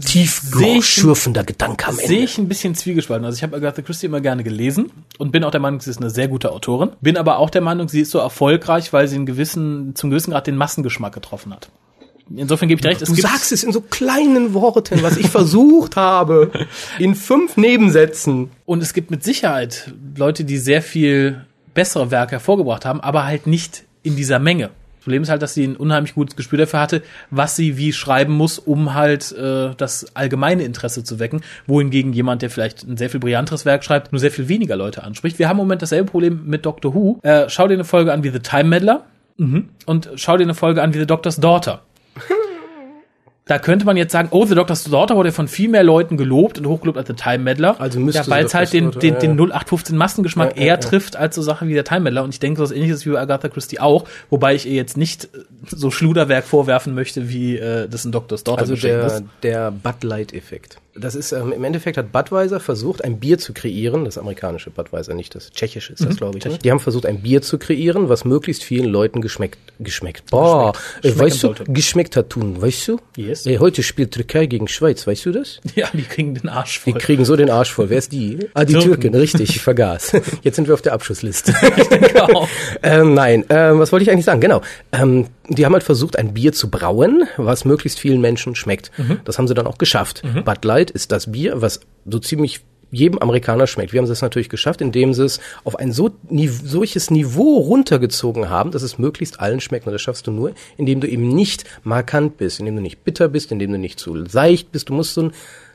tiefschürfender 0.01 1.45
Gedanke 1.45 1.87
am 1.87 1.99
Ende. 1.99 2.07
Sehe 2.07 2.25
ich 2.25 2.39
ein 2.39 2.49
bisschen 2.49 2.75
zwiegespalten. 2.75 3.25
Also 3.25 3.37
ich 3.37 3.43
habe 3.43 3.57
Agatha 3.57 3.83
Christie 3.83 4.07
immer 4.07 4.21
gerne 4.21 4.45
gelesen 4.45 4.91
und 5.19 5.33
bin 5.33 5.45
auch 5.45 5.51
der 5.51 5.61
Meinung, 5.61 5.81
sie 5.81 5.91
ist 5.91 6.01
eine 6.01 6.11
sehr 6.11 6.29
gute 6.29 6.53
Autorin. 6.53 6.93
Bin 7.01 7.17
aber 7.17 7.39
auch 7.39 7.51
der 7.51 7.61
Meinung, 7.61 7.89
sie 7.89 8.01
ist 8.01 8.13
so 8.13 8.19
erfolgreich, 8.19 8.93
weil 8.93 9.09
sie 9.09 9.17
einen 9.17 9.27
gewissen, 9.27 9.95
zum 9.97 10.11
gewissen 10.11 10.31
Grad 10.31 10.47
den 10.47 10.57
Massengeschmack 10.57 11.13
getroffen 11.13 11.53
hat. 11.53 11.71
Insofern 12.35 12.69
gebe 12.69 12.79
ich 12.79 12.83
dir 12.83 12.91
recht. 12.91 13.03
Es 13.03 13.09
du 13.09 13.15
sagst 13.15 13.53
es 13.53 13.65
in 13.65 13.73
so 13.73 13.81
kleinen 13.81 14.55
Worten, 14.55 15.03
was 15.03 15.17
ich 15.17 15.29
versucht 15.31 15.97
habe, 15.97 16.51
in 16.99 17.15
fünf 17.15 17.57
Nebensätzen. 17.57 18.51
Und 18.67 18.83
es 18.83 18.93
gibt 18.93 19.11
mit 19.11 19.25
Sicherheit 19.25 19.93
Leute, 20.17 20.45
die 20.45 20.59
sehr 20.59 20.83
viel 20.83 21.45
bessere 21.75 22.11
Werke 22.11 22.33
hervorgebracht 22.33 22.85
haben, 22.85 23.01
aber 23.01 23.25
halt 23.25 23.47
nicht 23.47 23.85
in 24.03 24.17
dieser 24.17 24.39
Menge. 24.39 24.71
Das 24.97 25.05
Problem 25.05 25.23
ist 25.23 25.29
halt, 25.31 25.43
dass 25.43 25.55
sie 25.55 25.65
ein 25.65 25.77
unheimlich 25.77 26.15
gutes 26.15 26.37
Gespür 26.37 26.59
dafür 26.59 26.81
hatte, 26.81 27.03
was 27.31 27.57
sie 27.57 27.79
wie 27.79 27.93
schreiben 27.93 28.33
muss, 28.35 28.59
um 28.59 28.95
halt 28.95 29.33
äh, 29.33 29.71
das 29.77 30.15
allgemeine 30.17 30.65
Interesse 30.65 31.05
zu 31.05 31.19
wecken, 31.19 31.43
wohingegen 31.67 32.13
jemand, 32.13 32.43
der 32.43 32.51
vielleicht 32.51 32.83
ein 32.83 32.97
sehr 32.97 33.09
viel 33.09 33.21
brillanteres 33.21 33.65
Werk 33.65 33.85
schreibt, 33.85 34.13
nur 34.13 34.19
sehr 34.19 34.33
viel 34.33 34.49
weniger 34.49 34.77
Leute 34.77 35.05
anspricht. 35.05 35.39
Wir 35.39 35.49
haben 35.49 35.57
im 35.57 35.65
Moment 35.65 35.83
dasselbe 35.83 36.11
Problem 36.11 36.43
mit 36.47 36.67
Doctor 36.67 36.95
Who. 36.95 37.21
Äh, 37.23 37.49
schau 37.49 37.69
dir 37.69 37.75
eine 37.75 37.85
Folge 37.85 38.13
an 38.13 38.25
wie 38.25 38.31
The 38.31 38.41
Time 38.41 38.65
Meddler 38.65 39.07
mhm. 39.37 39.69
und 39.87 40.11
schau 40.17 40.37
dir 40.37 40.43
eine 40.43 40.55
Folge 40.55 40.83
an 40.83 40.93
wie 40.93 40.99
The 40.99 41.07
Doctor's 41.07 41.37
Daughter. 41.37 41.83
Da 43.49 43.59
könnte 43.59 43.87
man 43.87 43.97
jetzt 43.97 44.13
sagen, 44.13 44.29
oh, 44.31 44.45
The 44.45 44.55
Doctor's 44.55 44.85
Daughter 44.85 45.17
wurde 45.17 45.33
von 45.33 45.49
viel 45.49 45.71
mehr 45.71 45.83
Leuten 45.83 46.19
gelobt 46.19 46.59
und 46.59 46.67
hochgelobt 46.67 46.99
als 46.99 47.09
The 47.09 47.15
Time 47.15 47.39
Meddler. 47.39 47.81
Also 47.81 47.99
müsste 47.99 48.23
ja, 48.23 48.29
weil 48.29 48.45
es 48.45 48.53
halt 48.53 48.75
den, 48.75 48.91
den, 48.91 49.19
den 49.19 49.33
0815 49.41 49.97
Massengeschmack 49.97 50.55
ja, 50.55 50.61
ja, 50.61 50.67
eher 50.69 50.81
trifft 50.81 51.17
als 51.17 51.35
so 51.35 51.41
Sachen 51.41 51.67
wie 51.69 51.73
der 51.73 51.85
Time 51.85 52.01
Meddler. 52.01 52.25
Und 52.25 52.35
ich 52.35 52.41
denke, 52.41 52.59
so 52.59 52.65
was 52.65 52.73
ähnliches 52.73 53.07
wie 53.07 53.11
bei 53.11 53.21
Agatha 53.21 53.49
Christie 53.49 53.81
auch, 53.81 54.05
wobei 54.29 54.55
ich 54.55 54.67
ihr 54.67 54.75
jetzt 54.75 54.99
nicht 54.99 55.31
so 55.67 55.91
Schluderwerk 55.91 56.45
vorwerfen 56.45 56.95
möchte, 56.95 57.31
wie 57.31 57.57
äh, 57.57 57.89
das 57.89 58.05
ein 58.05 58.13
Doctor's 58.13 58.45
Daughter 58.45 58.61
Also 58.61 58.77
der, 58.77 59.23
der 59.43 59.71
Bud 59.71 60.05
Light-Effekt 60.05 60.79
das 60.99 61.15
ist 61.15 61.33
ähm, 61.33 61.53
im 61.53 61.65
Endeffekt 61.65 61.97
hat 61.97 62.13
Budweiser 62.13 62.61
versucht, 62.61 63.05
ein 63.05 63.19
Bier 63.21 63.39
zu 63.39 63.53
kreieren, 63.53 64.05
das 64.05 64.19
amerikanische 64.19 64.71
Budweiser, 64.71 65.15
nicht 65.15 65.35
das 65.35 65.51
tschechische 65.51 65.93
ist 65.93 66.05
das, 66.05 66.15
mhm, 66.15 66.17
glaube 66.17 66.39
ich. 66.39 66.45
Ne? 66.45 66.59
Die 66.63 66.71
haben 66.71 66.81
versucht, 66.81 67.07
ein 67.07 67.23
Bier 67.23 67.43
zu 67.43 67.59
kreieren, 67.59 68.09
was 68.09 68.25
möglichst 68.25 68.65
vielen 68.65 68.87
Leuten 68.87 69.21
geschmeckt, 69.21 69.59
geschmeckt, 69.79 70.31
boah, 70.31 70.73
äh, 71.03 71.17
weißt 71.17 71.43
du, 71.43 71.55
geschmeckt 71.67 72.17
hat 72.17 72.31
tun, 72.31 72.61
weißt 72.61 72.89
du? 72.89 73.01
Yes. 73.17 73.47
Äh, 73.47 73.59
heute 73.59 73.83
spielt 73.83 74.13
Türkei 74.13 74.47
gegen 74.47 74.69
Schweiz, 74.69 75.07
weißt 75.07 75.27
du 75.27 75.33
das? 75.33 75.61
Ja, 75.75 75.89
die 75.93 76.03
kriegen 76.03 76.35
den 76.35 76.49
Arsch 76.49 76.81
voll. 76.81 76.93
Die 76.93 76.99
kriegen 76.99 77.25
so 77.25 77.37
den 77.37 77.51
Arsch 77.51 77.73
voll. 77.73 77.91
Wer 77.91 77.99
ist 77.99 78.13
die? 78.13 78.39
Ah, 78.55 78.65
die 78.65 78.73
Türken, 78.73 78.89
Türken 79.03 79.15
richtig, 79.15 79.51
ich 79.51 79.63
vergaß. 79.63 80.13
Jetzt 80.43 80.57
sind 80.57 80.67
wir 80.67 80.75
auf 80.75 80.83
der 80.83 80.93
Abschussliste. 80.95 81.55
ich 81.77 81.89
denke 81.89 82.25
auch. 82.25 82.49
ähm, 82.83 83.15
nein, 83.15 83.45
ähm, 83.51 83.79
was 83.79 83.93
wollte 83.93 84.03
ich 84.03 84.11
eigentlich 84.11 84.25
sagen? 84.25 84.41
Genau. 84.41 84.63
Ähm, 84.91 85.27
die 85.49 85.65
haben 85.65 85.73
halt 85.73 85.83
versucht, 85.85 86.19
ein 86.19 86.35
Bier 86.35 86.53
zu 86.53 86.71
brauen, 86.71 87.25
was 87.37 87.65
möglichst 87.65 87.99
vielen 87.99 88.21
Menschen 88.21 88.55
schmeckt. 88.55 88.91
Mhm. 88.99 89.21
Das 89.25 89.39
haben 89.39 89.49
sie 89.49 89.55
dann 89.55 89.67
auch 89.67 89.79
geschafft. 89.79 90.23
Mhm. 90.25 90.45
Bud 90.45 90.65
Light 90.65 90.88
ist 90.91 91.13
das 91.13 91.33
Bier, 91.33 91.61
was 91.61 91.81
so 92.07 92.19
ziemlich 92.19 92.61
jedem 92.91 93.19
Amerikaner 93.19 93.67
schmeckt. 93.67 93.93
Wir 93.93 94.01
haben 94.01 94.11
es 94.11 94.23
natürlich 94.23 94.49
geschafft, 94.49 94.81
indem 94.81 95.13
sie 95.13 95.25
es 95.25 95.41
auf 95.65 95.77
ein 95.77 95.93
so, 95.93 96.11
solches 96.65 97.11
Niveau 97.11 97.59
runtergezogen 97.59 98.49
haben, 98.49 98.71
dass 98.71 98.83
es 98.83 98.99
möglichst 98.99 99.41
allen 99.41 99.61
schmeckt. 99.61 99.87
Und 99.87 99.93
das 99.93 100.01
schaffst 100.01 100.27
du 100.27 100.31
nur, 100.31 100.53
indem 100.77 101.01
du 101.01 101.09
eben 101.09 101.29
nicht 101.29 101.65
markant 101.83 102.39
bist, 102.39 102.61
indem 102.61 102.77
du 102.77 102.83
nicht 102.83 103.05
bitter 103.05 103.29
bist, 103.29 103.53
indem 103.53 103.73
du 103.73 103.79
nicht 103.79 104.01
zu 104.01 104.25
seicht 104.27 104.73
bist. 104.73 104.89
Du 104.89 104.95
musst 104.95 105.15
so 105.15 105.25
ein 105.25 105.33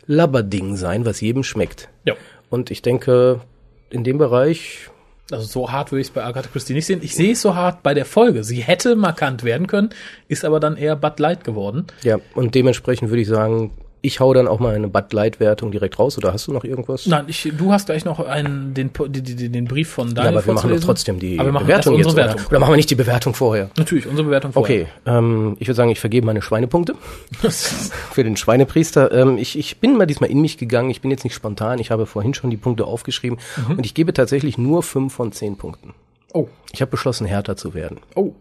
Labberding 0.07 0.75
sein, 0.75 1.05
was 1.05 1.21
jedem 1.21 1.43
schmeckt. 1.43 1.89
Ja. 2.05 2.15
Und 2.49 2.71
ich 2.71 2.81
denke, 2.81 3.41
in 3.89 4.03
dem 4.03 4.17
Bereich 4.17 4.89
also 5.31 5.45
so 5.45 5.71
hart 5.71 5.91
würde 5.91 6.01
ich 6.01 6.07
es 6.07 6.13
bei 6.13 6.23
Agatha 6.23 6.49
Christie 6.51 6.73
nicht 6.73 6.85
sehen. 6.85 6.99
Ich 7.01 7.15
sehe 7.15 7.31
es 7.31 7.41
so 7.41 7.55
hart 7.55 7.81
bei 7.81 7.93
der 7.93 8.05
Folge. 8.05 8.43
Sie 8.43 8.61
hätte 8.61 8.95
markant 8.95 9.43
werden 9.43 9.67
können, 9.67 9.89
ist 10.27 10.43
aber 10.43 10.59
dann 10.59 10.75
eher 10.75 10.95
Bud 10.95 11.17
Light 11.19 11.43
geworden. 11.43 11.87
Ja, 12.03 12.19
und 12.35 12.55
dementsprechend 12.55 13.09
würde 13.09 13.21
ich 13.21 13.27
sagen, 13.27 13.71
ich 14.05 14.19
hau 14.19 14.33
dann 14.33 14.49
auch 14.49 14.59
mal 14.59 14.75
eine 14.75 14.89
Bud 14.89 15.13
Light 15.13 15.39
Wertung 15.39 15.71
direkt 15.71 15.97
raus 15.97 16.17
oder 16.17 16.33
hast 16.33 16.47
du 16.47 16.51
noch 16.51 16.65
irgendwas? 16.65 17.07
Nein, 17.07 17.23
ich, 17.27 17.49
du 17.57 17.71
hast 17.71 17.85
gleich 17.85 18.03
noch 18.03 18.19
einen 18.19 18.73
den 18.73 18.91
den, 18.93 19.53
den 19.53 19.65
Brief 19.65 19.89
von 19.89 20.13
Daniel. 20.13 20.33
Ja, 20.33 20.37
aber 20.37 20.45
wir 20.45 20.53
machen 20.53 20.69
doch 20.69 20.79
trotzdem 20.81 21.19
die 21.19 21.39
aber 21.39 21.47
wir 21.47 21.53
machen 21.53 21.67
Bewertung 21.67 21.95
jetzt 21.95 22.09
Bewertung. 22.09 22.35
Oder, 22.35 22.47
oder, 22.49 22.59
machen 22.59 22.73
wir 22.73 22.75
nicht 22.75 22.89
die 22.89 22.95
Bewertung 22.95 23.33
vorher? 23.33 23.69
Natürlich, 23.77 24.05
unsere 24.05 24.25
Bewertung 24.25 24.51
vorher. 24.51 24.81
Okay, 24.81 24.87
ähm, 25.05 25.55
ich 25.57 25.69
würde 25.69 25.75
sagen, 25.75 25.89
ich 25.89 26.01
vergebe 26.01 26.25
meine 26.25 26.41
Schweinepunkte 26.41 26.95
für 27.41 28.25
den 28.25 28.35
Schweinepriester. 28.35 29.09
Ähm, 29.13 29.37
ich, 29.37 29.57
ich 29.57 29.79
bin 29.79 29.95
mal 29.95 30.05
diesmal 30.05 30.29
in 30.29 30.41
mich 30.41 30.57
gegangen. 30.57 30.89
Ich 30.89 30.99
bin 30.99 31.09
jetzt 31.09 31.23
nicht 31.23 31.33
spontan. 31.33 31.79
Ich 31.79 31.89
habe 31.89 32.05
vorhin 32.05 32.33
schon 32.33 32.49
die 32.49 32.57
Punkte 32.57 32.83
aufgeschrieben 32.85 33.39
mhm. 33.69 33.77
und 33.77 33.85
ich 33.85 33.93
gebe 33.93 34.13
tatsächlich 34.13 34.57
nur 34.57 34.83
fünf 34.83 35.13
von 35.13 35.31
zehn 35.31 35.55
Punkten. 35.55 35.93
Oh. 36.33 36.49
Ich 36.73 36.81
habe 36.81 36.91
beschlossen, 36.91 37.25
härter 37.25 37.55
zu 37.55 37.73
werden. 37.73 37.99
Oh. 38.15 38.33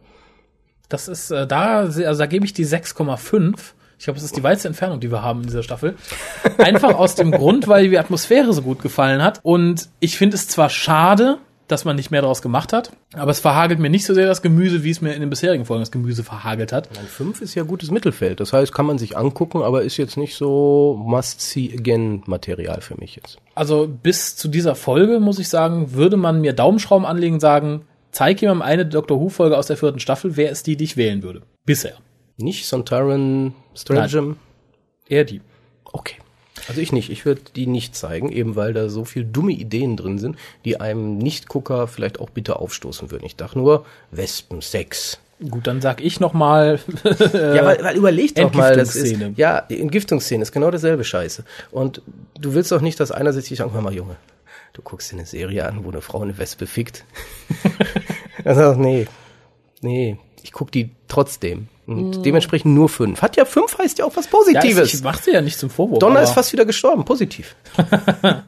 Das 0.88 1.06
ist 1.06 1.30
äh, 1.30 1.46
da, 1.46 1.82
also 1.82 2.18
da 2.18 2.26
gebe 2.26 2.44
ich 2.44 2.52
die 2.52 2.66
6,5 2.66 3.74
ich 4.02 4.06
glaube, 4.06 4.18
es 4.18 4.24
ist 4.24 4.36
die 4.36 4.42
weiteste 4.42 4.66
Entfernung, 4.66 4.98
die 4.98 5.12
wir 5.12 5.22
haben 5.22 5.42
in 5.42 5.46
dieser 5.46 5.62
Staffel. 5.62 5.94
Einfach 6.58 6.98
aus 6.98 7.14
dem 7.14 7.30
Grund, 7.30 7.68
weil 7.68 7.88
die 7.88 8.00
Atmosphäre 8.00 8.52
so 8.52 8.60
gut 8.60 8.82
gefallen 8.82 9.22
hat. 9.22 9.38
Und 9.44 9.90
ich 10.00 10.18
finde 10.18 10.34
es 10.34 10.48
zwar 10.48 10.70
schade, 10.70 11.38
dass 11.68 11.84
man 11.84 11.94
nicht 11.94 12.10
mehr 12.10 12.20
daraus 12.20 12.42
gemacht 12.42 12.72
hat. 12.72 12.90
Aber 13.14 13.30
es 13.30 13.38
verhagelt 13.38 13.78
mir 13.78 13.90
nicht 13.90 14.04
so 14.04 14.12
sehr 14.12 14.26
das 14.26 14.42
Gemüse, 14.42 14.82
wie 14.82 14.90
es 14.90 15.02
mir 15.02 15.14
in 15.14 15.20
den 15.20 15.30
bisherigen 15.30 15.64
Folgen 15.64 15.82
das 15.82 15.92
Gemüse 15.92 16.24
verhagelt 16.24 16.72
hat. 16.72 16.88
Nein, 16.96 17.04
fünf 17.06 17.42
ist 17.42 17.54
ja 17.54 17.62
gutes 17.62 17.92
Mittelfeld. 17.92 18.40
Das 18.40 18.52
heißt, 18.52 18.74
kann 18.74 18.86
man 18.86 18.98
sich 18.98 19.16
angucken, 19.16 19.62
aber 19.62 19.82
ist 19.82 19.98
jetzt 19.98 20.16
nicht 20.16 20.34
so 20.34 21.00
Must-See-Again-Material 21.06 22.80
für 22.80 22.96
mich 22.98 23.14
jetzt. 23.14 23.38
Also 23.54 23.86
bis 23.86 24.34
zu 24.34 24.48
dieser 24.48 24.74
Folge, 24.74 25.20
muss 25.20 25.38
ich 25.38 25.48
sagen, 25.48 25.92
würde 25.92 26.16
man 26.16 26.40
mir 26.40 26.54
Daumenschrauben 26.54 27.06
anlegen 27.06 27.34
und 27.34 27.40
sagen, 27.40 27.82
zeig 28.10 28.42
jemandem 28.42 28.62
eine 28.62 28.84
Doctor 28.84 29.20
Who-Folge 29.20 29.56
aus 29.56 29.68
der 29.68 29.76
vierten 29.76 30.00
Staffel, 30.00 30.36
wer 30.36 30.50
ist 30.50 30.66
die, 30.66 30.76
die 30.76 30.82
ich 30.82 30.96
wählen 30.96 31.22
würde. 31.22 31.42
Bisher. 31.64 31.98
Nicht 32.36 32.66
Sontaran 32.66 33.54
Stratagem? 33.74 34.36
Eher 35.08 35.24
die. 35.24 35.40
Okay. 35.84 36.16
Also 36.68 36.80
ich 36.80 36.92
nicht. 36.92 37.10
Ich 37.10 37.24
würde 37.24 37.42
die 37.56 37.66
nicht 37.66 37.96
zeigen, 37.96 38.30
eben 38.30 38.56
weil 38.56 38.72
da 38.72 38.88
so 38.88 39.04
viel 39.04 39.24
dumme 39.24 39.52
Ideen 39.52 39.96
drin 39.96 40.18
sind, 40.18 40.36
die 40.64 40.80
einem 40.80 41.18
Nicht-Gucker 41.18 41.88
vielleicht 41.88 42.20
auch 42.20 42.30
bitte 42.30 42.56
aufstoßen 42.56 43.10
würden. 43.10 43.24
Ich 43.24 43.36
dachte 43.36 43.58
nur, 43.58 43.84
Wespensex. 44.10 45.18
Gut, 45.50 45.66
dann 45.66 45.80
sag 45.80 46.00
ich 46.00 46.20
noch 46.20 46.34
mal. 46.34 46.78
ja, 47.04 47.64
weil, 47.64 47.82
weil 47.82 47.96
überleg 47.96 48.34
doch 48.36 48.54
mal, 48.54 48.76
das 48.76 48.94
ist 48.94 49.16
ja 49.36 49.58
Entgiftungsszene 49.68 50.42
ist 50.42 50.52
genau 50.52 50.70
dasselbe 50.70 51.02
Scheiße. 51.02 51.44
Und 51.72 52.00
du 52.38 52.54
willst 52.54 52.70
doch 52.70 52.80
nicht, 52.80 53.00
dass 53.00 53.10
einer 53.10 53.32
sich 53.32 53.58
sagt, 53.58 53.72
hör 53.72 53.80
mal 53.80 53.94
Junge, 53.94 54.16
du 54.72 54.82
guckst 54.82 55.10
dir 55.10 55.16
eine 55.16 55.26
Serie 55.26 55.66
an, 55.66 55.84
wo 55.84 55.90
eine 55.90 56.00
Frau 56.00 56.22
eine 56.22 56.38
Wespe 56.38 56.66
fickt. 56.66 57.04
also 58.44 58.74
nee, 58.74 59.08
nee, 59.80 60.18
ich 60.42 60.52
guck 60.52 60.70
die 60.70 60.90
trotzdem. 61.08 61.68
Und 61.92 62.18
mm. 62.18 62.22
dementsprechend 62.22 62.74
nur 62.74 62.88
fünf. 62.88 63.22
Hat 63.22 63.36
ja 63.36 63.44
fünf 63.44 63.78
heißt 63.78 63.98
ja 63.98 64.04
auch 64.04 64.16
was 64.16 64.26
Positives. 64.26 64.92
Ja, 64.92 64.98
ich 64.98 65.02
macht 65.02 65.24
sie 65.24 65.32
ja 65.32 65.40
nicht 65.40 65.58
zum 65.58 65.70
Vorwurf. 65.70 65.98
Donner 65.98 66.22
ist 66.22 66.32
fast 66.32 66.52
wieder 66.52 66.64
gestorben, 66.64 67.04
positiv. 67.04 67.54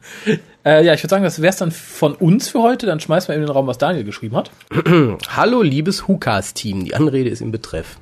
Äh, 0.65 0.83
ja, 0.83 0.95
ich 0.95 1.03
würde 1.03 1.11
sagen, 1.11 1.23
das 1.23 1.43
wär's 1.43 1.57
dann 1.57 1.69
von 1.69 2.15
uns 2.15 2.49
für 2.49 2.59
heute. 2.59 2.87
Dann 2.87 2.99
schmeißen 2.99 3.27
wir 3.27 3.35
in 3.35 3.41
den 3.41 3.51
Raum, 3.51 3.67
was 3.67 3.77
Daniel 3.77 4.03
geschrieben 4.03 4.35
hat. 4.35 4.49
Hallo, 5.35 5.61
liebes 5.61 6.07
Hukas-Team. 6.07 6.85
Die 6.85 6.95
Anrede 6.95 7.29
ist 7.29 7.41
im 7.41 7.51
Betreff. 7.51 7.99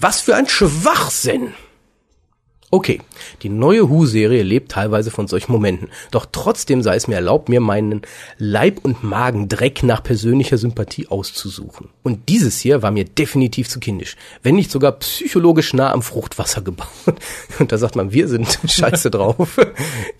Was 0.00 0.20
für 0.20 0.34
ein 0.34 0.48
Schwachsinn! 0.48 1.54
Okay, 2.74 3.02
die 3.42 3.50
neue 3.50 3.90
Who-Serie 3.90 4.42
lebt 4.42 4.72
teilweise 4.72 5.10
von 5.10 5.28
solchen 5.28 5.52
Momenten. 5.52 5.90
Doch 6.10 6.24
trotzdem 6.32 6.80
sei 6.80 6.96
es 6.96 7.06
mir 7.06 7.16
erlaubt, 7.16 7.50
mir 7.50 7.60
meinen 7.60 8.00
Leib- 8.38 8.82
und 8.82 9.04
Magendreck 9.04 9.82
nach 9.82 10.02
persönlicher 10.02 10.56
Sympathie 10.56 11.06
auszusuchen. 11.08 11.90
Und 12.02 12.30
dieses 12.30 12.60
hier 12.60 12.80
war 12.80 12.90
mir 12.90 13.04
definitiv 13.04 13.68
zu 13.68 13.78
kindisch. 13.78 14.16
Wenn 14.42 14.54
nicht 14.54 14.70
sogar 14.70 14.92
psychologisch 14.92 15.74
nah 15.74 15.92
am 15.92 16.00
Fruchtwasser 16.00 16.62
gebaut. 16.62 16.88
Und 17.58 17.72
da 17.72 17.76
sagt 17.76 17.94
man, 17.94 18.14
wir 18.14 18.26
sind 18.26 18.58
scheiße 18.66 19.10
drauf. 19.10 19.60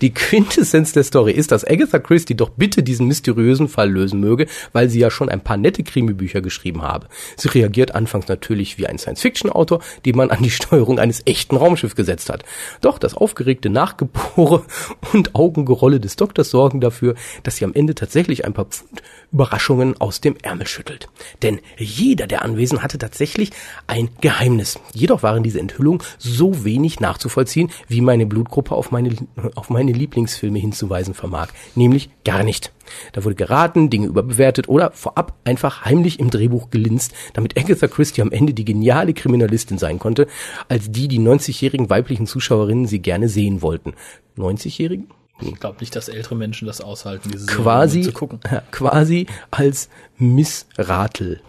Die 0.01 0.13
Quintessenz 0.13 0.91
der 0.91 1.05
Story 1.05 1.31
ist, 1.31 1.51
dass 1.51 1.65
Agatha 1.65 1.97
Christie 1.97 2.35
doch 2.35 2.49
bitte 2.49 2.83
diesen 2.83 3.07
mysteriösen 3.07 3.67
Fall 3.67 3.89
lösen 3.89 4.19
möge, 4.19 4.45
weil 4.73 4.89
sie 4.89 4.99
ja 4.99 5.09
schon 5.09 5.29
ein 5.29 5.41
paar 5.41 5.57
nette 5.57 5.81
Krimibücher 5.81 6.41
geschrieben 6.41 6.83
habe. 6.83 7.07
Sie 7.35 7.47
reagiert 7.47 7.95
anfangs 7.95 8.27
natürlich 8.27 8.77
wie 8.77 8.85
ein 8.85 8.99
Science-Fiction-Autor, 8.99 9.81
den 10.05 10.15
man 10.15 10.29
an 10.29 10.43
die 10.43 10.51
Steuerung 10.51 10.99
eines 10.99 11.23
echten 11.25 11.55
Raumschiffs 11.55 11.95
gesetzt 11.95 12.29
hat. 12.29 12.42
Doch 12.81 12.97
das 12.97 13.13
aufgeregte 13.13 13.69
Nachgebohre 13.69 14.63
und 15.13 15.35
Augengerolle 15.35 15.99
des 15.99 16.15
Doktors 16.15 16.49
sorgen 16.49 16.81
dafür, 16.81 17.15
dass 17.43 17.57
sie 17.57 17.65
am 17.65 17.73
Ende 17.73 17.95
tatsächlich 17.95 18.45
ein 18.45 18.53
paar 18.53 18.65
Pfund 18.65 19.01
Überraschungen 19.33 19.99
aus 19.99 20.21
dem 20.21 20.35
Ärmel 20.43 20.67
schüttelt. 20.67 21.09
Denn 21.41 21.59
jeder 21.77 22.27
der 22.27 22.43
Anwesenden 22.43 22.83
hatte 22.83 22.99
tatsächlich 22.99 23.49
ein 23.87 24.09
Geheimnis. 24.21 24.79
Jedoch 24.93 25.23
waren 25.23 25.41
diese 25.41 25.59
Enthüllungen 25.59 26.03
so 26.19 26.63
wenig 26.63 26.99
nachzuvollziehen, 26.99 27.71
wie 27.87 28.01
meine 28.01 28.27
Blutgruppe 28.27 28.75
auf 28.75 28.91
meine, 28.91 29.15
auf 29.55 29.71
meine 29.71 29.91
Lieblingsfilme 29.91 30.59
hinzuweisen 30.59 31.15
vermag. 31.15 31.47
Nämlich 31.73 32.09
gar 32.23 32.43
nicht. 32.43 32.71
Da 33.13 33.23
wurde 33.23 33.35
geraten, 33.35 33.89
Dinge 33.89 34.07
überbewertet 34.07 34.67
oder 34.69 34.91
vorab 34.91 35.33
einfach 35.45 35.85
heimlich 35.85 36.19
im 36.19 36.29
Drehbuch 36.29 36.69
gelinst, 36.69 37.13
damit 37.33 37.57
Agatha 37.57 37.87
Christie 37.87 38.21
am 38.21 38.31
Ende 38.31 38.53
die 38.53 38.65
geniale 38.65 39.13
Kriminalistin 39.13 39.77
sein 39.77 39.99
konnte, 39.99 40.27
als 40.67 40.91
die 40.91 41.07
die 41.07 41.19
90-jährigen 41.19 41.89
weiblichen 41.89 42.27
Zuschauerinnen 42.33 42.87
sie 42.87 42.99
gerne 42.99 43.29
sehen 43.29 43.61
wollten. 43.61 43.93
90-jährigen? 44.37 45.07
Ich 45.39 45.59
glaube 45.59 45.77
nicht, 45.81 45.95
dass 45.95 46.07
ältere 46.07 46.35
Menschen 46.35 46.65
das 46.65 46.81
aushalten, 46.81 47.29
diese 47.31 47.45
quasi, 47.45 48.01
Serie 48.01 48.13
zu 48.13 48.19
gucken. 48.19 48.39
quasi 48.71 49.27
als 49.51 49.89
Missratel. 50.17 51.41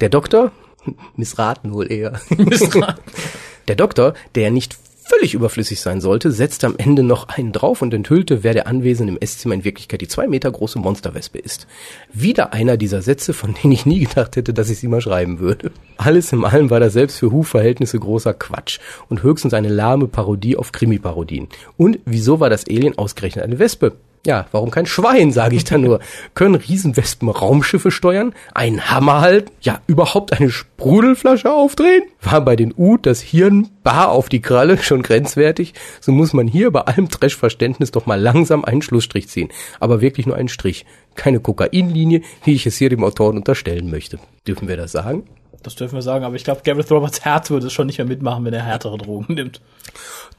Der 0.00 0.10
Doktor, 0.10 0.52
missraten 1.16 1.72
wohl 1.72 1.90
eher. 1.90 2.20
Missraten. 2.36 3.02
Der 3.68 3.76
Doktor, 3.76 4.14
der 4.34 4.50
nicht 4.50 4.76
völlig 5.12 5.34
überflüssig 5.34 5.80
sein 5.80 6.00
sollte, 6.00 6.32
setzte 6.32 6.66
am 6.66 6.74
Ende 6.78 7.02
noch 7.02 7.28
einen 7.28 7.52
drauf 7.52 7.82
und 7.82 7.92
enthüllte, 7.92 8.42
wer 8.42 8.54
der 8.54 8.66
Anwesende 8.66 9.12
im 9.12 9.18
Esszimmer 9.20 9.54
in 9.54 9.64
Wirklichkeit 9.64 10.00
die 10.00 10.08
zwei 10.08 10.26
Meter 10.26 10.50
große 10.50 10.78
Monsterwespe 10.78 11.38
ist. 11.38 11.66
Wieder 12.12 12.52
einer 12.54 12.76
dieser 12.78 13.02
Sätze, 13.02 13.34
von 13.34 13.54
denen 13.54 13.72
ich 13.72 13.84
nie 13.84 14.00
gedacht 14.00 14.36
hätte, 14.36 14.54
dass 14.54 14.70
ich 14.70 14.78
sie 14.78 14.88
mal 14.88 15.02
schreiben 15.02 15.38
würde. 15.38 15.70
Alles 15.98 16.32
in 16.32 16.44
allem 16.44 16.70
war 16.70 16.80
das 16.80 16.94
selbst 16.94 17.18
für 17.18 17.30
Hu-Verhältnisse 17.30 17.98
großer 17.98 18.32
Quatsch 18.32 18.78
und 19.08 19.22
höchstens 19.22 19.54
eine 19.54 19.68
lahme 19.68 20.08
Parodie 20.08 20.56
auf 20.56 20.72
Krimi-Parodien. 20.72 21.48
Und 21.76 21.98
wieso 22.06 22.40
war 22.40 22.48
das 22.48 22.66
Alien 22.66 22.96
ausgerechnet 22.96 23.44
eine 23.44 23.58
Wespe? 23.58 23.92
Ja, 24.24 24.46
warum 24.52 24.70
kein 24.70 24.86
Schwein, 24.86 25.32
sage 25.32 25.56
ich 25.56 25.64
da 25.64 25.78
nur. 25.78 25.98
Können 26.34 26.54
Riesenwespen 26.54 27.28
Raumschiffe 27.28 27.90
steuern? 27.90 28.34
Einen 28.54 28.88
Hammer 28.88 29.20
halten? 29.20 29.50
Ja, 29.60 29.80
überhaupt 29.88 30.32
eine 30.32 30.50
Sprudelflasche 30.50 31.52
aufdrehen? 31.52 32.04
War 32.20 32.40
bei 32.40 32.54
den 32.54 32.72
U 32.76 32.96
das 32.96 33.20
Hirn 33.20 33.70
bar 33.82 34.10
auf 34.10 34.28
die 34.28 34.40
Kralle 34.40 34.78
schon 34.78 35.02
grenzwertig? 35.02 35.74
So 36.00 36.12
muss 36.12 36.32
man 36.32 36.46
hier 36.46 36.70
bei 36.70 36.82
allem 36.82 37.08
Trash-Verständnis 37.08 37.90
doch 37.90 38.06
mal 38.06 38.20
langsam 38.20 38.64
einen 38.64 38.82
Schlussstrich 38.82 39.28
ziehen. 39.28 39.48
Aber 39.80 40.00
wirklich 40.00 40.26
nur 40.26 40.36
einen 40.36 40.48
Strich. 40.48 40.86
Keine 41.16 41.40
Kokainlinie, 41.40 42.22
wie 42.44 42.54
ich 42.54 42.64
es 42.66 42.76
hier 42.76 42.90
dem 42.90 43.02
Autoren 43.02 43.36
unterstellen 43.36 43.90
möchte. 43.90 44.20
Dürfen 44.46 44.68
wir 44.68 44.76
das 44.76 44.92
sagen? 44.92 45.24
Das 45.62 45.74
dürfen 45.76 45.94
wir 45.94 46.02
sagen, 46.02 46.24
aber 46.24 46.34
ich 46.34 46.44
glaube, 46.44 46.62
Gareth 46.64 46.90
Roberts 46.90 47.24
Herz 47.24 47.50
würde 47.50 47.68
es 47.68 47.72
schon 47.72 47.86
nicht 47.86 47.98
mehr 47.98 48.06
mitmachen, 48.06 48.44
wenn 48.44 48.52
er 48.52 48.64
härtere 48.64 48.98
Drogen 48.98 49.34
nimmt. 49.34 49.60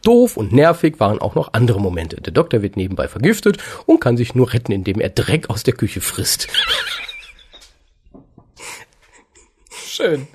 Doof 0.03 0.35
und 0.35 0.51
nervig 0.51 0.99
waren 0.99 1.19
auch 1.19 1.35
noch 1.35 1.53
andere 1.53 1.79
Momente. 1.79 2.17
Der 2.17 2.33
Doktor 2.33 2.61
wird 2.61 2.75
nebenbei 2.75 3.07
vergiftet 3.07 3.57
und 3.85 4.01
kann 4.01 4.17
sich 4.17 4.35
nur 4.35 4.51
retten, 4.53 4.73
indem 4.73 4.99
er 4.99 5.09
Dreck 5.09 5.49
aus 5.49 5.63
der 5.63 5.73
Küche 5.73 6.01
frisst. 6.01 6.47
Schön. 9.71 10.27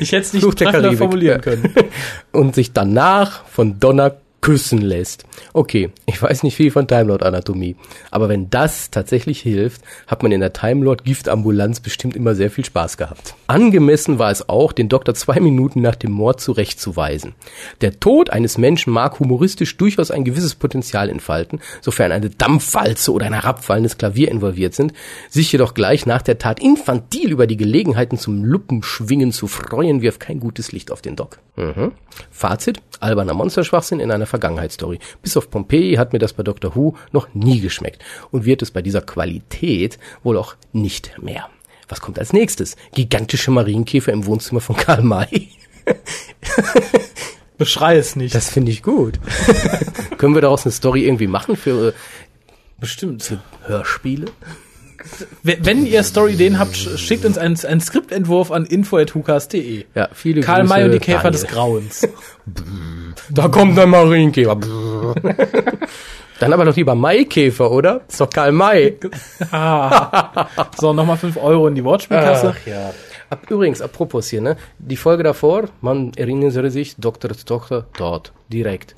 Ich 0.00 0.12
hätte 0.12 0.22
es 0.22 0.32
nicht 0.32 0.58
treffender 0.58 0.92
formulieren 0.94 1.40
können. 1.40 1.72
und 2.32 2.54
sich 2.54 2.72
danach 2.72 3.44
von 3.46 3.78
Donner 3.78 4.16
küssen 4.40 4.80
lässt. 4.80 5.24
Okay, 5.52 5.90
ich 6.06 6.22
weiß 6.22 6.42
nicht 6.42 6.54
viel 6.54 6.70
von 6.70 6.86
Time 6.86 7.04
Lord 7.04 7.22
Anatomie, 7.22 7.76
aber 8.10 8.28
wenn 8.28 8.48
das 8.50 8.90
tatsächlich 8.90 9.40
hilft, 9.40 9.82
hat 10.06 10.22
man 10.22 10.32
in 10.32 10.40
der 10.40 10.52
Time 10.52 10.84
Lord 10.84 11.04
Giftambulanz 11.04 11.80
bestimmt 11.80 12.14
immer 12.14 12.34
sehr 12.34 12.50
viel 12.50 12.64
Spaß 12.64 12.96
gehabt. 12.96 13.34
Angemessen 13.46 14.18
war 14.18 14.30
es 14.30 14.48
auch, 14.48 14.72
den 14.72 14.88
Doktor 14.88 15.14
zwei 15.14 15.40
Minuten 15.40 15.80
nach 15.80 15.96
dem 15.96 16.12
Mord 16.12 16.40
zurechtzuweisen. 16.40 17.34
Der 17.80 17.98
Tod 17.98 18.30
eines 18.30 18.58
Menschen 18.58 18.92
mag 18.92 19.18
humoristisch 19.18 19.76
durchaus 19.76 20.10
ein 20.10 20.24
gewisses 20.24 20.54
Potenzial 20.54 21.10
entfalten, 21.10 21.60
sofern 21.80 22.12
eine 22.12 22.30
Dampfwalze 22.30 23.12
oder 23.12 23.26
ein 23.26 23.34
herabfallendes 23.34 23.98
Klavier 23.98 24.30
involviert 24.30 24.74
sind, 24.74 24.92
sich 25.28 25.50
jedoch 25.50 25.74
gleich 25.74 26.06
nach 26.06 26.22
der 26.22 26.38
Tat 26.38 26.60
infantil 26.60 27.32
über 27.32 27.46
die 27.46 27.56
Gelegenheiten 27.56 28.18
zum 28.18 28.44
Luppenschwingen 28.44 29.32
zu 29.32 29.46
freuen, 29.46 30.02
wirft 30.02 30.20
kein 30.20 30.40
gutes 30.40 30.72
Licht 30.72 30.92
auf 30.92 31.02
den 31.02 31.16
Doc. 31.16 31.38
Mhm. 31.56 31.92
Fazit, 32.30 32.80
alberner 33.00 33.34
Monsterschwachsinn 33.34 34.00
in 34.00 34.10
einer 34.10 34.25
Vergangenheitsstory. 34.26 34.98
Bis 35.22 35.36
auf 35.36 35.50
Pompeii 35.50 35.94
hat 35.96 36.12
mir 36.12 36.18
das 36.18 36.32
bei 36.32 36.42
Doctor 36.42 36.74
Who 36.74 36.96
noch 37.12 37.28
nie 37.34 37.60
geschmeckt 37.60 38.02
und 38.30 38.44
wird 38.44 38.62
es 38.62 38.70
bei 38.70 38.82
dieser 38.82 39.02
Qualität 39.02 39.98
wohl 40.22 40.36
auch 40.36 40.56
nicht 40.72 41.20
mehr. 41.22 41.48
Was 41.88 42.00
kommt 42.00 42.18
als 42.18 42.32
nächstes? 42.32 42.76
Gigantische 42.94 43.50
Marienkäfer 43.50 44.12
im 44.12 44.26
Wohnzimmer 44.26 44.60
von 44.60 44.76
Karl 44.76 45.02
May. 45.02 45.48
Beschrei 47.58 47.96
es 47.96 48.16
nicht. 48.16 48.34
Das 48.34 48.50
finde 48.50 48.72
ich 48.72 48.82
gut. 48.82 49.18
Können 50.18 50.34
wir 50.34 50.42
daraus 50.42 50.64
eine 50.66 50.72
Story 50.72 51.04
irgendwie 51.06 51.26
machen 51.26 51.56
für 51.56 51.94
Bestimmt. 52.78 53.30
äh, 53.30 53.68
Hörspiele? 53.68 54.26
Wenn 55.42 55.86
ihr 55.86 56.02
Story-Ideen 56.02 56.58
habt, 56.58 56.74
sch- 56.76 56.96
schickt 56.98 57.24
uns 57.24 57.38
einen, 57.38 57.58
einen 57.64 57.80
Skriptentwurf 57.80 58.50
an 58.50 58.64
info.hukas.de. 58.66 59.84
Ja, 59.94 60.08
viele 60.12 60.40
Karl 60.40 60.62
Grüße, 60.62 60.74
May 60.74 60.84
und 60.84 60.92
die 60.92 60.98
Käfer 60.98 61.22
Daniel. 61.24 61.40
des 61.42 61.46
Grauens. 61.50 62.08
Da 63.30 63.48
kommt 63.48 63.76
ein 63.78 63.90
Marienkäfer. 63.90 64.56
Dann 66.38 66.52
aber 66.52 66.64
doch 66.66 66.76
lieber 66.76 66.94
Maikäfer, 66.94 67.70
oder? 67.72 68.02
Ist 68.08 68.20
doch 68.20 68.30
Karl 68.30 68.52
May. 68.52 68.96
So, 70.78 70.92
nochmal 70.92 71.16
5 71.16 71.36
Euro 71.38 71.66
in 71.68 71.74
die 71.74 71.82
Wortspielkasse. 71.84 72.54
Ach 72.56 72.66
ja. 72.66 72.92
Ab, 73.30 73.50
übrigens, 73.50 73.80
apropos 73.82 74.28
hier, 74.28 74.40
ne? 74.42 74.56
Die 74.78 74.96
Folge 74.96 75.22
davor, 75.24 75.64
man 75.80 76.12
erinnere 76.14 76.70
sich, 76.70 76.94
Doktor 76.96 77.30
Tochter 77.30 77.86
dort, 77.98 78.32
direkt. 78.52 78.94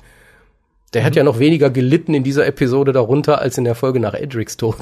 Der 0.93 1.03
hat 1.03 1.15
ja 1.15 1.23
noch 1.23 1.39
weniger 1.39 1.69
gelitten 1.69 2.13
in 2.13 2.23
dieser 2.23 2.45
Episode 2.45 2.91
darunter 2.91 3.39
als 3.41 3.57
in 3.57 3.63
der 3.63 3.75
Folge 3.75 3.99
nach 3.99 4.13
Edrics 4.13 4.57
Tod. 4.57 4.77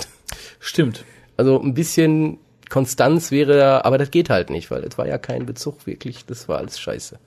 Stimmt. 0.59 1.05
Also 1.37 1.61
ein 1.61 1.73
bisschen 1.73 2.39
Konstanz 2.69 3.31
wäre 3.31 3.57
da, 3.57 3.81
aber 3.81 3.97
das 3.97 4.11
geht 4.11 4.29
halt 4.29 4.49
nicht, 4.49 4.69
weil 4.71 4.83
es 4.83 4.97
war 4.97 5.07
ja 5.07 5.17
kein 5.17 5.45
Bezug 5.45 5.87
wirklich, 5.87 6.25
das 6.25 6.49
war 6.49 6.57
alles 6.57 6.79
scheiße. 6.79 7.19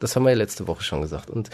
Das 0.00 0.16
haben 0.16 0.24
wir 0.24 0.30
ja 0.30 0.36
letzte 0.36 0.66
Woche 0.66 0.82
schon 0.82 1.02
gesagt. 1.02 1.30
Und 1.30 1.50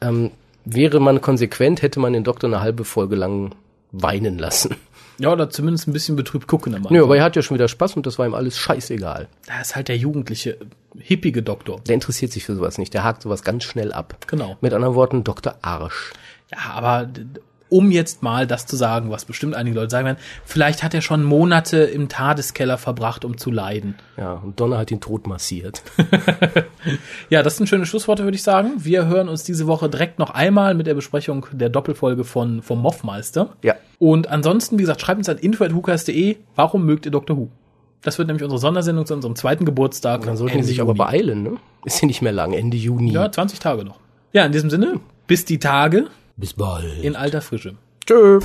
ähm, 0.00 0.30
wäre 0.64 1.00
man 1.00 1.20
konsequent, 1.20 1.82
hätte 1.82 2.00
man 2.00 2.12
den 2.12 2.24
Doktor 2.24 2.48
eine 2.48 2.60
halbe 2.60 2.84
Folge 2.84 3.16
lang 3.16 3.54
weinen 3.92 4.38
lassen. 4.38 4.76
Ja, 5.18 5.32
oder 5.32 5.48
zumindest 5.48 5.88
ein 5.88 5.94
bisschen 5.94 6.16
betrübt 6.16 6.46
gucken 6.46 6.74
am 6.74 6.82
Nö, 6.82 6.88
Anfang. 6.88 7.02
aber 7.04 7.16
er 7.16 7.24
hat 7.24 7.36
ja 7.36 7.42
schon 7.42 7.56
wieder 7.56 7.68
Spaß 7.68 7.96
und 7.96 8.04
das 8.04 8.18
war 8.18 8.26
ihm 8.26 8.34
alles 8.34 8.58
scheißegal. 8.58 9.28
Da 9.46 9.60
ist 9.60 9.74
halt 9.74 9.88
der 9.88 9.96
jugendliche, 9.96 10.58
hippige 10.98 11.42
Doktor. 11.42 11.80
Der 11.86 11.94
interessiert 11.94 12.32
sich 12.32 12.44
für 12.44 12.54
sowas 12.54 12.76
nicht. 12.76 12.92
Der 12.92 13.04
hakt 13.04 13.22
sowas 13.22 13.42
ganz 13.42 13.64
schnell 13.64 13.92
ab. 13.92 14.18
Genau. 14.26 14.58
Mit 14.60 14.74
anderen 14.74 14.94
Worten, 14.94 15.24
Dr. 15.24 15.54
Arsch. 15.62 16.12
Ja, 16.52 16.72
aber 16.74 17.08
um 17.68 17.90
jetzt 17.90 18.22
mal 18.22 18.46
das 18.46 18.66
zu 18.66 18.76
sagen, 18.76 19.10
was 19.10 19.24
bestimmt 19.24 19.54
einige 19.54 19.76
Leute 19.76 19.90
sagen 19.90 20.06
werden, 20.06 20.18
vielleicht 20.44 20.82
hat 20.82 20.94
er 20.94 21.00
schon 21.00 21.24
Monate 21.24 21.78
im 21.78 22.08
Tadeskeller 22.08 22.78
verbracht, 22.78 23.24
um 23.24 23.38
zu 23.38 23.50
leiden. 23.50 23.96
Ja, 24.16 24.34
und 24.34 24.58
Donner 24.60 24.78
hat 24.78 24.90
ihn 24.90 25.00
tot 25.00 25.26
massiert. 25.26 25.82
Ja, 27.28 27.42
das 27.42 27.56
sind 27.56 27.66
schöne 27.66 27.86
Schlussworte, 27.86 28.22
würde 28.22 28.36
ich 28.36 28.42
sagen. 28.42 28.72
Wir 28.78 29.06
hören 29.06 29.28
uns 29.28 29.42
diese 29.42 29.66
Woche 29.66 29.88
direkt 29.88 30.18
noch 30.20 30.30
einmal 30.30 30.74
mit 30.74 30.86
der 30.86 30.94
Besprechung 30.94 31.46
der 31.52 31.68
Doppelfolge 31.68 32.24
von 32.24 32.62
vom 32.62 32.80
Moffmeister. 32.80 33.56
Ja. 33.62 33.74
Und 33.98 34.28
ansonsten, 34.28 34.78
wie 34.78 34.82
gesagt, 34.82 35.00
schreibt 35.00 35.18
uns 35.18 35.28
an 35.28 35.38
info.hukas.de, 35.38 36.36
warum 36.54 36.86
mögt 36.86 37.06
ihr 37.06 37.10
Dr. 37.12 37.36
Who? 37.36 37.48
Das 38.02 38.18
wird 38.18 38.28
nämlich 38.28 38.44
unsere 38.44 38.60
Sondersendung 38.60 39.04
zu 39.06 39.14
unserem 39.14 39.34
zweiten 39.34 39.64
Geburtstag. 39.64 40.22
Dann 40.22 40.36
sollten 40.36 40.54
Ende 40.54 40.66
sich 40.66 40.80
aber 40.80 40.90
Juni. 40.92 40.98
beeilen, 40.98 41.42
ne? 41.42 41.52
Ist 41.84 42.00
ja 42.00 42.06
nicht 42.06 42.22
mehr 42.22 42.32
lang, 42.32 42.52
Ende 42.52 42.76
Juni. 42.76 43.10
Ja, 43.12 43.30
20 43.30 43.58
Tage 43.58 43.84
noch. 43.84 43.98
Ja, 44.32 44.44
in 44.44 44.52
diesem 44.52 44.70
Sinne, 44.70 45.00
bis 45.26 45.44
die 45.44 45.58
Tage 45.58 46.06
Bis 46.36 46.52
bald. 46.52 47.02
in 47.02 47.16
alter 47.16 47.40
Frische. 47.40 47.76
Tschö. 48.06 48.40